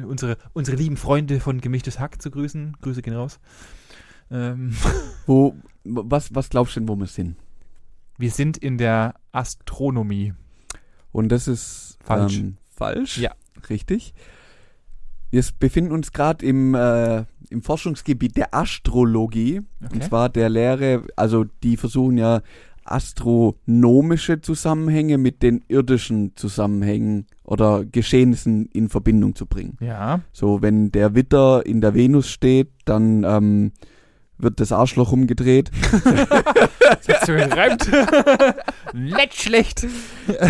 unsere, 0.03 0.37
unsere 0.51 0.75
lieben 0.75 0.97
Freunde 0.97 1.39
von 1.39 1.61
Gemischtes 1.61 1.99
Hack 1.99 2.21
zu 2.21 2.29
grüßen. 2.31 2.75
Grüße 2.81 3.01
gehen 3.01 3.13
raus. 3.15 3.39
Ähm, 4.31 4.73
Wo, 5.25 5.55
was, 5.83 6.33
was 6.35 6.49
glaubst 6.49 6.75
du 6.75 6.79
denn, 6.81 6.89
wo 6.89 6.95
wir 6.95 7.07
sind? 7.07 7.35
wir 8.19 8.31
sind 8.31 8.57
in 8.57 8.77
der 8.79 9.13
Astronomie. 9.31 10.33
Und 11.11 11.29
das 11.31 11.47
ist 11.47 11.99
Falsch. 12.03 12.39
Ähm, 12.39 12.57
falsch. 12.71 13.19
Ja. 13.19 13.31
Richtig. 13.69 14.13
Wir 15.29 15.43
befinden 15.59 15.91
uns 15.91 16.11
gerade 16.11 16.43
im, 16.45 16.73
äh, 16.73 17.25
im 17.49 17.61
Forschungsgebiet 17.61 18.35
der 18.37 18.55
Astrologie. 18.55 19.59
Und 19.81 19.87
Okay. 19.93 19.99
zwar 20.07 20.29
der 20.29 20.49
Lehre, 20.49 21.03
also 21.15 21.45
die 21.63 21.77
versuchen 21.77 22.17
ja 22.17 22.41
astronomische 22.85 24.41
Zusammenhänge 24.41 25.17
mit 25.17 25.43
den 25.43 25.63
irdischen 25.67 26.35
Zusammenhängen 26.35 27.27
oder 27.43 27.85
Geschehnissen 27.85 28.65
in 28.67 28.89
Verbindung 28.89 29.35
zu 29.35 29.45
bringen. 29.45 29.77
Ja. 29.79 30.21
So, 30.31 30.61
wenn 30.61 30.91
der 30.91 31.13
Witter 31.13 31.65
in 31.65 31.81
der 31.81 31.93
Venus 31.93 32.29
steht, 32.29 32.71
dann 32.85 33.23
ähm, 33.23 33.71
wird 34.37 34.59
das 34.59 34.71
Arschloch 34.71 35.11
umgedreht. 35.11 35.71
Jetzt 37.07 37.25
so 37.25 37.33
gereimt. 37.33 37.89
Nicht 38.93 39.41
schlecht. 39.41 39.87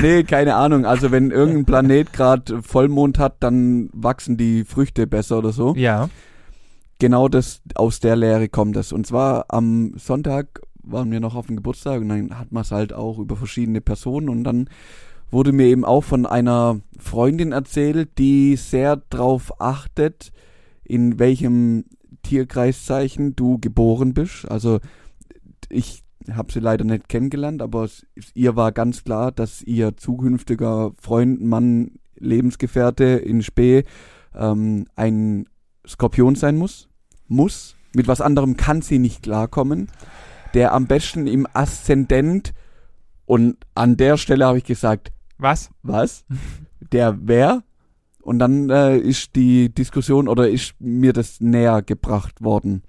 nee, 0.01 0.23
keine 0.23 0.55
Ahnung. 0.55 0.85
Also 0.85 1.11
wenn 1.11 1.31
irgendein 1.31 1.65
Planet 1.65 2.13
gerade 2.13 2.61
Vollmond 2.61 3.19
hat, 3.19 3.37
dann 3.39 3.89
wachsen 3.93 4.37
die 4.37 4.63
Früchte 4.65 5.07
besser 5.07 5.37
oder 5.37 5.51
so. 5.51 5.73
Ja. 5.75 6.09
Genau 6.99 7.27
das, 7.27 7.61
aus 7.75 7.99
der 7.99 8.15
Lehre 8.15 8.49
kommt 8.49 8.75
das. 8.75 8.91
Und 8.91 9.05
zwar 9.07 9.45
am 9.49 9.93
Sonntag 9.97 10.61
waren 10.83 11.11
wir 11.11 11.19
noch 11.19 11.35
auf 11.35 11.47
dem 11.47 11.57
Geburtstag 11.57 12.01
und 12.01 12.09
dann 12.09 12.37
hat 12.37 12.51
man 12.51 12.61
es 12.61 12.71
halt 12.71 12.93
auch 12.93 13.19
über 13.19 13.35
verschiedene 13.35 13.81
Personen 13.81 14.29
und 14.29 14.43
dann 14.43 14.69
wurde 15.29 15.51
mir 15.51 15.65
eben 15.65 15.83
auch 15.83 16.03
von 16.03 16.25
einer 16.25 16.79
Freundin 16.97 17.51
erzählt, 17.51 18.17
die 18.17 18.55
sehr 18.55 18.95
drauf 19.09 19.59
achtet, 19.59 20.31
in 20.85 21.19
welchem 21.19 21.85
Tierkreiszeichen 22.27 23.35
du 23.35 23.57
geboren 23.57 24.13
bist. 24.13 24.49
Also 24.49 24.79
ich 25.69 26.03
habe 26.31 26.51
sie 26.51 26.59
leider 26.59 26.83
nicht 26.83 27.07
kennengelernt, 27.07 27.61
aber 27.61 27.85
es, 27.85 28.05
ihr 28.33 28.55
war 28.55 28.73
ganz 28.73 29.03
klar, 29.03 29.31
dass 29.31 29.61
ihr 29.61 29.95
zukünftiger 29.95 30.91
Freund, 30.99 31.41
Mann, 31.41 31.91
Lebensgefährte 32.15 33.05
in 33.05 33.41
Spee 33.43 33.83
ähm, 34.35 34.87
ein 34.95 35.47
Skorpion 35.87 36.35
sein 36.35 36.57
muss. 36.57 36.89
Muss. 37.27 37.75
Mit 37.93 38.07
was 38.07 38.21
anderem 38.21 38.57
kann 38.57 38.81
sie 38.81 38.99
nicht 38.99 39.23
klarkommen. 39.23 39.89
Der 40.53 40.73
am 40.73 40.87
besten 40.87 41.27
im 41.27 41.47
Aszendent 41.53 42.53
und 43.25 43.57
an 43.75 43.95
der 43.97 44.17
Stelle 44.17 44.45
habe 44.45 44.57
ich 44.57 44.63
gesagt, 44.63 45.11
Was? 45.37 45.69
was? 45.81 46.25
Der 46.91 47.17
wer? 47.21 47.63
Und 48.27 48.39
dann 48.39 48.69
äh, 48.69 48.97
ist 48.97 49.37
die 49.37 49.73
Diskussion 49.73 50.27
oder 50.27 50.49
ist 50.49 50.73
mir 50.79 51.13
das 51.13 51.39
näher 51.39 51.81
gebracht 51.81 52.43
worden. 52.43 52.83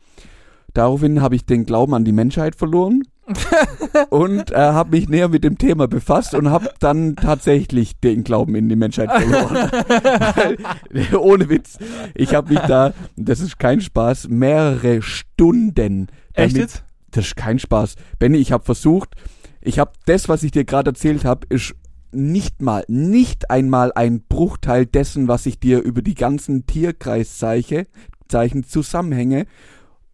Daraufhin 0.74 1.22
habe 1.22 1.36
ich 1.36 1.46
den 1.46 1.64
Glauben 1.64 1.94
an 1.94 2.04
die 2.04 2.10
Menschheit 2.10 2.56
verloren 2.56 3.04
und 4.10 4.50
äh, 4.50 4.56
habe 4.56 4.96
mich 4.96 5.08
näher 5.08 5.28
mit 5.28 5.44
dem 5.44 5.56
Thema 5.56 5.86
befasst 5.86 6.34
und 6.34 6.50
habe 6.50 6.70
dann 6.80 7.14
tatsächlich 7.14 8.00
den 8.00 8.24
Glauben 8.24 8.56
in 8.56 8.68
die 8.68 8.74
Menschheit 8.74 9.12
verloren. 9.12 9.70
Weil, 10.34 11.16
ohne 11.16 11.48
Witz, 11.48 11.78
ich 12.16 12.34
habe 12.34 12.54
mich 12.54 12.62
da, 12.62 12.92
das 13.14 13.38
ist 13.38 13.60
kein 13.60 13.80
Spaß, 13.80 14.26
mehrere 14.26 15.02
Stunden. 15.02 16.08
Echt 16.32 16.56
damit- 16.56 16.62
jetzt? 16.62 16.82
Das 17.12 17.26
ist 17.26 17.36
kein 17.36 17.60
Spaß. 17.60 17.94
Benny, 18.18 18.38
ich 18.38 18.50
habe 18.50 18.64
versucht, 18.64 19.14
ich 19.60 19.78
habe 19.78 19.92
das, 20.06 20.28
was 20.28 20.42
ich 20.42 20.50
dir 20.50 20.64
gerade 20.64 20.90
erzählt 20.90 21.24
habe, 21.24 21.46
ist 21.48 21.76
nicht 22.12 22.62
mal, 22.62 22.84
nicht 22.88 23.50
einmal 23.50 23.92
ein 23.94 24.22
Bruchteil 24.28 24.86
dessen, 24.86 25.28
was 25.28 25.46
ich 25.46 25.58
dir 25.60 25.82
über 25.82 26.02
die 26.02 26.14
ganzen 26.14 26.66
Tierkreiszeichen, 26.66 27.86
Zeichen, 28.28 28.64
Zusammenhänge 28.64 29.46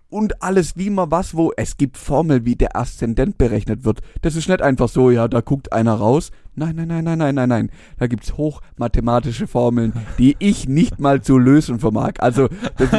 und 0.08 0.42
alles, 0.42 0.76
wie 0.76 0.90
man 0.90 1.10
was, 1.10 1.34
wo, 1.34 1.52
es 1.56 1.76
gibt 1.76 1.96
Formel, 1.96 2.44
wie 2.44 2.54
der 2.54 2.76
Aszendent 2.76 3.36
berechnet 3.36 3.84
wird. 3.84 4.00
Das 4.22 4.36
ist 4.36 4.48
nicht 4.48 4.62
einfach 4.62 4.88
so, 4.88 5.10
ja, 5.10 5.26
da 5.26 5.40
guckt 5.40 5.72
einer 5.72 5.94
raus. 5.94 6.30
Nein, 6.56 6.76
nein, 6.76 6.86
nein, 6.88 7.02
nein, 7.04 7.18
nein, 7.18 7.34
nein, 7.34 7.48
nein. 7.48 7.70
Da 7.98 8.06
gibt's 8.06 8.36
hochmathematische 8.36 9.46
Formeln, 9.48 9.92
die 10.18 10.36
ich 10.38 10.68
nicht 10.68 11.00
mal 11.00 11.20
zu 11.22 11.36
lösen 11.38 11.80
vermag. 11.80 12.12
Also, 12.18 12.46
ist, 12.46 12.92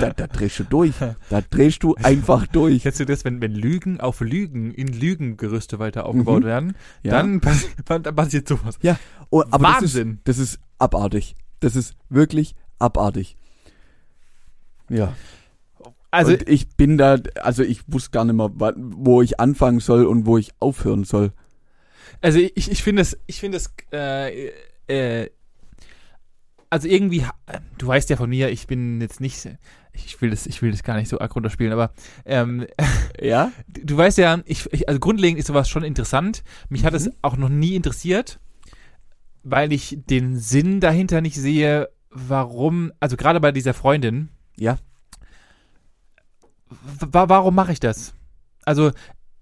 da, 0.00 0.10
da 0.10 0.26
drehst 0.26 0.58
du 0.60 0.64
durch. 0.64 0.94
Da 1.28 1.40
drehst 1.42 1.82
du 1.82 1.94
einfach 1.96 2.46
durch. 2.46 2.82
Kennst 2.82 3.00
du 3.00 3.04
das, 3.04 3.24
wenn, 3.24 3.40
wenn 3.42 3.52
Lügen 3.54 4.00
auf 4.00 4.20
Lügen 4.20 4.72
in 4.72 4.88
Lügengerüste 4.88 5.78
weiter 5.78 6.06
aufgebaut 6.06 6.42
Mhm. 6.42 6.46
werden? 6.46 6.76
Ja. 7.02 7.12
Dann, 7.12 7.40
pass- 7.40 7.66
dann 7.84 8.02
passiert 8.02 8.48
sowas. 8.48 8.78
Ja, 8.80 8.98
oh, 9.30 9.42
aber 9.50 9.64
Wahnsinn. 9.64 10.20
Das 10.24 10.38
ist, 10.38 10.54
das 10.54 10.54
ist 10.54 10.60
abartig. 10.78 11.34
Das 11.60 11.76
ist 11.76 11.96
wirklich 12.08 12.54
abartig. 12.78 13.36
Ja. 14.88 15.12
Also, 16.10 16.32
und 16.32 16.48
ich 16.48 16.68
bin 16.76 16.96
da, 16.96 17.18
also 17.42 17.62
ich 17.62 17.82
wusste 17.92 18.10
gar 18.10 18.24
nicht 18.24 18.36
mehr, 18.36 18.50
wo 18.54 19.20
ich 19.20 19.38
anfangen 19.40 19.80
soll 19.80 20.06
und 20.06 20.24
wo 20.24 20.38
ich 20.38 20.52
aufhören 20.60 21.04
soll. 21.04 21.32
Also 22.20 22.38
ich, 22.38 22.70
ich 22.70 22.82
finde 22.82 23.02
es, 23.02 23.18
ich 23.26 23.40
finde 23.40 23.56
es, 23.58 23.72
äh, 23.92 24.50
äh, 24.88 25.30
also 26.70 26.88
irgendwie, 26.88 27.24
du 27.78 27.86
weißt 27.86 28.10
ja 28.10 28.16
von 28.16 28.28
mir, 28.28 28.50
ich 28.50 28.66
bin 28.66 29.00
jetzt 29.00 29.20
nicht, 29.20 29.48
ich 29.92 30.20
will 30.20 30.30
das, 30.30 30.46
ich 30.46 30.62
will 30.62 30.72
das 30.72 30.82
gar 30.82 30.96
nicht 30.96 31.08
so 31.08 31.18
arg 31.20 31.34
runterspielen, 31.34 31.72
aber 31.72 31.92
ähm, 32.24 32.66
Ja? 33.20 33.52
du 33.68 33.96
weißt 33.96 34.18
ja, 34.18 34.40
ich, 34.46 34.66
ich, 34.72 34.88
also 34.88 34.98
grundlegend 35.00 35.38
ist 35.38 35.46
sowas 35.46 35.68
schon 35.68 35.84
interessant. 35.84 36.42
Mich 36.68 36.84
hat 36.84 36.94
es 36.94 37.06
Mhm. 37.06 37.12
auch 37.22 37.36
noch 37.36 37.48
nie 37.48 37.74
interessiert, 37.76 38.40
weil 39.44 39.72
ich 39.72 39.96
den 40.10 40.36
Sinn 40.38 40.80
dahinter 40.80 41.20
nicht 41.20 41.36
sehe, 41.36 41.88
warum, 42.10 42.92
also 43.00 43.16
gerade 43.16 43.40
bei 43.40 43.52
dieser 43.52 43.74
Freundin, 43.74 44.30
Ja. 44.56 44.78
wa 46.68 47.28
warum 47.28 47.54
mache 47.54 47.72
ich 47.72 47.80
das? 47.80 48.12
Also, 48.64 48.90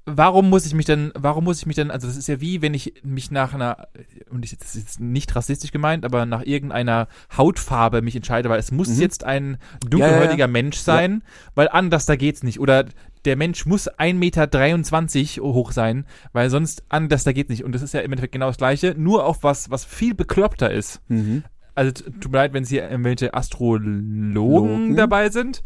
warum 0.06 0.50
muss 0.50 0.66
ich 0.66 0.74
mich 0.74 0.86
denn, 0.86 1.12
warum 1.14 1.44
muss 1.44 1.58
ich 1.60 1.66
mich 1.66 1.76
denn, 1.76 1.90
also 1.90 2.06
das 2.06 2.16
ist 2.16 2.28
ja 2.28 2.40
wie, 2.40 2.60
wenn 2.62 2.74
ich 2.74 2.94
mich 3.02 3.30
nach 3.30 3.54
einer, 3.54 3.88
und 4.30 4.44
ich, 4.44 4.56
das 4.58 4.74
ist 4.74 4.82
jetzt 4.82 5.00
nicht 5.00 5.34
rassistisch 5.34 5.72
gemeint, 5.72 6.04
aber 6.04 6.26
nach 6.26 6.42
irgendeiner 6.42 7.08
Hautfarbe 7.36 8.02
mich 8.02 8.14
entscheide, 8.14 8.48
weil 8.50 8.58
es 8.58 8.70
muss 8.70 8.88
Mhm. 8.88 9.00
jetzt 9.00 9.24
ein 9.24 9.56
dunkelhäutiger 9.88 10.32
Ja, 10.34 10.46
ja, 10.46 10.46
Mensch 10.46 10.76
sein, 10.78 11.22
weil 11.54 11.68
anders 11.68 12.04
da 12.06 12.16
geht's 12.16 12.42
nicht. 12.42 12.60
Oder 12.60 12.84
der 13.24 13.36
Mensch 13.36 13.64
muss 13.64 13.88
1,23 13.88 15.36
Meter 15.40 15.42
hoch 15.54 15.72
sein, 15.72 16.04
weil 16.34 16.50
sonst 16.50 16.84
anders 16.90 17.24
da 17.24 17.32
geht's 17.32 17.48
nicht. 17.48 17.64
Und 17.64 17.74
das 17.74 17.80
ist 17.82 17.94
ja 17.94 18.00
im 18.00 18.12
Endeffekt 18.12 18.32
genau 18.32 18.48
das 18.48 18.58
Gleiche, 18.58 18.94
nur 18.98 19.24
auf 19.24 19.42
was, 19.42 19.70
was 19.70 19.84
viel 19.86 20.14
bekloppter 20.14 20.70
ist 20.70 21.00
Mhm. 21.08 21.44
also 21.74 21.90
tut 21.92 22.30
mir 22.30 22.38
leid, 22.38 22.52
wenn 22.52 22.62
es 22.64 22.68
hier 22.68 22.88
irgendwelche 22.90 23.32
Astrologen 23.34 24.32
Logen. 24.32 24.96
dabei 24.96 25.30
sind, 25.30 25.62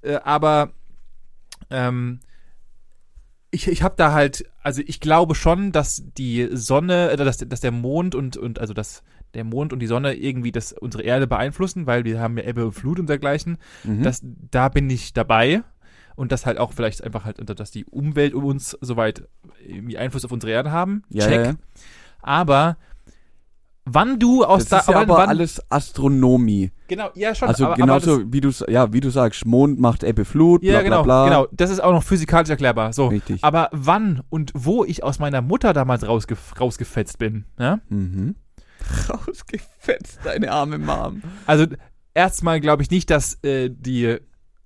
äh, 0.00 0.14
aber 0.24 0.70
ähm, 1.70 2.20
ich, 3.52 3.68
ich 3.68 3.82
habe 3.82 3.94
da 3.96 4.12
halt, 4.12 4.44
also 4.62 4.82
ich 4.84 4.98
glaube 4.98 5.34
schon, 5.34 5.72
dass 5.72 6.02
die 6.16 6.48
Sonne, 6.52 7.10
äh, 7.10 7.16
dass, 7.16 7.36
dass 7.36 7.60
der 7.60 7.70
Mond 7.70 8.14
und, 8.14 8.36
und 8.36 8.58
also 8.58 8.74
dass 8.74 9.04
der 9.34 9.44
Mond 9.44 9.72
und 9.72 9.78
die 9.78 9.86
Sonne 9.86 10.14
irgendwie 10.14 10.52
das 10.52 10.72
unsere 10.72 11.04
Erde 11.04 11.26
beeinflussen, 11.26 11.86
weil 11.86 12.04
wir 12.04 12.18
haben 12.18 12.36
ja 12.36 12.44
Ebbe 12.44 12.64
und 12.64 12.72
Flut 12.72 12.98
und 12.98 13.08
dergleichen. 13.08 13.58
Mhm. 13.84 14.02
Das, 14.02 14.22
da 14.50 14.68
bin 14.68 14.90
ich 14.90 15.12
dabei. 15.12 15.62
Und 16.14 16.30
das 16.30 16.44
halt 16.44 16.58
auch 16.58 16.74
vielleicht 16.74 17.02
einfach 17.02 17.24
halt, 17.24 17.38
dass 17.58 17.70
die 17.70 17.86
Umwelt 17.86 18.34
um 18.34 18.44
uns 18.44 18.76
soweit 18.82 19.26
irgendwie 19.66 19.96
Einfluss 19.96 20.26
auf 20.26 20.32
unsere 20.32 20.52
Erde 20.52 20.70
haben. 20.70 21.04
ja, 21.08 21.26
Check. 21.26 21.36
ja, 21.36 21.44
ja. 21.44 21.54
Aber 22.20 22.76
wann 23.84 24.18
du 24.18 24.44
aus 24.44 24.60
Das 24.64 24.68
da, 24.68 24.78
ist 24.78 24.88
ja 24.88 24.94
wann, 24.94 25.02
aber 25.10 25.18
wann, 25.18 25.28
alles 25.28 25.60
Astronomie. 25.70 26.70
Genau, 26.88 27.10
ja 27.14 27.34
schon. 27.34 27.48
Also 27.48 27.66
aber, 27.66 27.74
genauso 27.76 28.14
aber 28.14 28.32
wie 28.32 28.40
du 28.40 28.50
ja, 28.68 28.92
wie 28.92 29.00
du 29.00 29.10
sagst, 29.10 29.46
Mond 29.46 29.80
macht 29.80 30.04
Ebbe 30.04 30.24
Flut, 30.24 30.62
das, 30.62 30.68
ja, 30.68 30.72
bla 30.74 30.82
genau, 30.82 31.02
bla 31.02 31.24
bla. 31.26 31.34
genau. 31.36 31.48
Das 31.52 31.70
ist 31.70 31.80
auch 31.80 31.92
noch 31.92 32.02
physikalisch 32.02 32.50
erklärbar. 32.50 32.92
So. 32.92 33.08
Richtig. 33.08 33.42
Aber 33.42 33.68
wann 33.72 34.22
und 34.30 34.52
wo 34.54 34.84
ich 34.84 35.02
aus 35.02 35.18
meiner 35.18 35.42
Mutter 35.42 35.72
damals 35.72 36.06
rausge 36.06 36.36
rausgefetzt 36.58 37.18
bin, 37.18 37.44
ja? 37.58 37.80
Mhm. 37.88 38.36
Rausgefetzt, 39.08 40.20
deine 40.24 40.50
arme 40.50 40.78
Mom. 40.78 41.22
Also 41.46 41.66
erstmal 42.14 42.60
glaube 42.60 42.82
ich 42.82 42.90
nicht, 42.90 43.10
dass 43.10 43.42
äh, 43.44 43.70
die, 43.70 44.16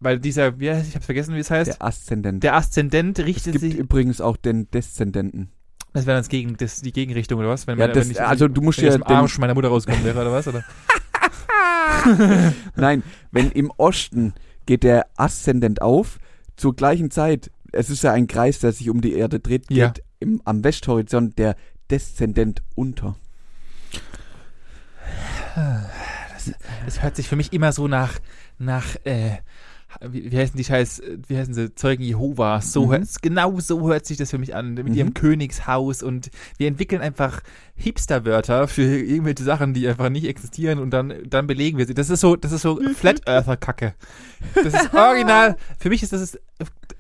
weil 0.01 0.19
dieser, 0.19 0.59
wie 0.59 0.71
heißt, 0.71 0.89
ich 0.89 0.95
hab's 0.95 1.07
vergessen, 1.07 1.35
wie 1.35 1.41
es 1.41 1.51
heißt, 1.51 1.69
Der 1.69 1.83
Aszendent. 1.83 2.43
der 2.43 2.55
Aszendent 2.55 3.19
es 3.19 3.27
richtet 3.27 3.53
gibt 3.53 3.61
sich, 3.65 3.77
übrigens 3.77 4.21
auch 4.21 4.37
den 4.37 4.71
Deszendenten. 4.71 5.51
Das 5.97 6.07
wäre 6.07 6.15
dann 6.17 6.23
das 6.23 6.29
Gegen, 6.29 6.57
das, 6.57 6.81
die 6.83 6.93
Gegenrichtung 6.93 7.39
oder 7.41 7.49
was? 7.49 7.67
Wenn, 7.67 7.79
Ja, 7.79 7.87
man- 7.87 7.95
das, 7.95 8.05
wenn 8.07 8.13
ich, 8.13 8.21
also 8.23 8.49
du 8.49 8.61
musst 8.63 8.79
wenn 8.79 8.85
ja 8.87 8.91
aus 8.93 8.97
dem 8.97 9.03
Arsch 9.07 9.39
meiner 9.39 9.55
Mutter 9.55 9.69
rauskommen 9.69 10.05
wäre 10.05 10.21
oder 10.21 10.33
was? 10.33 10.47
Oder? 10.49 10.65
Nein, 12.77 13.03
wenn 13.33 13.51
im 13.51 13.71
Osten 13.77 14.35
geht 14.67 14.83
der 14.83 15.07
Aszendent 15.17 15.83
auf, 15.83 16.19
zur 16.57 16.75
gleichen 16.77 17.11
Zeit, 17.11 17.51
es 17.73 17.91
ist 17.91 18.03
ja 18.03 18.13
ein 18.13 18.27
Kreis, 18.27 18.61
der 18.61 18.73
sich 18.73 18.89
um 18.91 19.01
die 19.01 19.15
Erde 19.15 19.41
dreht, 19.41 19.69
geht 19.69 19.77
Ja. 19.79 19.93
im, 20.21 20.41
am 20.45 20.63
Westhorizont 20.65 21.39
der 21.39 21.57
Deszendent 21.91 22.63
unter. 22.75 23.17
Das 26.85 27.03
hört 27.03 27.17
sich 27.17 27.29
für 27.29 27.37
mich 27.37 27.53
immer 27.53 27.73
so 27.73 27.89
nach, 27.89 28.19
nach, 28.59 28.97
äh, 29.05 29.39
wie, 30.01 30.31
wie 30.31 30.37
heißen 30.39 30.57
die 30.57 30.65
Scheiß, 30.65 31.03
wie 31.29 31.37
heißen 31.39 31.55
sie, 31.55 31.75
Zeugen 31.75 32.03
Jehovas, 32.03 32.73
so 32.73 32.87
Mhm. 32.87 33.07
genau 33.23 33.59
so 33.61 33.89
hört 33.89 34.07
sich 34.07 34.17
das 34.17 34.31
für 34.31 34.39
mich 34.39 34.55
an, 34.55 34.75
mit 34.75 34.89
Mhm. 34.89 34.95
ihrem 34.95 35.15
Königshaus 35.15 36.03
und 36.03 36.31
wir 36.59 36.69
entwickeln 36.69 37.01
einfach 37.03 37.41
Hipster-Wörter 37.77 38.69
für 38.69 38.83
irgendwelche 38.83 39.45
Sachen, 39.45 39.75
die 39.75 39.87
einfach 39.87 40.09
nicht 40.09 40.27
existieren 40.27 40.79
und 40.79 40.91
dann, 40.91 41.13
dann 41.29 41.47
belegen 41.47 41.79
wir 41.79 41.87
sie. 41.87 41.95
Das 41.95 42.11
ist 42.11 42.21
so, 42.21 42.37
das 42.37 42.53
ist 42.53 42.63
so 42.63 42.81
Flat 42.95 43.27
Earther-Kacke. 43.29 43.95
Das 44.55 44.75
ist 44.75 44.95
original, 44.95 45.57
für 45.79 45.89
mich 45.91 46.03
ist 46.03 46.13
das, 46.13 46.21
ist, 46.21 46.41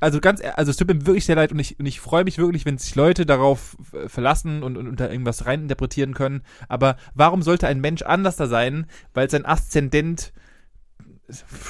also 0.00 0.20
ganz, 0.20 0.40
also 0.54 0.70
es 0.70 0.76
tut 0.76 0.88
mir 0.88 1.06
wirklich 1.06 1.24
sehr 1.24 1.36
leid 1.36 1.52
und 1.52 1.58
ich, 1.58 1.78
und 1.78 1.86
ich 1.86 2.00
freue 2.00 2.24
mich 2.24 2.38
wirklich, 2.38 2.64
wenn 2.66 2.78
sich 2.78 2.94
Leute 2.94 3.24
darauf 3.26 3.76
äh, 3.92 4.08
verlassen 4.08 4.62
und, 4.62 4.76
und, 4.76 4.86
und 4.86 5.00
da 5.00 5.08
irgendwas 5.10 5.46
reininterpretieren 5.46 6.12
können. 6.14 6.42
Aber 6.68 6.96
warum 7.14 7.42
sollte 7.42 7.66
ein 7.66 7.80
Mensch 7.80 8.02
anders 8.02 8.36
da 8.36 8.46
sein, 8.46 8.86
weil 9.14 9.30
sein 9.30 9.46
Aszendent 9.46 10.32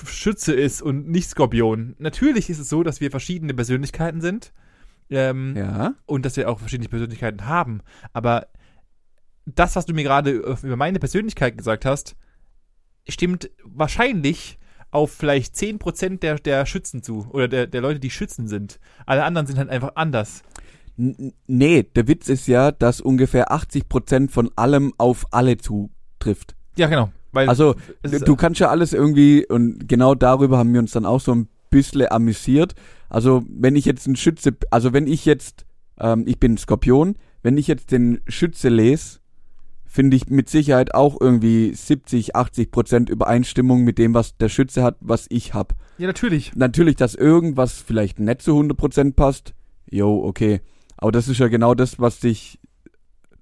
Schütze 0.07 0.55
ist 0.55 0.83
und 0.83 1.09
nicht 1.09 1.29
Skorpion? 1.31 1.95
Natürlich 1.99 2.51
ist 2.51 2.59
es 2.59 2.69
so, 2.69 2.83
dass 2.83 3.01
wir 3.01 3.11
verschiedene 3.11 3.55
Persönlichkeiten 3.55 4.21
sind. 4.21 4.53
Ähm, 5.09 5.55
Ja. 5.57 5.95
und 6.07 6.27
dass 6.27 6.37
wir 6.37 6.51
auch 6.51 6.59
verschiedene 6.59 6.89
Persönlichkeiten 6.89 7.47
haben. 7.47 7.81
Aber 8.13 8.49
das, 9.45 9.77
was 9.77 9.87
du 9.87 9.95
mir 9.95 10.03
gerade 10.03 10.31
äh, 10.33 10.57
über 10.67 10.75
meine 10.77 10.99
Persönlichkeit 10.99 11.57
gesagt 11.57 11.85
hast, 11.85 12.17
stimmt 13.09 13.49
wahrscheinlich 13.63 14.59
auf 14.91 15.13
vielleicht 15.13 15.55
10% 15.55 16.19
der, 16.19 16.37
der 16.41 16.67
Schützen 16.67 17.03
zu. 17.05 17.29
Oder 17.31 17.47
der, 17.47 17.67
der 17.69 17.81
Leute, 17.81 18.01
die 18.01 18.11
Schützen 18.11 18.49
sind. 18.49 18.81
Alle 19.05 19.23
anderen 19.25 19.47
sind 19.47 19.59
halt 19.59 19.69
einfach 19.71 19.93
anders. 19.95 20.43
N 20.99 21.33
nee, 21.47 21.83
der 21.85 22.09
Witz 22.09 22.29
ist 22.29 22.49
ja, 22.49 22.73
dass 22.73 23.01
ungefähr 23.01 23.53
80% 23.53 24.31
von 24.31 24.51
allem 24.57 24.93
auf 24.99 25.27
alle 25.31 25.57
zutrifft. 25.59 26.57
Ja, 26.77 26.89
genau. 26.89 27.13
Weil 27.37 27.49
Also 27.49 27.75
du 28.03 28.37
kannst 28.37 28.61
ja 28.61 28.69
alles 28.69 28.93
irgendwie, 28.93 29.47
und 29.47 29.89
genau 29.89 30.15
darüber 30.15 30.59
haben 30.59 30.73
wir 30.73 30.81
uns 30.81 30.93
dann 30.93 31.07
auch 31.07 31.21
so 31.21 31.33
ein 31.33 31.49
bisschen 31.71 32.11
amüsiert. 32.11 32.75
Also 33.09 33.45
wenn 33.49 33.77
ich 33.77 33.85
jetzt 33.85 34.07
einen 34.07 34.17
Schütze, 34.17 34.57
also 34.71 34.93
wenn 34.93 35.07
ich 35.07 35.25
jetzt, 35.25 35.67
ähm, 36.01 36.25
ich 36.27 36.41
bin 36.41 36.57
Skorpion, 36.57 37.17
wenn 37.43 37.57
ich 37.59 37.67
jetzt 37.69 37.93
den 37.93 38.21
Schütze 38.27 38.69
lese, 38.69 39.21
finde 39.85 40.17
ich 40.17 40.29
mit 40.29 40.49
Sicherheit 40.49 40.95
auch 40.95 41.17
irgendwie 41.21 41.73
70, 41.73 42.35
80 42.37 42.71
Prozent 42.71 43.09
Übereinstimmung 43.11 43.85
mit 43.85 43.99
dem, 43.99 44.15
was 44.15 44.37
der 44.37 44.49
Schütze 44.49 44.83
hat, 44.83 44.97
was 45.01 45.27
ich 45.31 45.55
hab. 45.55 45.75
ja, 45.99 46.07
natürlich. 46.07 46.55
Natürlich, 46.55 46.97
dass 46.97 47.15
irgendwas 47.15 47.73
vielleicht 47.75 48.19
nicht 48.19 48.43
zu 48.43 48.53
100 48.53 48.77
Prozent 48.77 49.17
passt, 49.17 49.55
jo, 49.89 50.25
okay. 50.25 50.61
Aber 50.97 51.13
das 51.13 51.29
ist 51.29 51.39
ja 51.39 51.49
genau 51.49 51.75
das, 51.75 51.99
was 51.99 52.21
dich 52.21 52.59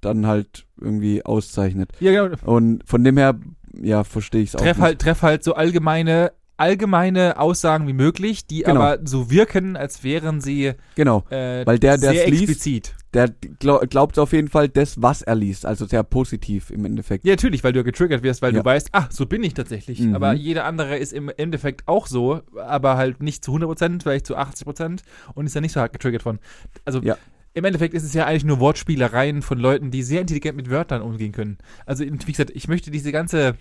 dann 0.01 0.27
halt 0.27 0.67
irgendwie 0.81 1.25
auszeichnet. 1.25 1.91
Ja, 2.01 2.13
genau. 2.13 2.37
Und 2.45 2.83
von 2.87 3.03
dem 3.03 3.17
her, 3.17 3.39
ja, 3.83 4.05
verstehe 4.05 4.43
ich 4.43 4.51
es 4.51 4.57
auch. 4.57 4.61
Treff 4.61 4.79
halt, 4.79 5.01
treff 5.01 5.23
halt 5.23 5.45
so 5.45 5.55
allgemeine 5.55 6.33
allgemeine 6.57 7.41
Aussagen 7.41 7.89
wie 7.89 7.93
möglich, 7.93 8.47
die 8.47 8.63
Genau. 8.63 8.81
aber 8.81 8.99
so 9.05 9.29
wirken, 9.29 9.77
als 9.77 10.05
wären 10.05 10.41
sie 10.41 10.75
Genau. 10.95 11.25
äh, 11.29 11.67
Weil 11.67 11.81
der, 11.81 11.99
der 11.99 12.13
sehr 12.13 12.25
es 12.27 12.31
liest, 12.31 12.43
explizit. 12.45 12.95
der 13.13 13.29
glaub, 13.59 13.91
glaubt 13.91 14.19
auf 14.21 14.33
jeden 14.33 14.47
Fall 14.47 14.69
das, 14.69 15.03
was 15.03 15.23
er 15.23 15.35
liest. 15.35 15.67
Also 15.67 15.85
sehr 15.87 16.05
positiv 16.05 16.71
im 16.71 16.85
Endeffekt. 16.85 17.25
Ja, 17.27 17.33
natürlich, 17.33 17.65
weil 17.65 17.73
du 17.73 17.83
getriggert 17.83 18.23
wirst, 18.23 18.41
weil 18.41 18.55
Ja. 18.55 18.61
du 18.61 18.65
weißt, 18.65 18.91
ah, 18.93 19.09
so 19.11 19.27
bin 19.27 19.43
ich 19.43 19.55
tatsächlich. 19.55 19.99
Mhm. 19.99 20.15
Aber 20.15 20.33
jeder 20.35 20.65
andere 20.65 20.97
ist 20.97 21.13
im 21.13 21.29
Endeffekt 21.37 21.89
auch 21.89 22.07
so, 22.07 22.41
aber 22.57 22.97
halt 22.97 23.21
nicht 23.21 23.45
zu 23.45 23.51
100%, 23.53 24.05
vielleicht 24.05 24.25
zu 24.27 24.37
80% 24.37 25.03
und 25.35 25.47
ist 25.47 25.57
ja 25.57 25.61
nicht 25.61 25.73
so 25.73 25.81
hart 25.81 25.93
getriggert 25.93 26.23
von. 26.23 26.39
Also 26.85 27.01
Ja. 27.03 27.17
Im 27.55 27.65
Endeffekt 27.65 27.95
ist 27.95 28.03
es 28.05 28.15
ja 28.15 28.27
eigentlich 28.27 28.45
nur 28.45 28.61
Wortspielereien 28.61 29.43
von 29.43 29.59
Leuten, 29.59 29.91
die 29.91 30.03
sehr 30.03 30.21
intelligent 30.21 30.57
mit 30.57 30.71
Wörtern 30.71 31.03
umgehen 31.03 31.33
können. 31.33 31.59
Also 31.87 32.05
wie 32.05 32.33
gesagt, 32.33 32.51
ich 32.55 32.69
möchte 32.69 32.91
diese 32.91 33.13
ganze 33.13 33.57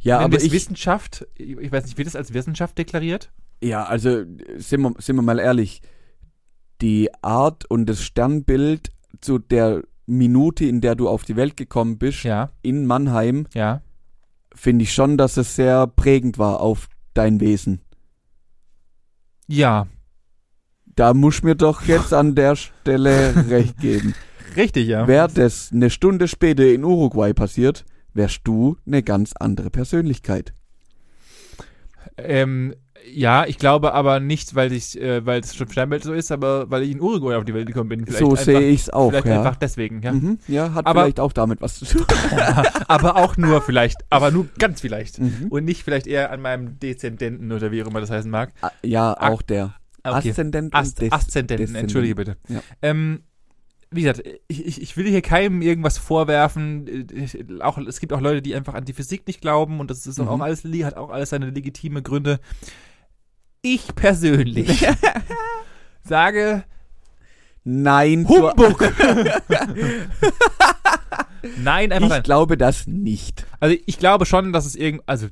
Ja, 0.00 0.20
aber 0.20 0.40
ich, 0.42 0.52
Wissenschaft, 0.52 1.26
ich 1.36 1.70
weiß 1.70 1.84
nicht, 1.84 1.98
wird 1.98 2.08
es 2.08 2.16
als 2.16 2.32
Wissenschaft 2.34 2.78
deklariert? 2.78 3.32
ja, 3.62 3.84
also 3.84 4.24
sind 4.56 4.80
wir, 4.82 4.94
sind 4.98 5.16
wir 5.16 5.22
mal 5.22 5.38
ehrlich, 5.38 5.82
die 6.80 7.08
Art 7.22 7.64
und 7.70 7.86
das 7.86 8.02
Sternbild 8.02 8.92
zu 9.20 9.38
der 9.38 9.82
Minute, 10.06 10.64
in 10.66 10.80
der 10.80 10.94
du 10.94 11.08
auf 11.08 11.24
die 11.24 11.36
Welt 11.36 11.56
gekommen 11.56 11.98
bist, 11.98 12.24
Ja, 12.24 12.52
in 12.62 12.86
Mannheim, 12.86 13.46
ja. 13.54 13.82
finde 14.54 14.82
ich 14.84 14.92
schon, 14.92 15.16
dass 15.16 15.36
es 15.36 15.56
sehr 15.56 15.86
prägend 15.86 16.38
war 16.38 16.60
auf 16.60 16.88
dein 17.14 17.40
Wesen. 17.40 17.80
Ja, 19.48 19.86
Da 20.96 21.12
muss 21.14 21.42
mir 21.42 21.54
doch 21.54 21.82
jetzt 21.82 22.12
an 22.14 22.34
der 22.34 22.56
Stelle 22.56 23.34
recht 23.50 23.78
geben. 23.80 24.14
richtig, 24.56 24.88
ja. 24.88 25.06
Wäre 25.06 25.28
das 25.32 25.70
eine 25.72 25.90
Stunde 25.90 26.26
später 26.26 26.64
in 26.64 26.84
Uruguay 26.84 27.34
passiert, 27.34 27.84
wärst 28.14 28.40
du 28.44 28.76
eine 28.86 29.02
ganz 29.02 29.34
andere 29.38 29.68
Persönlichkeit. 29.70 30.54
Ähm, 32.16 32.74
ja, 33.12 33.44
ich 33.46 33.58
glaube 33.58 33.92
aber 33.92 34.20
nicht, 34.20 34.54
weil 34.54 34.72
ich, 34.72 34.98
äh, 34.98 35.24
weil 35.26 35.40
es 35.40 35.54
schon 35.54 35.68
Steinbild 35.70 36.02
so 36.02 36.14
ist, 36.14 36.32
aber 36.32 36.70
weil 36.70 36.82
ich 36.84 36.92
in 36.92 37.00
Uruguay 37.02 37.34
auf 37.36 37.44
die 37.44 37.52
Welt 37.52 37.66
gekommen 37.66 37.90
bin. 37.90 38.06
Vielleicht 38.06 38.18
so 38.18 38.34
sehe 38.34 38.66
ich's 38.68 38.88
auch, 38.88 39.10
Vielleicht 39.10 39.26
ja. 39.26 39.38
einfach 39.40 39.56
deswegen, 39.56 40.00
ja. 40.02 40.12
Mhm, 40.12 40.38
ja, 40.48 40.72
hat 40.72 40.86
Aber- 40.86 41.02
vielleicht 41.02 41.20
auch 41.20 41.32
damit 41.34 41.60
was 41.60 41.74
zu 41.78 41.84
tun. 41.84 42.06
aber 42.88 43.16
auch 43.16 43.36
nur 43.36 43.60
vielleicht, 43.60 43.98
aber 44.08 44.30
nur 44.30 44.48
ganz 44.58 44.80
vielleicht. 44.80 45.20
Mhm. 45.20 45.48
Und 45.50 45.66
nicht 45.66 45.82
vielleicht 45.84 46.06
eher 46.06 46.32
an 46.32 46.40
meinem 46.40 46.78
Dezendenten 46.80 47.52
oder 47.52 47.70
wie 47.70 47.82
auch 47.82 47.86
immer 47.88 48.00
das 48.00 48.10
heißen 48.10 48.30
mag. 48.30 48.52
Ah, 48.62 48.70
Ja, 48.82 49.14
auch 49.20 49.42
der. 49.42 49.74
Okay. 50.14 50.30
Aszendent 50.30 50.74
Ast 50.74 51.00
und 51.00 51.06
Des 51.06 51.12
Aszendenten, 51.12 51.74
entschuldige 51.74 52.14
bitte. 52.14 52.36
Ja. 52.48 52.60
Ähm, 52.82 53.22
wie 53.90 54.02
gesagt, 54.02 54.22
ich, 54.48 54.66
ich, 54.66 54.82
ich 54.82 54.96
will 54.96 55.06
hier 55.08 55.22
keinem 55.22 55.62
irgendwas 55.62 55.96
vorwerfen. 55.98 57.06
Ich, 57.14 57.38
auch, 57.62 57.78
es 57.78 58.00
gibt 58.00 58.12
auch 58.12 58.20
Leute, 58.20 58.42
die 58.42 58.54
einfach 58.54 58.74
an 58.74 58.84
die 58.84 58.92
Physik 58.92 59.26
nicht 59.26 59.40
glauben 59.40 59.80
und 59.80 59.90
das 59.90 60.06
ist 60.06 60.18
Mhm. 60.18 60.28
auch 60.28 60.40
alles, 60.40 60.64
hat 60.64 60.96
auch 60.96 61.10
alles 61.10 61.30
seine 61.30 61.50
legitime 61.50 62.02
Gründe. 62.02 62.40
Ich 63.62 63.94
persönlich 63.94 64.86
sage 66.02 66.64
Nein, 67.68 68.28
Humbug. 68.28 68.80
nein, 71.58 71.90
einfach 71.90 72.06
ich 72.06 72.10
nein. 72.10 72.22
glaube 72.22 72.56
das 72.56 72.86
nicht. 72.86 73.44
Also 73.58 73.76
ich 73.86 73.98
glaube 73.98 74.24
schon, 74.24 74.52
dass 74.52 74.66
es 74.66 74.76
irgend, 74.76 75.02
also 75.06 75.26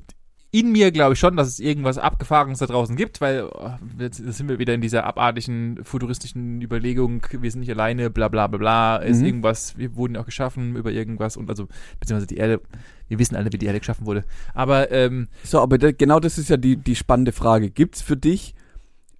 in 0.59 0.71
mir 0.71 0.91
glaube 0.91 1.13
ich 1.13 1.19
schon, 1.19 1.35
dass 1.35 1.47
es 1.47 1.59
irgendwas 1.59 1.97
Abgefahrenes 1.97 2.59
da 2.59 2.65
draußen 2.65 2.95
gibt, 2.95 3.19
weil 3.19 3.49
oh, 3.51 3.71
jetzt 3.99 4.17
sind 4.17 4.47
wir 4.47 4.57
wieder 4.57 4.73
in 4.73 4.81
dieser 4.81 5.03
abartigen, 5.05 5.83
futuristischen 5.83 6.61
Überlegung, 6.61 7.25
wir 7.31 7.51
sind 7.51 7.59
nicht 7.61 7.71
alleine, 7.71 8.09
bla 8.09 8.29
bla 8.29 8.47
bla 8.47 8.57
bla, 8.57 8.95
ist 8.97 9.19
Mhm. 9.19 9.25
irgendwas, 9.25 9.77
wir 9.77 9.95
wurden 9.95 10.15
auch 10.17 10.25
geschaffen 10.25 10.75
über 10.75 10.91
irgendwas 10.91 11.35
und 11.35 11.49
also, 11.49 11.67
beziehungsweise 11.99 12.27
die 12.27 12.37
Erde, 12.37 12.61
wir 13.09 13.19
wissen 13.19 13.35
alle, 13.35 13.51
wie 13.51 13.57
die 13.57 13.65
Erde 13.65 13.79
geschaffen 13.79 14.05
wurde. 14.05 14.23
Aber 14.53 14.91
ähm, 14.91 15.27
So, 15.43 15.59
aber 15.59 15.77
da, 15.77 15.91
genau 15.91 16.19
das 16.21 16.37
ist 16.37 16.49
ja 16.49 16.57
die, 16.57 16.77
die 16.77 16.95
spannende 16.95 17.31
Frage. 17.33 17.69
Gibt's 17.69 18.01
für 18.01 18.15
dich 18.15 18.55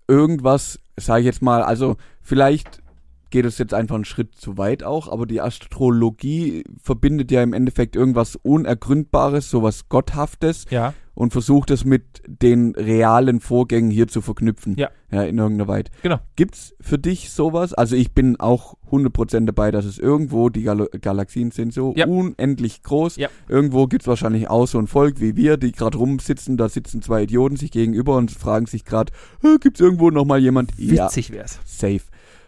irgendwas, 0.07 0.79
sage 0.97 1.21
ich 1.21 1.25
jetzt 1.25 1.41
mal, 1.41 1.63
also 1.63 1.97
vielleicht 2.21 2.81
geht 3.29 3.45
es 3.45 3.57
jetzt 3.57 3.73
einfach 3.73 3.95
einen 3.95 4.05
Schritt 4.05 4.35
zu 4.35 4.57
weit 4.57 4.83
auch, 4.83 5.07
aber 5.11 5.25
die 5.25 5.41
Astrologie 5.41 6.63
verbindet 6.81 7.31
ja 7.31 7.43
im 7.43 7.53
Endeffekt 7.53 7.95
irgendwas 7.95 8.35
Unergründbares, 8.37 9.49
sowas 9.49 9.87
Gotthaftes 9.89 10.65
ja, 10.69 10.93
und 11.13 11.31
versucht 11.31 11.71
es 11.71 11.85
mit 11.85 12.03
den 12.27 12.73
realen 12.75 13.39
Vorgängen 13.39 13.89
hier 13.91 14.07
zu 14.07 14.21
verknüpfen. 14.21 14.75
Ja. 14.77 14.89
Ja, 15.11 15.23
in 15.23 15.37
irgendeiner 15.37 15.69
Weise. 15.69 15.85
Genau. 16.01 16.19
Gibt's 16.35 16.75
für 16.81 16.97
dich 16.97 17.29
sowas? 17.29 17.73
Also 17.73 17.95
ich 17.95 18.11
bin 18.13 18.37
auch 18.39 18.75
100% 18.91 19.45
dabei, 19.45 19.71
dass 19.71 19.85
es 19.85 19.97
irgendwo, 19.97 20.49
die 20.49 20.63
Gal 20.63 20.89
Galaxien 20.99 21.51
sind 21.51 21.73
so 21.73 21.93
Ja. 21.95 22.05
unendlich 22.07 22.83
groß. 22.83 23.15
Ja. 23.15 23.29
Irgendwo 23.47 23.87
gibt's 23.87 24.07
wahrscheinlich 24.07 24.49
auch 24.49 24.67
so 24.67 24.77
ein 24.77 24.87
Volk 24.87 25.21
wie 25.21 25.37
wir, 25.37 25.55
die 25.57 25.71
gerade 25.71 25.97
rumsitzen, 25.97 26.57
da 26.57 26.67
sitzen 26.67 27.01
zwei 27.01 27.23
Idioten 27.23 27.55
sich 27.55 27.71
gegenüber 27.71 28.17
und 28.17 28.31
fragen 28.31 28.65
sich 28.65 28.83
gerade, 28.83 29.13
äh, 29.43 29.57
gibt's 29.59 29.79
irgendwo 29.79 30.09
noch 30.09 30.25
mal 30.25 30.39
jemand? 30.39 30.71
Ja, 30.77 31.05
witzig 31.05 31.31
wär's. 31.31 31.59
safe. 31.65 32.01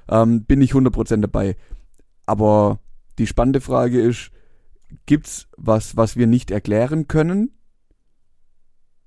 Ähm, 0.09 0.45
bin 0.45 0.61
ich 0.61 0.73
100% 0.73 1.21
dabei. 1.21 1.55
Aber 2.25 2.79
die 3.17 3.27
spannende 3.27 3.61
Frage 3.61 4.01
ist, 4.01 4.31
gibt's 5.05 5.47
was, 5.57 5.97
was 5.97 6.15
wir 6.15 6.27
nicht 6.27 6.51
erklären 6.51 7.07
können? 7.07 7.51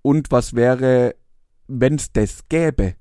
Und 0.03 0.31
was 0.31 0.55
wäre, 0.55 1.15
wenn's 1.69 2.13
das 2.13 2.49
gäbe? 2.49 2.95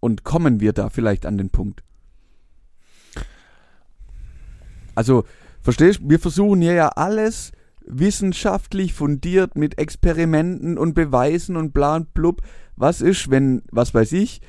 Und 0.00 0.24
kommen 0.24 0.60
wir 0.60 0.72
da 0.72 0.88
vielleicht 0.88 1.26
an 1.26 1.38
den 1.38 1.50
Punkt? 1.50 1.82
Also, 4.94 5.24
verstehst, 5.60 6.00
wir 6.02 6.18
versuchen 6.18 6.60
hier 6.62 6.74
ja 6.74 6.88
alles 6.88 7.52
wissenschaftlich 7.84 8.94
fundiert 8.94 9.56
mit 9.56 9.78
Experimenten 9.78 10.78
und 10.78 10.94
Beweisen 10.94 11.56
und 11.56 11.72
bla 11.72 11.96
und 11.96 12.14
blub. 12.14 12.42
Was 12.76 13.00
ist, 13.00 13.30
wenn, 13.30 13.62
was 13.70 13.94
weiß 13.94 14.12
ich, 14.12 14.40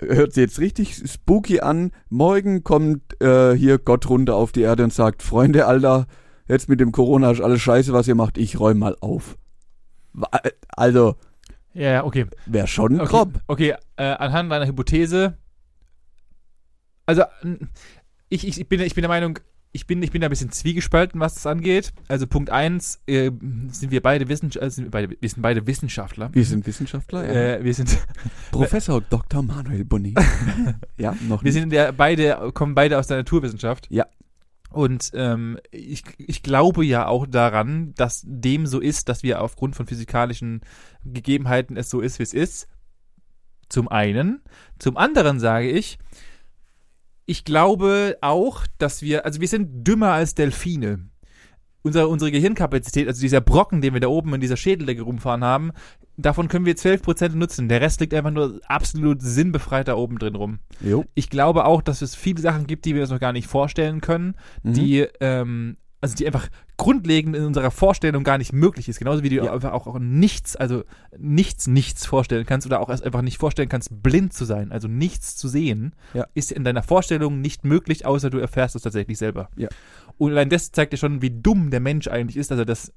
hört 0.00 0.32
sich 0.32 0.42
jetzt 0.42 0.58
richtig 0.60 0.96
spooky 1.10 1.60
an. 1.60 1.92
Morgen 2.08 2.64
kommt 2.64 3.20
äh, 3.22 3.52
hier 3.54 3.78
Gott 3.78 4.08
runter 4.08 4.36
auf 4.36 4.52
die 4.52 4.62
Erde 4.62 4.84
und 4.84 4.92
sagt, 4.92 5.22
Freunde, 5.22 5.66
Alter, 5.66 6.06
jetzt 6.46 6.68
mit 6.68 6.80
dem 6.80 6.92
Corona 6.92 7.30
ist 7.30 7.40
alles 7.40 7.60
scheiße, 7.60 7.92
was 7.92 8.08
ihr 8.08 8.14
macht, 8.14 8.38
ich 8.38 8.58
räum 8.60 8.78
mal 8.78 8.96
auf. 9.00 9.36
Äh, 10.32 10.50
Also, 10.68 11.16
Ja, 11.74 12.04
okay. 12.04 12.26
wäre 12.46 12.66
schon 12.66 13.00
Okay, 13.00 13.08
grob. 13.10 13.40
okay 13.46 13.74
äh, 13.96 14.04
anhand 14.04 14.50
deiner 14.52 14.66
Hypothese, 14.66 15.36
also 17.06 17.22
ich, 18.28 18.46
ich, 18.46 18.60
ich, 18.60 18.68
bin, 18.68 18.80
ich 18.80 18.94
bin 18.94 19.02
der 19.02 19.08
Meinung, 19.08 19.38
ich 19.78 19.86
bin, 19.86 20.02
ich 20.02 20.10
bin 20.10 20.20
da 20.20 20.26
ein 20.26 20.30
bisschen 20.30 20.50
zwiegespalten, 20.50 21.20
was 21.20 21.34
das 21.34 21.46
angeht. 21.46 21.92
Also 22.08 22.26
Punkt 22.26 22.50
eins 22.50 23.00
äh, 23.06 23.30
sind 23.70 23.92
wir 23.92 24.02
beide 24.02 24.28
Wissenschaftler, 24.28 24.66
äh, 24.66 24.70
sind 24.70 24.84
wir, 24.86 24.90
beide, 24.90 25.10
wir 25.20 25.28
sind 25.28 25.40
beide 25.40 25.66
Wissenschaftler. 25.68 26.30
Wir 26.34 26.44
sind 26.44 26.66
Wissenschaftler, 26.66 27.24
ja. 27.24 27.58
Äh, 27.58 27.64
wir 27.64 27.72
sind, 27.72 27.96
Professor 28.50 29.00
Dr. 29.00 29.40
Manuel 29.44 29.84
Boni. 29.84 30.16
ja, 30.98 31.14
noch 31.28 31.44
wir 31.44 31.52
nicht. 31.52 31.52
sind 31.52 31.72
ja 31.72 31.92
beide, 31.92 32.50
kommen 32.54 32.74
beide 32.74 32.98
aus 32.98 33.06
der 33.06 33.18
Naturwissenschaft. 33.18 33.86
Ja. 33.88 34.06
Und 34.70 35.12
ähm, 35.14 35.58
ich, 35.70 36.02
ich 36.18 36.42
glaube 36.42 36.84
ja 36.84 37.06
auch 37.06 37.28
daran, 37.28 37.94
dass 37.94 38.24
dem 38.26 38.66
so 38.66 38.80
ist, 38.80 39.08
dass 39.08 39.22
wir 39.22 39.42
aufgrund 39.42 39.76
von 39.76 39.86
physikalischen 39.86 40.62
Gegebenheiten 41.04 41.76
es 41.76 41.88
so 41.88 42.00
ist, 42.00 42.18
wie 42.18 42.24
es 42.24 42.34
ist. 42.34 42.66
Zum 43.68 43.86
einen. 43.86 44.42
Zum 44.80 44.96
anderen 44.96 45.38
sage 45.38 45.70
ich, 45.70 45.98
ich 47.28 47.44
glaube 47.44 48.16
auch, 48.22 48.66
dass 48.78 49.02
wir, 49.02 49.24
also 49.26 49.40
wir 49.40 49.48
sind 49.48 49.86
dümmer 49.86 50.12
als 50.12 50.34
Delfine. 50.34 51.08
Unsere, 51.82 52.08
unsere 52.08 52.32
Gehirnkapazität, 52.32 53.06
also 53.06 53.20
dieser 53.20 53.40
Brocken, 53.40 53.80
den 53.80 53.92
wir 53.94 54.00
da 54.00 54.08
oben 54.08 54.34
in 54.34 54.40
dieser 54.40 54.56
Schädeldecke 54.56 55.02
rumfahren 55.02 55.44
haben, 55.44 55.70
davon 56.16 56.48
können 56.48 56.66
wir 56.66 56.74
12% 56.74 57.36
nutzen. 57.36 57.68
Der 57.68 57.80
Rest 57.80 58.00
liegt 58.00 58.14
einfach 58.14 58.32
nur 58.32 58.60
absolut 58.66 59.22
sinnbefreit 59.22 59.88
da 59.88 59.94
oben 59.94 60.18
drin 60.18 60.34
rum. 60.34 60.58
Jo. 60.80 61.04
Ich 61.14 61.30
glaube 61.30 61.66
auch, 61.66 61.80
dass 61.82 62.02
es 62.02 62.14
viele 62.16 62.40
Sachen 62.40 62.66
gibt, 62.66 62.84
die 62.84 62.94
wir 62.94 63.02
uns 63.02 63.10
noch 63.10 63.20
gar 63.20 63.32
nicht 63.32 63.46
vorstellen 63.46 64.00
können, 64.00 64.34
Mhm. 64.62 64.72
die, 64.72 65.06
ähm, 65.20 65.76
also 66.00 66.14
die 66.14 66.26
einfach 66.26 66.48
grundlegend 66.76 67.34
in 67.34 67.44
unserer 67.44 67.70
Vorstellung 67.72 68.22
gar 68.22 68.38
nicht 68.38 68.52
möglich 68.52 68.88
ist. 68.88 68.98
Genauso 69.00 69.22
wie 69.24 69.30
du 69.30 69.36
Ja. 69.36 69.42
dir 69.42 69.52
einfach 69.52 69.72
auch, 69.72 69.86
auch 69.88 69.98
nichts, 69.98 70.54
also 70.54 70.84
nichts, 71.18 71.66
nichts 71.66 72.06
vorstellen 72.06 72.46
kannst 72.46 72.66
oder 72.66 72.80
auch 72.80 72.88
erst 72.88 73.04
einfach 73.04 73.22
nicht 73.22 73.38
vorstellen 73.38 73.68
kannst, 73.68 74.02
blind 74.02 74.32
zu 74.32 74.44
sein, 74.44 74.70
also 74.70 74.86
nichts 74.86 75.36
zu 75.36 75.48
sehen, 75.48 75.94
Ja. 76.14 76.26
ist 76.34 76.52
in 76.52 76.62
deiner 76.64 76.82
Vorstellung 76.84 77.40
nicht 77.40 77.64
möglich, 77.64 78.06
außer 78.06 78.30
du 78.30 78.38
erfährst 78.38 78.76
es 78.76 78.82
tatsächlich 78.82 79.18
selber. 79.18 79.48
Ja. 79.56 79.68
Und 80.18 80.30
allein 80.32 80.48
das 80.50 80.70
zeigt 80.72 80.92
dir 80.92 80.96
schon, 80.98 81.20
wie 81.22 81.30
dumm 81.30 81.70
der 81.70 81.80
Mensch 81.80 82.06
eigentlich 82.08 82.36
ist, 82.36 82.50
dass 82.50 82.58
er 82.58 82.64
das 82.64 82.92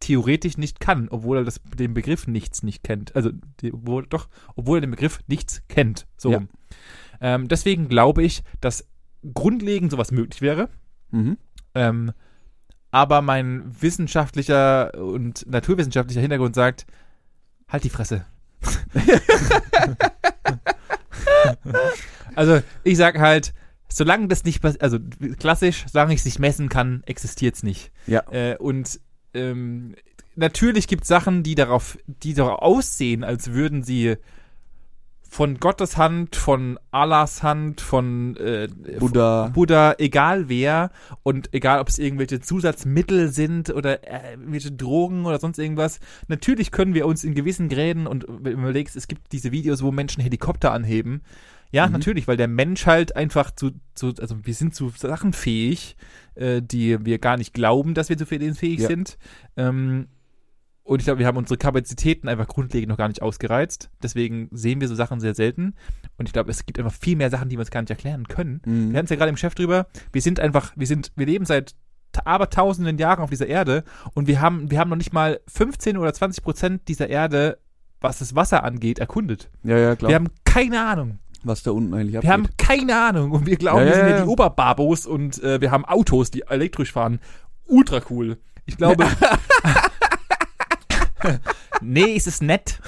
theoretisch 0.00 0.56
nicht 0.58 0.80
kann, 0.80 1.08
obwohl 1.10 1.38
er 1.38 1.44
das, 1.44 1.60
den 1.78 1.94
Begriff 1.94 2.26
nichts 2.26 2.62
nicht 2.62 2.82
kennt. 2.82 3.14
Also, 3.16 3.30
die, 3.60 3.72
obwohl, 3.72 4.06
doch, 4.06 4.28
obwohl 4.54 4.78
er 4.78 4.82
den 4.82 4.90
Begriff 4.90 5.20
nichts 5.26 5.62
kennt. 5.68 6.06
So. 6.18 6.32
Rum. 6.32 6.48
Ähm, 7.20 7.48
deswegen 7.48 7.88
glaube 7.88 8.22
ich, 8.22 8.42
dass 8.60 8.86
grundlegend 9.34 9.90
sowas 9.90 10.10
möglich 10.12 10.42
wäre. 10.42 10.68
Mhm. 11.10 11.38
Ähm, 11.74 12.12
aber 12.96 13.20
mein 13.20 13.62
wissenschaftlicher 13.78 14.94
und 14.94 15.44
naturwissenschaftlicher 15.46 16.22
Hintergrund 16.22 16.54
sagt, 16.54 16.86
halt 17.68 17.84
die 17.84 17.90
Fresse. 17.90 18.24
also 22.34 22.62
ich 22.84 22.96
sag 22.96 23.18
halt, 23.18 23.52
solange 23.90 24.28
das 24.28 24.44
nicht, 24.44 24.62
pass- 24.62 24.80
also 24.80 24.98
klassisch, 25.38 25.84
solange 25.92 26.14
ich 26.14 26.20
es 26.20 26.24
nicht 26.24 26.38
messen 26.38 26.70
kann, 26.70 27.02
existiert 27.04 27.56
es 27.56 27.62
nicht. 27.62 27.92
Ja. 28.06 28.22
Äh, 28.30 28.56
und 28.56 28.98
ähm, 29.34 29.94
natürlich 30.34 30.88
gibt 30.88 31.02
es 31.02 31.08
Sachen, 31.08 31.42
die 31.42 31.54
darauf, 31.54 31.98
die 32.06 32.32
darauf 32.32 32.62
aussehen, 32.62 33.24
als 33.24 33.52
würden 33.52 33.82
sie 33.82 34.16
von 35.36 35.60
Gottes 35.60 35.98
Hand, 35.98 36.34
von 36.34 36.78
Allahs 36.92 37.42
Hand, 37.42 37.82
von 37.82 38.38
äh, 38.38 38.68
Buddha. 38.98 39.50
Buddha, 39.52 39.94
egal 39.98 40.48
wer 40.48 40.90
und 41.24 41.52
egal, 41.52 41.80
ob 41.80 41.88
es 41.88 41.98
irgendwelche 41.98 42.40
Zusatzmittel 42.40 43.28
sind 43.28 43.68
oder 43.68 44.02
äh, 44.10 44.30
irgendwelche 44.30 44.72
Drogen 44.72 45.26
oder 45.26 45.38
sonst 45.38 45.58
irgendwas. 45.58 46.00
Natürlich 46.28 46.70
können 46.70 46.94
wir 46.94 47.04
uns 47.06 47.22
in 47.22 47.34
gewissen 47.34 47.68
Gräden 47.68 48.06
und 48.06 48.24
wenn 48.26 48.54
du 48.54 48.62
überlegst, 48.62 48.96
es 48.96 49.08
gibt 49.08 49.30
diese 49.32 49.52
Videos, 49.52 49.82
wo 49.82 49.92
Menschen 49.92 50.22
Helikopter 50.22 50.72
anheben. 50.72 51.20
Ja, 51.70 51.86
Mhm. 51.86 51.92
natürlich, 51.92 52.26
weil 52.28 52.38
der 52.38 52.48
Mensch 52.48 52.86
halt 52.86 53.14
einfach 53.14 53.50
zu, 53.50 53.72
zu 53.94 54.14
also 54.18 54.36
wir 54.42 54.54
sind 54.54 54.74
zu 54.74 54.88
Sachen 54.88 55.34
fähig, 55.34 55.98
äh, 56.34 56.62
die 56.62 57.04
wir 57.04 57.18
gar 57.18 57.36
nicht 57.36 57.52
glauben, 57.52 57.92
dass 57.92 58.08
wir 58.08 58.16
zu 58.16 58.24
fähig 58.24 58.80
Ja. 58.80 58.88
sind. 58.88 59.18
Ähm, 59.58 60.06
und 60.86 61.00
ich 61.00 61.04
glaube, 61.04 61.18
wir 61.18 61.26
haben 61.26 61.36
unsere 61.36 61.58
Kapazitäten 61.58 62.28
einfach 62.28 62.46
grundlegend 62.46 62.88
noch 62.90 62.96
gar 62.96 63.08
nicht 63.08 63.20
ausgereizt. 63.22 63.90
Deswegen 64.02 64.48
sehen 64.52 64.80
wir 64.80 64.88
so 64.88 64.94
Sachen 64.94 65.18
sehr 65.20 65.34
selten. 65.34 65.74
Und 66.16 66.28
ich 66.28 66.32
glaube, 66.32 66.50
es 66.50 66.64
gibt 66.64 66.78
einfach 66.78 66.92
viel 66.94 67.16
mehr 67.16 67.28
Sachen, 67.30 67.48
die 67.48 67.56
wir 67.56 67.60
uns 67.60 67.70
gar 67.70 67.80
nicht 67.80 67.90
erklären 67.90 68.28
können. 68.28 68.62
Mhm. 68.64 68.90
Wir 68.92 68.98
hatten 68.98 69.06
es 69.06 69.10
ja 69.10 69.16
gerade 69.16 69.30
im 69.30 69.36
Chef 69.36 69.54
drüber. 69.56 69.86
Wir 70.12 70.22
sind 70.22 70.38
einfach, 70.40 70.72
wir 70.76 70.86
sind, 70.86 71.10
wir 71.16 71.26
leben 71.26 71.44
seit 71.44 71.74
aber 72.24 72.48
tausenden 72.48 72.96
Jahren 72.98 73.20
auf 73.20 73.28
dieser 73.30 73.46
Erde 73.46 73.84
und 74.14 74.26
wir 74.26 74.40
haben, 74.40 74.70
wir 74.70 74.78
haben 74.78 74.88
noch 74.88 74.96
nicht 74.96 75.12
mal 75.12 75.40
15 75.48 75.98
oder 75.98 76.14
20 76.14 76.42
Prozent 76.42 76.88
dieser 76.88 77.08
Erde, 77.10 77.58
was 78.00 78.20
das 78.20 78.34
Wasser 78.34 78.64
angeht, 78.64 78.98
erkundet. 79.00 79.50
Ja, 79.64 79.76
ja, 79.76 79.96
klar. 79.96 80.08
Wir 80.08 80.14
haben 80.14 80.28
keine 80.44 80.86
Ahnung. 80.86 81.18
was 81.44 81.62
da 81.62 81.72
unten 81.72 81.92
eigentlich 81.92 82.12
Wir 82.12 82.20
abgeht. 82.20 82.30
haben 82.30 82.48
keine 82.56 82.96
Ahnung 82.98 83.32
und 83.32 83.44
wir 83.46 83.56
glauben, 83.56 83.80
Ja, 83.80 83.86
wir 83.86 83.94
sind 83.94 84.08
ja 84.08 84.16
ja. 84.18 84.22
die 84.22 84.28
Oberbabos 84.28 85.04
und 85.04 85.42
äh, 85.42 85.60
wir 85.60 85.70
haben 85.72 85.84
Autos, 85.84 86.30
die 86.30 86.42
elektrisch 86.48 86.92
fahren. 86.92 87.18
Ultra 87.66 88.00
cool. 88.08 88.38
Ich 88.64 88.76
glaube. 88.78 89.04
nee, 91.80 92.16
es 92.16 92.26
ist 92.26 92.42
nett. 92.42 92.80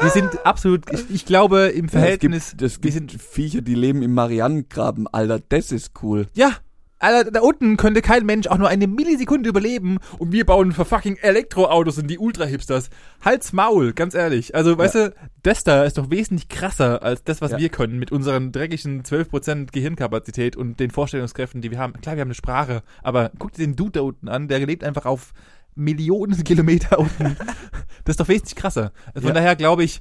Wir 0.00 0.10
sind 0.10 0.44
absolut, 0.44 0.90
ich, 0.92 1.04
ich 1.10 1.26
glaube, 1.26 1.66
im 1.68 1.86
Ja, 1.86 1.90
Verhältnis. 1.92 2.44
Es 2.46 2.50
gibt, 2.50 2.62
es 2.62 2.82
wir 2.82 2.90
gibt 2.90 3.10
sind 3.12 3.22
Viecher, 3.22 3.60
die 3.62 3.74
leben 3.74 4.02
im 4.02 4.14
Marianengraben. 4.14 5.06
Alter, 5.08 5.40
das 5.48 5.72
ist 5.72 5.92
cool. 6.02 6.26
Ja, 6.34 6.52
Alter, 6.98 7.30
da 7.30 7.40
unten 7.40 7.76
könnte 7.76 8.00
kein 8.00 8.24
Mensch 8.24 8.46
auch 8.46 8.56
nur 8.56 8.68
eine 8.68 8.86
Millisekunde 8.86 9.50
überleben 9.50 9.98
und 10.18 10.32
wir 10.32 10.46
bauen 10.46 10.72
für 10.72 10.86
fucking 10.86 11.16
Elektroautos 11.16 11.98
und 11.98 12.06
die 12.08 12.18
Ultra-Hipsters. 12.18 12.88
Halt's 13.22 13.52
Maul, 13.52 13.92
ganz 13.92 14.14
ehrlich. 14.14 14.54
Also, 14.54 14.78
weißt 14.78 14.94
du, 14.94 15.14
das 15.42 15.62
da 15.62 15.84
ist 15.84 15.98
doch 15.98 16.10
wesentlich 16.10 16.48
krasser 16.48 17.02
als 17.02 17.22
das, 17.22 17.42
was 17.42 17.50
Ja. 17.52 17.58
wir 17.58 17.68
können 17.68 17.98
mit 17.98 18.12
unseren 18.12 18.50
dreckigen 18.50 19.02
12% 19.02 19.72
Gehirnkapazität 19.72 20.56
und 20.56 20.80
den 20.80 20.90
Vorstellungskräften, 20.90 21.60
die 21.60 21.70
wir 21.70 21.78
haben. 21.78 21.92
Klar, 22.00 22.16
wir 22.16 22.22
haben 22.22 22.28
eine 22.28 22.34
Sprache, 22.34 22.82
aber 23.02 23.30
guck 23.38 23.52
dir 23.52 23.66
den 23.66 23.76
Dude 23.76 23.92
da 23.92 24.00
unten 24.00 24.28
an, 24.28 24.48
der 24.48 24.60
lebt 24.60 24.82
einfach 24.82 25.04
auf 25.04 25.34
Millionen 25.76 26.42
Kilometer 26.44 26.98
unten. 26.98 27.36
das 28.04 28.14
ist 28.14 28.20
doch 28.20 28.28
wesentlich 28.28 28.56
krasser. 28.56 28.92
Also 29.14 29.20
von 29.28 29.28
Ja. 29.28 29.34
daher 29.34 29.56
glaube 29.56 29.84
ich, 29.84 30.00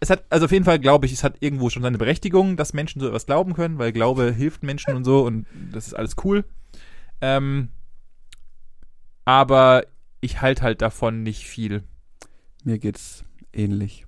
es 0.00 0.10
hat, 0.10 0.24
also 0.28 0.44
auf 0.44 0.52
jeden 0.52 0.64
Fall 0.66 0.78
glaube 0.78 1.06
ich, 1.06 1.12
es 1.12 1.24
hat 1.24 1.36
irgendwo 1.40 1.70
schon 1.70 1.82
seine 1.82 1.96
Berechtigung, 1.98 2.56
dass 2.58 2.74
Menschen 2.74 3.00
so 3.00 3.06
etwas 3.08 3.24
glauben 3.26 3.54
können, 3.54 3.78
weil 3.78 3.92
Glaube 3.92 4.32
hilft 4.32 4.62
Menschen 4.62 4.94
und 4.94 5.04
so 5.04 5.24
und 5.24 5.46
das 5.72 5.86
ist 5.86 5.94
alles 5.94 6.16
cool. 6.24 6.44
Ähm, 7.22 7.70
aber 9.24 9.84
ich 10.20 10.40
halte 10.40 10.62
halt 10.62 10.82
davon 10.82 11.22
nicht 11.22 11.46
viel. 11.46 11.82
Mir 12.64 12.78
geht's 12.78 13.24
ähnlich. 13.52 14.06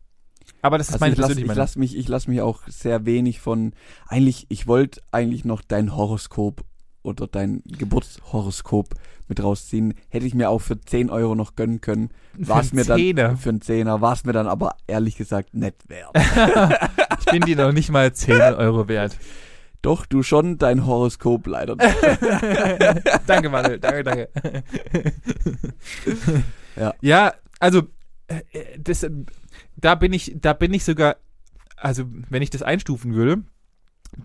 Aber 0.62 0.78
das 0.78 0.88
ist 0.88 0.94
Also 0.94 1.04
meine 1.04 1.12
ich 1.14 1.18
lasse 1.18 1.28
persönliche 1.28 1.44
ich 1.44 1.48
Meinung. 1.48 1.58
lass 1.62 1.76
mich, 1.76 1.96
ich 1.96 2.08
lass 2.08 2.26
mich 2.28 2.40
auch 2.40 2.66
sehr 2.68 3.06
wenig 3.06 3.40
von. 3.40 3.72
Eigentlich, 4.08 4.46
ich 4.48 4.66
wollte 4.66 5.00
eigentlich 5.12 5.44
noch 5.44 5.62
dein 5.62 5.94
Horoskop 5.94 6.64
oder 7.02 7.26
dein 7.26 7.62
Geburtshoroskop 7.66 8.94
mit 9.28 9.42
rausziehen. 9.42 9.94
Hätte 10.08 10.26
ich 10.26 10.34
mir 10.34 10.50
auch 10.50 10.60
für 10.60 10.80
10 10.80 11.10
Euro 11.10 11.34
noch 11.34 11.54
gönnen 11.54 11.80
können. 11.80 12.10
War 12.36 12.60
es 12.60 12.70
Für 12.70 12.76
mir 12.76 12.84
dann 12.84 12.98
Zehner. 12.98 13.36
für 13.36 13.48
einen 13.50 13.60
Zehner, 13.60 14.00
war 14.00 14.12
es 14.14 14.24
mir 14.24 14.32
dann 14.32 14.46
aber 14.46 14.76
ehrlich 14.86 15.16
gesagt 15.16 15.54
nicht 15.54 15.88
wert. 15.88 16.10
Ich 17.20 17.32
bin 17.32 17.42
dir 17.42 17.56
noch 17.56 17.72
nicht 17.72 17.90
mal 17.90 18.10
10 18.12 18.40
Euro 18.40 18.88
wert. 18.88 19.16
Doch, 19.82 20.06
du 20.06 20.22
schon, 20.22 20.56
dein 20.56 20.86
Horoskop 20.86 21.46
leider 21.46 21.76
danke, 23.26 23.48
Manuel. 23.50 23.78
Danke, 23.78 24.02
danke. 24.02 24.28
Ja. 26.76 26.94
Ja, 27.00 27.34
also, 27.60 27.82
äh, 28.28 28.40
äh, 28.52 28.78
das, 28.78 29.02
äh, 29.02 29.10
da 29.76 29.94
bin 29.94 30.12
ich, 30.12 30.34
da 30.40 30.52
bin 30.52 30.72
ich 30.72 30.84
sogar, 30.84 31.16
also, 31.76 32.04
wenn 32.28 32.42
ich 32.42 32.50
das 32.50 32.62
einstufen 32.62 33.14
würde, 33.14 33.42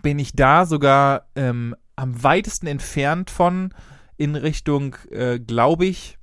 bin 0.02 0.18
ich 0.18 0.32
da 0.32 0.66
sogar 0.66 1.26
ähm, 1.36 1.74
am 1.96 2.22
weitesten 2.22 2.66
entfernt 2.66 3.30
von 3.30 3.72
in 4.16 4.36
Richtung, 4.36 4.96
äh, 5.10 5.38
glaube 5.38 5.86
ich, 5.86 6.18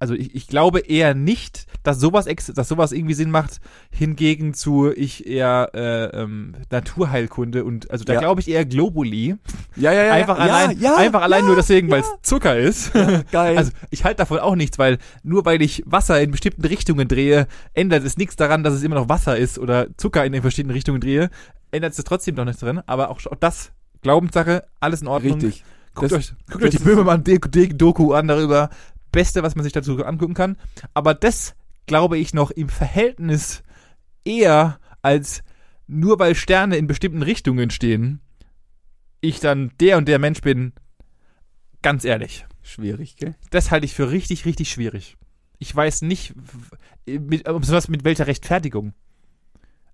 also 0.00 0.14
ich, 0.14 0.34
ich 0.34 0.46
glaube 0.46 0.80
eher 0.80 1.14
nicht, 1.14 1.66
dass 1.82 1.98
sowas, 1.98 2.26
ex 2.26 2.46
dass 2.46 2.68
sowas 2.68 2.92
irgendwie 2.92 3.14
Sinn 3.14 3.30
macht, 3.30 3.60
hingegen 3.90 4.54
zu 4.54 4.92
ich 4.92 5.26
eher 5.26 5.70
äh, 5.74 6.04
ähm, 6.20 6.54
Naturheilkunde 6.70 7.64
und 7.64 7.90
also 7.90 8.04
da 8.04 8.14
Ja. 8.14 8.20
glaube 8.20 8.40
ich 8.40 8.48
eher 8.48 8.64
Globuli. 8.64 9.36
Ja, 9.76 9.92
ja, 9.92 10.04
ja. 10.04 10.12
Einfach 10.12 10.38
ja, 10.38 10.44
allein, 10.44 10.78
ja, 10.78 10.96
einfach 10.96 11.22
allein 11.22 11.44
nur 11.44 11.56
deswegen, 11.56 11.90
weil 11.90 12.02
es. 12.02 12.08
Zucker 12.22 12.56
ist. 12.56 12.92
Geil. 13.32 13.58
Also 13.58 13.72
ich 13.90 14.04
halte 14.04 14.18
davon 14.18 14.38
auch 14.38 14.54
nichts, 14.54 14.78
weil 14.78 14.98
nur 15.24 15.44
weil 15.44 15.60
ich 15.62 15.82
Wasser 15.84 16.20
in 16.20 16.30
bestimmten 16.30 16.64
Richtungen 16.64 17.08
drehe, 17.08 17.48
ändert 17.74 18.04
es 18.04 18.16
nichts 18.16 18.36
daran, 18.36 18.62
dass 18.62 18.74
es 18.74 18.82
immer 18.84 18.96
noch 18.96 19.08
Wasser 19.08 19.36
ist 19.36 19.58
oder 19.58 19.88
Zucker 19.96 20.24
in 20.24 20.32
den 20.32 20.42
verschiedenen 20.42 20.74
Richtungen 20.74 21.00
drehe, 21.00 21.30
ändert 21.72 21.98
es 21.98 22.04
trotzdem 22.04 22.36
noch 22.36 22.44
nichts 22.44 22.60
drin. 22.60 22.80
Aber 22.86 23.10
auch, 23.10 23.18
auch 23.26 23.36
das, 23.40 23.72
Glaubenssache, 24.02 24.64
alles 24.80 25.02
in 25.02 25.08
Ordnung. 25.08 25.34
Richtig. 25.40 25.64
Guckt 25.94 26.12
Das- 26.12 26.18
euch, 26.18 26.32
guckt 26.50 26.64
euch 26.64 26.70
die 26.70 26.78
Böhmermann-Doku 26.82 28.12
an 28.12 28.28
darüber. 28.28 28.70
Beste, 29.10 29.42
was 29.42 29.54
man 29.56 29.64
sich 29.64 29.72
dazu 29.72 30.04
angucken 30.04 30.34
kann. 30.34 30.56
Aber 30.94 31.14
das 31.14 31.54
glaube 31.86 32.18
ich 32.18 32.34
noch 32.34 32.50
im 32.50 32.68
Verhältnis 32.68 33.62
eher 34.24 34.78
als 35.02 35.42
nur 35.86 36.18
weil 36.18 36.34
Sterne 36.34 36.76
in 36.76 36.86
bestimmten 36.86 37.22
Richtungen 37.22 37.70
stehen, 37.70 38.20
ich 39.22 39.40
dann 39.40 39.72
der 39.80 39.96
und 39.96 40.06
der 40.06 40.18
Mensch 40.18 40.42
bin. 40.42 40.72
Ganz 41.80 42.04
ehrlich 42.04 42.44
Schwierig, 42.62 43.16
gell? 43.16 43.34
das 43.50 43.70
halte 43.70 43.86
ich 43.86 43.94
für 43.94 44.10
richtig, 44.10 44.44
richtig 44.44 44.70
schwierig. 44.70 45.16
Ich 45.58 45.74
weiß 45.74 46.02
nicht, 46.02 46.34
w- 47.06 47.18
mit, 47.18 47.44
mit 47.88 48.04
welcher 48.04 48.26
Rechtfertigung. 48.26 48.92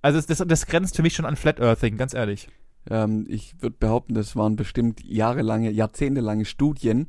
Also 0.02 0.18
das, 0.18 0.26
das, 0.26 0.46
das 0.48 0.66
grenzt 0.66 0.96
für 0.96 1.02
mich 1.02 1.14
schon 1.14 1.24
an 1.24 1.36
Flat 1.36 1.60
Earthing, 1.60 1.96
ganz 1.96 2.12
ehrlich. 2.12 2.48
Ähm, 2.90 3.26
ich 3.28 3.54
würde 3.60 3.76
behaupten, 3.78 4.14
das 4.14 4.36
waren 4.36 4.56
bestimmt 4.56 5.02
jahrelange, 5.04 5.70
jahrzehntelange 5.70 6.44
Studien, 6.44 7.06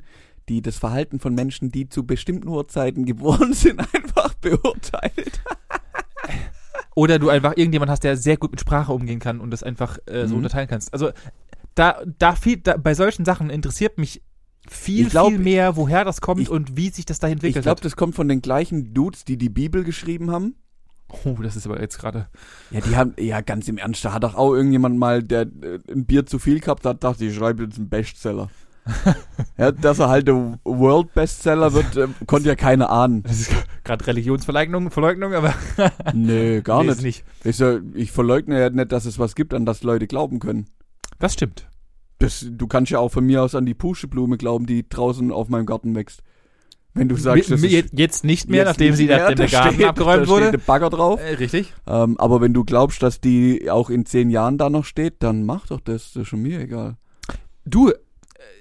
die 0.48 0.62
das 0.62 0.78
Verhalten 0.78 1.20
von 1.20 1.34
Menschen, 1.36 1.70
die 1.70 1.90
zu 1.90 2.06
bestimmten 2.06 2.48
Uhrzeiten 2.48 3.06
geboren 3.06 3.54
sind, 3.54 3.80
einfach 3.80 4.34
beurteilt. 4.36 5.42
Oder 6.96 7.20
du 7.20 7.30
einfach 7.30 7.58
irgendjemand 7.58 7.92
hast, 7.92 8.04
der 8.04 8.16
sehr 8.16 8.38
gut 8.38 8.52
mit 8.52 8.62
Sprache 8.62 8.94
umgehen 8.94 9.20
kann 9.20 9.42
und 9.42 9.52
das 9.52 9.64
einfach 9.64 9.98
äh, 10.06 10.28
so 10.28 10.34
Mhm. 10.36 10.38
unterteilen 10.38 10.68
kannst. 10.70 10.94
Also 10.94 11.12
da, 11.74 12.02
da 12.20 12.36
viel, 12.36 12.58
da, 12.58 12.78
bei 12.78 12.94
solchen 12.94 13.26
Sachen 13.26 13.50
interessiert 13.50 13.98
mich 13.98 14.22
viel, 14.70 15.06
Ich 15.08 15.10
glaub- 15.12 15.28
viel 15.30 15.40
mehr, 15.40 15.76
woher 15.76 16.06
das 16.06 16.22
kommt 16.22 16.42
ich- 16.42 16.50
und 16.50 16.78
wie 16.78 16.90
sich 16.90 17.06
das 17.06 17.20
da 17.20 17.28
Ich 17.28 17.34
entwickelt 17.34 17.64
glaube, 17.64 17.80
hat. 17.80 17.86
das 17.86 17.98
kommt 17.98 18.16
von 18.16 18.30
den 18.30 18.42
gleichen 18.42 18.94
Dudes, 18.94 19.26
die 19.26 19.38
die 19.38 19.50
Bibel 19.50 19.84
geschrieben 19.84 20.32
haben. 20.32 20.56
Oh, 21.24 21.36
das 21.42 21.56
ist 21.56 21.66
aber 21.66 21.82
jetzt 21.82 22.00
gerade. 22.00 22.28
Ja, 22.72 22.82
die 22.82 22.96
haben, 22.96 23.14
ja, 23.18 23.42
ganz 23.42 23.68
im 23.68 23.78
Ernst, 23.78 24.04
da 24.04 24.14
hat 24.14 24.24
doch 24.24 24.36
auch 24.36 24.54
irgendjemand 24.54 24.98
mal, 24.98 25.24
der 25.24 25.42
äh, 25.42 25.80
ein 25.90 26.06
Bier 26.06 26.26
zu 26.26 26.40
viel 26.40 26.60
gehabt 26.60 26.86
hat, 26.86 27.04
dachte, 27.04 27.26
ich 27.26 27.36
schreibe 27.36 27.64
jetzt 27.64 27.78
einen 27.78 27.90
Bestseller. 27.90 28.50
ja, 29.58 29.72
dass 29.72 30.00
er 30.00 30.10
halt 30.10 30.28
der 30.28 30.60
World 30.64 31.14
Bestseller 31.14 31.74
wird, 31.74 31.96
äh, 31.98 32.08
konnte 32.28 32.50
ja 32.50 32.56
keiner 32.56 32.90
ahnen. 32.90 33.24
Das 33.24 33.40
ist 33.40 33.52
gerade 33.84 34.06
Religionsverleugnung, 34.06 34.92
Verleugnung, 34.92 35.34
aber 35.34 35.54
Nö, 36.14 36.62
gar 36.62 36.84
nee, 36.84 36.90
nicht. 36.90 37.02
nicht. 37.02 37.26
Ich, 37.44 37.58
so, 37.58 37.80
ich 37.94 38.12
verleugne 38.12 38.60
ja 38.60 38.70
nicht, 38.70 38.92
dass 38.92 39.06
es 39.06 39.18
was 39.18 39.36
gibt, 39.36 39.54
an 39.54 39.66
das 39.66 39.84
Leute 39.84 40.08
glauben 40.08 40.40
können. 40.40 40.68
Das 41.20 41.34
stimmt. 41.34 41.68
Das, 42.20 42.46
du 42.50 42.68
kannst 42.68 42.92
ja 42.92 43.00
auch 43.00 43.12
von 43.12 43.26
mir 43.26 43.42
aus 43.44 43.56
an 43.56 43.66
die 43.66 43.74
Puscheblume 43.74 44.38
glauben, 44.38 44.66
die 44.66 44.88
draußen 44.88 45.32
auf 45.32 45.50
meinem 45.50 45.66
Garten 45.66 45.96
wächst. 45.96 46.22
Wenn 46.98 47.10
du 47.10 47.16
sagst, 47.18 47.52
ist 47.52 47.62
mi- 47.62 47.86
jetzt 47.92 48.24
nicht 48.24 48.50
mehr, 48.50 48.60
jetzt 48.62 48.68
nachdem 48.70 48.88
nicht 48.90 48.98
sie 48.98 49.06
mehr, 49.08 49.18
nachdem 49.20 49.36
der 49.36 49.48
da 49.48 49.52
Garten 49.60 49.74
steht, 49.76 49.86
abgeräumt 49.88 50.24
da 50.24 50.28
wurde. 50.28 50.48
Steht 50.48 50.54
der 50.62 50.66
Bagger 50.66 50.90
drauf. 50.90 51.20
Äh, 51.22 51.34
richtig. 51.36 51.74
Ähm, 51.86 52.18
aber 52.18 52.40
wenn 52.42 52.54
du 52.54 52.64
glaubst, 52.64 53.04
dass 53.04 53.20
die 53.22 53.70
auch 53.70 53.90
in 53.90 54.06
zehn 54.06 54.30
Jahren 54.30 54.58
da 54.58 54.70
noch 54.70 54.86
steht, 54.86 55.16
dann 55.20 55.44
mach 55.46 55.68
doch 55.68 55.82
das. 55.82 56.14
Das 56.14 56.22
ist 56.24 56.28
schon 56.30 56.42
mir 56.42 56.60
egal. 56.62 56.96
Du, 57.66 57.90
äh, 57.90 57.94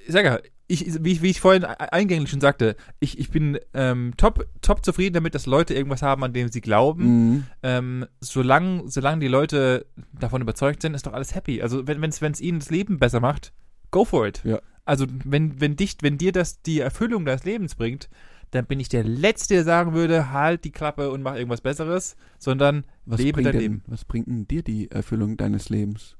sag 0.08 0.24
ja, 0.24 0.38
ich, 0.66 1.04
wie, 1.04 1.12
ich- 1.12 1.22
wie 1.22 1.30
ich 1.30 1.40
vorhin 1.40 1.62
e- 1.62 1.66
eingänglich 1.66 2.30
schon 2.30 2.40
sagte, 2.40 2.74
ich, 2.98 3.18
ich 3.20 3.30
bin 3.30 3.58
ähm, 3.74 4.14
top, 4.16 4.46
top 4.62 4.84
zufrieden 4.84 5.14
damit, 5.14 5.34
dass 5.36 5.46
Leute 5.46 5.74
irgendwas 5.74 6.02
haben, 6.02 6.24
an 6.24 6.32
dem 6.32 6.48
sie 6.48 6.60
glauben. 6.60 7.04
Mhm. 7.04 7.44
Ähm, 7.62 8.06
solange, 8.20 8.82
solange 8.88 9.20
die 9.20 9.28
Leute 9.28 9.86
davon 10.18 10.42
überzeugt 10.42 10.82
sind, 10.82 10.94
ist 10.94 11.06
doch 11.06 11.12
alles 11.12 11.34
happy. 11.34 11.62
Also 11.62 11.86
wenn 11.86 12.02
es 12.02 12.40
ihnen 12.40 12.58
das 12.58 12.70
Leben 12.70 12.98
besser 12.98 13.20
macht, 13.20 13.52
go 13.90 14.04
for 14.04 14.26
it. 14.26 14.40
Ja. 14.44 14.58
Also 14.84 15.06
wenn, 15.24 15.60
wenn 15.60 15.76
dich, 15.76 15.96
wenn 16.02 16.18
dir 16.18 16.32
das 16.32 16.62
die 16.62 16.80
Erfüllung 16.80 17.24
deines 17.24 17.44
Lebens 17.44 17.74
bringt, 17.74 18.08
dann 18.50 18.66
bin 18.66 18.78
ich 18.78 18.88
der 18.88 19.02
Letzte, 19.02 19.54
der 19.54 19.64
sagen 19.64 19.94
würde, 19.94 20.30
halt 20.30 20.64
die 20.64 20.70
Klappe 20.70 21.10
und 21.10 21.22
mach 21.22 21.34
irgendwas 21.34 21.60
Besseres, 21.60 22.16
sondern 22.38 22.84
Was 23.04 23.18
lebe 23.18 23.32
bringt 23.32 23.46
dein 23.46 23.52
denn, 23.52 23.60
Leben. 23.60 23.82
Was 23.86 24.04
bringt 24.04 24.28
denn 24.28 24.46
dir 24.46 24.62
die 24.62 24.90
Erfüllung 24.90 25.36
deines 25.36 25.68
Lebens? 25.70 26.16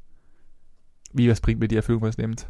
Wie, 1.13 1.31
was 1.31 1.41
bringt 1.41 1.61
mir 1.61 1.69
die 1.69 1.77
Erfüllung 1.77 2.01
meines 2.01 2.17
Lebens? 2.17 2.47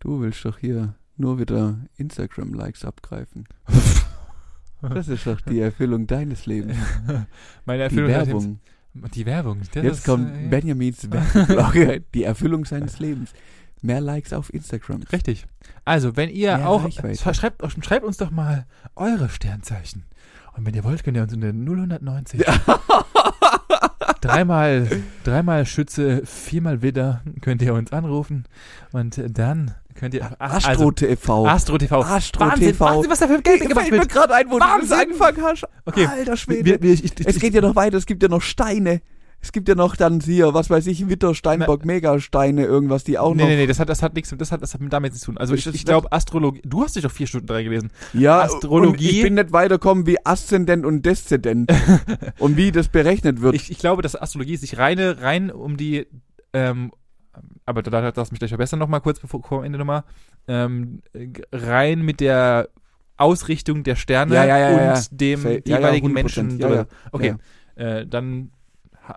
Du 0.00 0.20
willst 0.20 0.44
doch 0.44 0.58
hier 0.58 0.96
nur 1.16 1.38
wieder 1.38 1.78
Instagram-Likes 1.96 2.84
abgreifen. 2.84 3.46
Das 4.80 5.08
ist 5.08 5.26
doch 5.26 5.40
die 5.40 5.58
Erfüllung 5.58 6.06
deines 6.06 6.46
Lebens. 6.46 6.76
Meine 7.64 7.88
Die 7.88 7.96
Erfüllung 7.96 8.12
hat 8.14 8.26
Werbung. 8.28 8.42
Jetzt, 8.42 8.77
die 8.94 9.26
Werbung. 9.26 9.60
Das 9.72 9.84
Jetzt 9.84 9.98
ist, 9.98 10.04
kommt 10.04 10.30
äh, 10.30 10.48
Benjamins 10.48 11.10
Werbeblog. 11.10 12.02
Die 12.14 12.24
Erfüllung 12.24 12.64
seines 12.64 12.98
Lebens. 12.98 13.32
Mehr 13.80 14.00
Likes 14.00 14.32
auf 14.32 14.52
Instagram. 14.52 15.02
Richtig. 15.12 15.46
Also, 15.84 16.16
wenn 16.16 16.30
ihr 16.30 16.56
Mehr 16.56 16.68
auch, 16.68 16.84
Reichweite. 16.84 17.34
schreibt, 17.34 17.84
schreibt 17.84 18.04
uns 18.04 18.16
doch 18.16 18.30
mal 18.30 18.66
eure 18.96 19.28
Sternzeichen. 19.28 20.04
Und 20.56 20.66
wenn 20.66 20.74
ihr 20.74 20.82
wollt, 20.82 21.04
könnt 21.04 21.16
ihr 21.16 21.22
uns 21.22 21.32
in 21.32 21.40
der 21.40 21.52
090 21.52 22.44
dreimal, 24.20 24.88
dreimal 25.22 25.66
Schütze, 25.66 26.22
viermal 26.26 26.82
Widder 26.82 27.22
könnt 27.40 27.62
ihr 27.62 27.74
uns 27.74 27.92
anrufen. 27.92 28.44
Und 28.92 29.22
dann 29.28 29.74
könnt 29.98 30.14
ihr, 30.14 30.30
Astro 30.40 30.90
TV. 30.92 31.44
also, 31.44 31.46
Astro 31.48 31.78
TV. 31.78 32.00
Astro 32.00 32.40
Wahnsinn, 32.40 32.68
TV. 32.72 32.84
Wahnsinn, 32.84 33.10
was 33.10 33.18
da 33.18 33.26
für 33.28 33.42
Geld 33.42 33.60
gemacht 33.60 33.78
Fällt 33.80 33.90
mir 33.92 33.98
wird. 33.98 34.08
gerade 34.10 34.34
ein, 34.34 34.46
wo 34.48 34.54
du 34.54 34.58
das 34.60 34.68
Wahnsinn. 34.70 34.98
angefangen 34.98 35.42
hast. 35.42 35.64
Okay. 35.84 36.06
Alter 36.06 36.36
Schwede. 36.36 36.64
Wir, 36.64 36.82
wir, 36.82 36.92
ich, 36.92 37.04
ich, 37.04 37.26
es 37.26 37.38
geht 37.38 37.54
ja 37.54 37.60
noch 37.60 37.76
weiter. 37.76 37.96
Es 37.96 38.06
gibt 38.06 38.22
ja 38.22 38.28
noch 38.28 38.42
Steine. 38.42 39.00
Es 39.40 39.52
gibt 39.52 39.68
ja 39.68 39.76
noch 39.76 39.94
dann 39.94 40.20
hier, 40.20 40.52
was 40.52 40.68
weiß 40.68 40.88
ich, 40.88 41.08
Witter, 41.08 41.32
Steinbock, 41.32 41.84
Megasteine, 41.84 42.64
irgendwas, 42.64 43.04
die 43.04 43.18
auch 43.18 43.34
Nee, 43.34 43.42
noch. 43.42 43.48
nee, 43.48 43.56
nee, 43.56 43.66
das 43.68 43.78
hat, 43.78 43.88
das 43.88 44.02
hat 44.02 44.14
nichts, 44.14 44.34
das 44.36 44.50
hat, 44.50 44.62
das 44.62 44.74
hat 44.74 44.80
damit 44.90 45.12
nichts 45.12 45.20
zu 45.24 45.26
tun. 45.30 45.38
Also 45.38 45.54
ich, 45.54 45.64
ich 45.66 45.84
glaube 45.84 46.10
Astrologie, 46.10 46.60
du 46.64 46.82
hast 46.82 46.96
dich 46.96 47.04
doch 47.04 47.12
vier 47.12 47.28
Stunden 47.28 47.46
drei 47.46 47.62
gelesen. 47.62 47.90
Ja, 48.12 48.40
Astrologie. 48.40 49.08
Ich 49.10 49.22
bin 49.22 49.34
nicht 49.34 49.52
weiterkommen 49.52 50.06
wie 50.06 50.16
Aszendent 50.26 50.84
und 50.84 51.06
Deszendent. 51.06 51.70
und 52.40 52.56
wie 52.56 52.72
das 52.72 52.88
berechnet 52.88 53.40
wird. 53.40 53.54
Ich, 53.54 53.70
ich 53.70 53.78
glaube, 53.78 54.02
dass 54.02 54.20
Astrologie 54.20 54.56
sich 54.56 54.76
reine, 54.76 55.22
rein 55.22 55.52
um 55.52 55.76
die, 55.76 56.08
ähm, 56.52 56.90
aber 57.66 57.82
da 57.82 57.90
da 57.90 58.12
darfst 58.12 58.30
du 58.30 58.34
mich 58.34 58.38
gleich 58.40 58.50
verbessern 58.50 58.78
nochmal 58.78 59.00
kurz 59.00 59.20
bevor 59.20 59.42
vor 59.42 59.64
Ende 59.64 59.78
nochmal, 59.78 60.04
ähm, 60.46 61.00
rein 61.52 62.02
mit 62.02 62.20
der 62.20 62.68
Ausrichtung 63.16 63.82
der 63.82 63.96
Sterne 63.96 64.34
Ja, 64.34 64.44
ja, 64.44 64.58
ja, 64.70 64.94
und 64.94 65.20
dem 65.20 65.40
jeweiligen 65.64 66.08
100%. 66.08 66.12
Menschen. 66.12 66.58
Ja, 66.58 66.74
ja. 66.74 66.86
Okay, 67.12 67.34
Äh, 67.74 68.06
dann, 68.06 68.50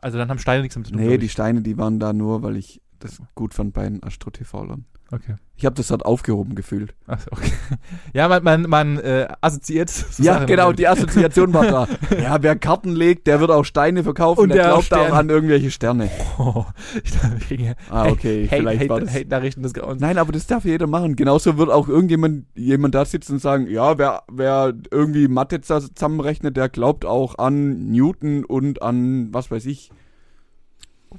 also 0.01 0.17
dann 0.19 0.29
haben 0.29 0.37
Steine 0.39 0.61
nichts 0.61 0.75
damit 0.75 0.87
zu 0.87 0.93
tun. 0.93 1.01
nee, 1.01 1.17
die. 1.17 1.29
Steine, 1.29 1.61
die 1.61 1.77
waren 1.77 1.99
da 1.99 2.13
nur, 2.13 2.43
weil 2.43 2.57
ich 2.57 2.81
das 2.99 3.19
gut 3.33 3.53
fand 3.55 3.73
bei 3.73 3.83
den 3.83 4.03
Astro 4.03 4.29
TV-Lern. 4.29 4.85
Okay. 5.11 5.35
Ich 5.57 5.65
habe 5.65 5.75
das 5.75 5.89
dort 5.89 6.05
aufgehoben 6.05 6.55
gefühlt. 6.55 6.95
Achso, 7.05 7.29
okay. 7.31 7.51
Ja, 8.13 8.27
man, 8.29 8.43
man, 8.43 8.61
man 8.63 8.97
äh, 8.97 9.27
assoziiert. 9.41 9.89
so 9.89 10.23
ja, 10.23 10.33
Sachen 10.35 10.47
genau, 10.47 10.71
die 10.71 10.87
Assoziation 10.87 11.53
war 11.53 11.65
da. 11.65 11.87
Ja, 12.19 12.41
wer 12.41 12.55
Karten 12.55 12.89
legt, 12.89 13.27
der 13.27 13.39
wird 13.41 13.51
auch 13.51 13.63
Steine 13.63 14.03
verkaufen, 14.03 14.41
Und 14.41 14.49
der, 14.49 14.63
der 14.63 14.67
glaubt 14.67 14.93
auch 14.93 15.13
an 15.13 15.29
irgendwelche 15.29 15.69
Sterne. 15.69 16.09
Oh, 16.39 16.65
ich 17.03 17.11
dachte, 17.11 17.75
Ah, 17.89 18.07
okay, 18.07 18.47
Hate, 18.47 18.57
vielleicht 18.61 18.89
war 18.89 18.97
Hate, 18.97 19.05
das. 19.05 19.13
Hate 19.13 19.27
Nachrichten 19.27 19.61
des 19.61 19.73
Grauens. 19.73 20.01
Nein, 20.01 20.17
aber 20.17 20.31
das 20.31 20.47
darf 20.47 20.65
jeder 20.65 20.87
machen. 20.87 21.15
Genauso 21.15 21.57
wird 21.57 21.69
auch 21.69 21.87
irgendjemand 21.87 22.45
jemand 22.55 22.95
da 22.95 23.05
sitzen 23.05 23.33
und 23.33 23.39
sagen, 23.39 23.67
ja, 23.67 23.97
wer, 23.97 24.23
wer 24.31 24.73
irgendwie 24.89 25.27
Mathe 25.27 25.61
zusammenrechnet, 25.61 26.57
der 26.57 26.69
glaubt 26.69 27.05
auch 27.05 27.37
an 27.37 27.91
Newton 27.91 28.45
und 28.45 28.81
an, 28.81 29.31
was 29.33 29.51
weiß 29.51 29.65
ich. 29.67 29.91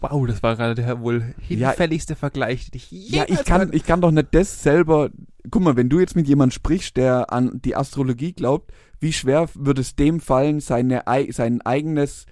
Wow, 0.01 0.26
das 0.26 0.43
war 0.43 0.57
gerade 0.57 0.74
der 0.74 1.01
wohl 1.01 1.34
hinfälligste 1.38 2.16
Vergleich, 2.16 2.70
den 2.70 2.78
ich 2.78 2.90
Ja, 2.90 3.24
ich 3.24 3.28
jemals 3.30 3.45
kann, 3.47 3.72
ich 3.72 3.84
kann 3.84 4.01
doch 4.01 4.11
nicht 4.11 4.28
das 4.34 4.62
selber. 4.62 5.11
Guck 5.51 5.62
mal, 5.62 5.76
wenn 5.76 5.88
du 5.88 6.01
jetzt 6.01 6.16
mit 6.16 6.26
jemandem 6.26 6.53
sprichst, 6.53 6.97
der 6.97 7.32
an 7.32 7.61
die 7.64 7.76
Astrologie 7.76 8.32
glaubt, 8.32 8.72
wie 9.01 9.12
schwer 9.12 9.49
würde 9.55 9.80
es 9.82 9.95
dem 9.97 10.20
fallen, 10.20 10.61
seine, 10.61 11.07
ei- 11.07 11.30
sein 11.30 11.61
eigenes, 11.62 12.26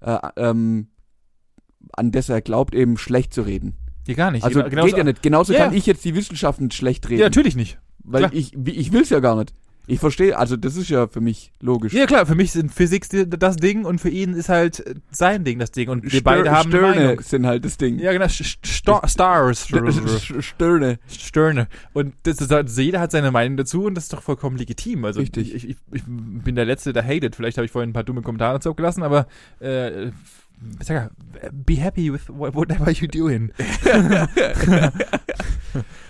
äh, 0.00 0.18
ähm, 0.36 0.88
an 1.92 2.12
das 2.12 2.28
er 2.28 2.40
glaubt, 2.42 2.74
eben 2.74 2.96
schlecht 2.96 3.34
zu 3.34 3.42
reden? 3.42 3.74
Hier 4.06 4.14
gar 4.14 4.30
nicht. 4.30 4.44
Also 4.44 4.60
Genau- 4.60 4.70
genauso- 4.70 4.86
geht 4.88 4.98
ja 4.98 5.04
nicht. 5.04 5.22
Genauso 5.22 5.52
Ja. 5.52 5.64
kann 5.64 5.74
ich 5.74 5.86
jetzt 5.86 6.04
die 6.04 6.14
Wissenschaften 6.14 6.70
schlecht 6.70 7.08
reden. 7.08 7.20
Ja, 7.20 7.26
natürlich 7.26 7.56
nicht. 7.56 7.78
Weil 8.04 8.22
klar. 8.22 8.32
ich, 8.34 8.54
ich 8.66 8.92
will's 8.92 9.10
ja 9.10 9.20
gar 9.20 9.36
nicht. 9.36 9.52
Ich 9.90 9.98
verstehe, 10.00 10.38
also 10.38 10.56
das 10.56 10.76
ist 10.76 10.88
ja 10.88 11.06
für 11.08 11.20
mich 11.20 11.52
logisch. 11.60 11.92
Ja, 11.92 12.06
klar, 12.06 12.24
für 12.24 12.34
mich 12.34 12.52
sind 12.52 12.72
Physik 12.72 13.06
das 13.28 13.56
Ding 13.56 13.84
und 13.84 14.00
für 14.00 14.08
ihn 14.08 14.34
ist 14.34 14.48
halt 14.48 14.86
äh, 14.86 14.94
sein 15.10 15.44
Ding 15.44 15.58
das 15.58 15.72
Ding. 15.72 15.88
Und 15.88 16.04
wir 16.04 16.10
Stör- 16.10 16.22
beide 16.22 16.50
haben 16.52 16.72
eine 16.72 16.80
Meinung. 16.82 17.20
sind 17.20 17.46
halt 17.46 17.64
das 17.64 17.76
Ding. 17.76 17.98
Ja, 17.98 18.12
genau, 18.12 18.26
St- 18.26 18.58
St- 18.64 19.08
Stars. 19.08 19.66
St- 19.68 20.40
Sterne. 20.42 20.98
Sterne. 21.08 21.66
Und 21.92 22.14
das 22.22 22.38
ist, 22.40 22.52
also 22.52 22.80
jeder 22.80 23.00
hat 23.00 23.10
seine 23.10 23.30
Meinung 23.32 23.56
dazu 23.56 23.84
und 23.84 23.94
das 23.96 24.04
ist 24.04 24.12
doch 24.12 24.22
vollkommen 24.22 24.56
legitim. 24.56 25.04
Also 25.04 25.20
Richtig. 25.20 25.54
Ich, 25.54 25.68
ich, 25.70 25.76
ich 25.92 26.02
bin 26.06 26.54
der 26.54 26.64
Letzte, 26.66 26.92
der 26.92 27.02
hatet. 27.04 27.34
Vielleicht 27.36 27.56
habe 27.58 27.64
ich 27.66 27.72
vorhin 27.72 27.90
ein 27.90 27.92
paar 27.94 28.04
dumme 28.04 28.22
Kommentare 28.22 28.54
dazu 28.54 28.70
abgelassen, 28.70 29.02
aber 29.02 29.26
äh, 29.58 30.10
sag 30.80 30.94
ja, 30.94 31.10
be 31.52 31.74
happy 31.74 32.12
with 32.12 32.28
wha- 32.28 32.54
whatever 32.54 32.88
you're 32.90 33.10
doing. 33.10 33.50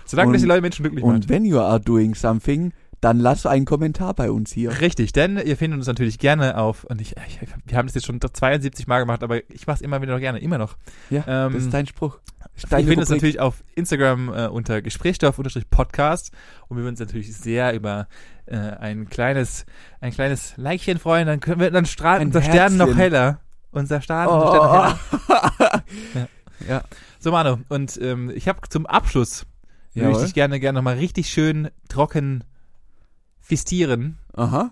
Solange 0.05 0.33
das 0.33 0.43
die 0.43 0.47
Und- 0.47 0.49
Leute 0.49 0.63
Menschen 0.63 0.83
glücklich 0.83 1.05
Und 1.05 1.13
macht. 1.21 1.29
wenn 1.29 1.45
you 1.45 1.59
are 1.59 1.81
doing 1.81 2.15
something, 2.15 2.73
dann 3.01 3.19
lass 3.19 3.47
einen 3.47 3.65
Kommentar 3.65 4.15
bei 4.15 4.31
uns 4.31 4.53
hier. 4.53 4.81
Richtig, 4.81 5.13
denn 5.13 5.39
ihr 5.39 5.57
findet 5.57 5.79
uns 5.79 5.87
natürlich 5.87 6.19
gerne 6.19 6.59
auf, 6.59 6.85
und 6.85 7.01
ich, 7.01 7.15
ich 7.29 7.41
wir 7.67 7.79
haben 7.79 7.87
das 7.87 7.95
jetzt 7.95 8.07
schon 8.07 8.21
72 8.21 8.87
Mal 8.87 9.01
gemacht, 9.01 9.23
aber 9.23 9.39
ich 9.51 9.67
mache 9.67 9.77
es 9.77 9.81
immer 9.81 10.03
wieder 10.03 10.13
noch 10.13 10.21
gerne, 10.21 10.39
immer 10.39 10.59
noch. 10.59 10.77
Ja, 11.09 11.25
Ähm, 11.27 11.55
das 11.55 11.65
ist 11.65 11.73
dein 11.75 11.87
Spruch. 11.87 12.19
Ist 12.55 12.65
Ihr 12.65 12.71
deine 12.71 12.83
findet 12.83 13.01
uns 13.01 13.09
natürlich 13.09 13.41
auf 13.41 13.65
Instagram 13.75 14.29
äh, 14.35 14.47
unter 14.49 14.83
Gesprächsstoff-Podcast 14.83 16.33
und 16.69 16.77
wir 16.77 16.83
würden 16.85 16.93
uns 16.93 17.01
natürlich 17.01 17.35
sehr 17.35 17.75
über 17.75 18.07
äh, 18.45 18.57
ein 18.57 19.09
kleines, 19.09 19.65
ein 20.01 20.13
kleines 20.13 20.57
Likechen 20.59 20.99
freuen, 20.99 21.27
dann 21.27 21.41
können 21.41 21.61
wir, 21.61 21.71
dann 21.71 21.87
strahlt 21.87 22.21
Ein 22.21 22.29
unser 22.29 22.43
Stern 22.43 22.77
noch 22.77 22.97
heller. 22.97 23.41
Unser 23.71 24.03
Stern, 24.03 24.29
Oh, 24.29 24.35
unser 24.35 24.49
Stern 24.49 24.99
noch 25.29 25.59
heller. 25.59 25.83
oh. 26.17 26.67
Ja. 26.69 26.83
So, 27.19 27.31
Manu, 27.31 27.59
und 27.69 27.99
ähm, 28.03 28.31
ich 28.35 28.47
habe 28.49 28.61
zum 28.69 28.85
Abschluss, 28.85 29.47
würde 29.95 30.09
ich 30.09 30.15
Jawohl. 30.15 30.25
dich 30.25 30.35
gerne, 30.35 30.61
gerne 30.61 30.79
nochmal 30.79 30.99
richtig 30.99 31.31
schön 31.31 31.71
trocken 31.89 32.45
fistieren. 33.51 34.17
Aha. 34.35 34.71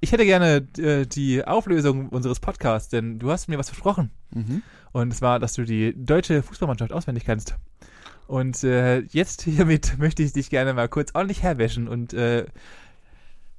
Ich 0.00 0.12
hätte 0.12 0.24
gerne 0.24 0.66
äh, 0.78 1.04
die 1.04 1.44
Auflösung 1.44 2.08
unseres 2.08 2.40
Podcasts, 2.40 2.88
denn 2.88 3.18
du 3.18 3.30
hast 3.30 3.46
mir 3.46 3.58
was 3.58 3.68
versprochen. 3.68 4.10
Mhm. 4.34 4.62
Und 4.92 5.12
es 5.12 5.20
war, 5.20 5.38
dass 5.38 5.52
du 5.52 5.64
die 5.64 5.92
deutsche 5.94 6.42
Fußballmannschaft 6.42 6.94
auswendig 6.94 7.26
kannst. 7.26 7.56
Und 8.26 8.64
äh, 8.64 9.00
jetzt 9.00 9.42
hiermit 9.42 9.96
möchte 9.98 10.22
ich 10.22 10.32
dich 10.32 10.48
gerne 10.48 10.72
mal 10.72 10.88
kurz 10.88 11.14
ordentlich 11.14 11.42
herwäschen 11.42 11.88
und 11.88 12.14
äh, 12.14 12.46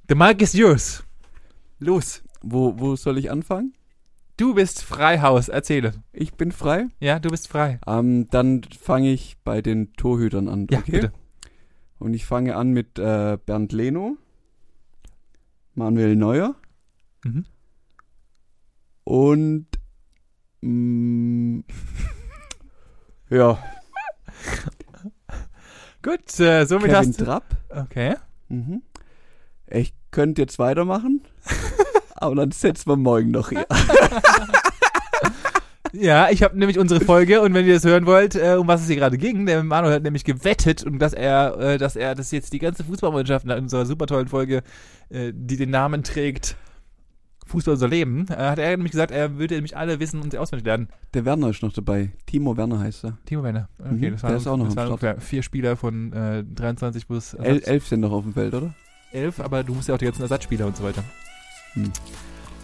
the 0.08 0.16
mic 0.16 0.42
is 0.42 0.54
yours. 0.54 1.04
Los. 1.78 2.24
Wo, 2.40 2.74
wo 2.80 2.96
soll 2.96 3.18
ich 3.18 3.30
anfangen? 3.30 3.74
Du 4.36 4.54
bist 4.54 4.82
Freihaus, 4.82 5.48
erzähle. 5.48 5.92
Ich 6.12 6.34
bin 6.34 6.50
frei. 6.50 6.86
Ja, 6.98 7.20
du 7.20 7.28
bist 7.30 7.46
frei. 7.46 7.78
Ähm, 7.86 8.26
dann 8.30 8.62
fange 8.76 9.12
ich 9.12 9.36
bei 9.44 9.62
den 9.62 9.92
Torhütern 9.92 10.48
an. 10.48 10.66
Ja, 10.68 10.80
okay? 10.80 10.90
bitte. 10.90 11.12
Und 12.00 12.14
ich 12.14 12.26
fange 12.26 12.56
an 12.56 12.72
mit 12.72 12.98
äh, 12.98 13.38
Bernd 13.46 13.70
Leno, 13.70 14.16
Manuel 15.74 16.16
Neuer 16.16 16.54
Mhm. 17.24 17.44
und 19.04 19.66
mm, 20.62 21.60
ja, 23.30 23.58
Gut, 26.02 26.40
äh, 26.40 26.64
somit 26.66 26.90
Kevin 26.90 26.96
hast 26.96 27.20
du. 27.20 27.24
Trapp. 27.24 27.44
Okay. 27.70 28.16
Mhm. 28.48 28.82
Ich 29.68 29.94
könnte 30.10 30.42
jetzt 30.42 30.58
weitermachen, 30.58 31.22
aber 32.16 32.34
dann 32.34 32.50
setzen 32.50 32.88
wir 32.90 32.96
morgen 32.96 33.30
noch 33.30 33.50
hier. 33.50 33.66
Ja, 35.92 36.30
ich 36.30 36.42
habe 36.42 36.58
nämlich 36.58 36.78
unsere 36.78 37.00
Folge 37.04 37.42
und 37.42 37.52
wenn 37.52 37.66
ihr 37.66 37.74
das 37.74 37.84
hören 37.84 38.06
wollt, 38.06 38.34
äh, 38.34 38.56
um 38.58 38.66
was 38.66 38.80
es 38.80 38.86
hier 38.86 38.96
gerade 38.96 39.18
ging, 39.18 39.44
der 39.44 39.62
Manuel 39.62 39.94
hat 39.94 40.02
nämlich 40.02 40.24
gewettet 40.24 40.84
und 40.84 40.98
dass 40.98 41.12
er, 41.12 41.58
äh, 41.58 41.78
dass 41.78 41.96
er 41.96 42.14
das 42.14 42.30
jetzt 42.30 42.52
die 42.54 42.58
ganze 42.58 42.82
Fußballmannschaft 42.84 43.44
nach 43.44 43.58
unserer 43.58 43.84
super 43.84 44.06
tollen 44.06 44.28
Folge, 44.28 44.62
äh, 45.10 45.32
die 45.34 45.56
den 45.58 45.68
Namen 45.70 46.02
trägt, 46.02 46.56
Fußball 47.46 47.74
unser 47.74 47.88
Leben, 47.88 48.26
äh, 48.30 48.36
hat 48.36 48.58
er 48.58 48.70
nämlich 48.70 48.92
gesagt, 48.92 49.10
er 49.10 49.36
würde 49.36 49.54
nämlich 49.56 49.76
alle 49.76 50.00
wissen 50.00 50.22
und 50.22 50.34
auswendig 50.34 50.64
lernen. 50.64 50.88
Der 51.12 51.26
Werner 51.26 51.50
ist 51.50 51.62
noch 51.62 51.72
dabei. 51.74 52.12
Timo 52.24 52.56
Werner 52.56 52.78
heißt 52.80 53.04
er. 53.04 53.18
Timo 53.26 53.42
Werner. 53.44 53.68
Okay, 53.78 53.92
Mhm, 53.92 54.12
das 54.12 54.20
der 54.22 54.30
waren, 54.30 54.36
ist 54.38 54.46
auch 54.46 54.56
noch 54.56 54.64
das 54.66 54.72
am 54.72 54.76
waren 54.78 54.86
Start. 54.86 55.02
ungefähr 55.02 55.20
vier 55.20 55.42
Spieler 55.42 55.76
von 55.76 56.12
äh, 56.14 56.42
23 56.44 57.06
bis 57.06 57.34
El 57.34 57.60
elf 57.64 57.86
sind 57.86 58.00
noch 58.00 58.12
auf 58.12 58.22
dem 58.24 58.32
Feld, 58.32 58.54
oder? 58.54 58.72
elf, 59.12 59.40
aber 59.40 59.62
du 59.62 59.74
musst 59.74 59.88
ja 59.88 59.94
auch 59.94 59.98
die 59.98 60.06
ganzen 60.06 60.22
Ersatzspieler 60.22 60.66
und 60.66 60.74
so 60.74 60.84
weiter. 60.84 61.04
Hm. 61.74 61.92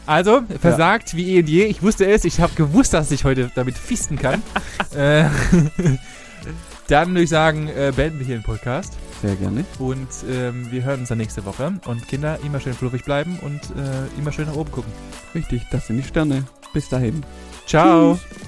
Also, 0.08 0.40
versagt 0.58 1.14
wie 1.16 1.36
eh 1.36 1.40
und 1.40 1.48
je. 1.50 1.64
Ich 1.64 1.82
wusste 1.82 2.06
es. 2.06 2.24
Ich 2.24 2.40
habe 2.40 2.54
gewusst, 2.54 2.94
dass 2.94 3.10
ich 3.10 3.24
heute 3.24 3.50
damit 3.54 3.76
fisten 3.76 4.16
kann. 4.16 4.42
äh, 4.96 5.24
dann 6.88 7.10
würde 7.10 7.24
ich 7.24 7.28
sagen, 7.28 7.68
äh, 7.68 7.92
beenden 7.94 8.18
wir 8.18 8.24
hier 8.24 8.38
den 8.38 8.42
Podcast. 8.42 8.94
Sehr 9.20 9.36
gerne. 9.36 9.66
Und 9.78 10.08
ähm, 10.30 10.66
wir 10.70 10.82
hören 10.82 11.00
uns 11.00 11.10
dann 11.10 11.18
nächste 11.18 11.44
Woche. 11.44 11.74
Und 11.84 12.08
Kinder, 12.08 12.38
immer 12.42 12.58
schön 12.58 12.72
fluffig 12.72 13.04
bleiben 13.04 13.38
und 13.42 13.60
äh, 13.60 14.18
immer 14.18 14.32
schön 14.32 14.46
nach 14.46 14.56
oben 14.56 14.72
gucken. 14.72 14.90
Richtig, 15.34 15.66
das 15.70 15.88
sind 15.88 15.98
die 15.98 16.02
Sterne. 16.02 16.44
Bis 16.72 16.88
dahin. 16.88 17.22
Ciao. 17.66 18.14
Tschüss. 18.14 18.47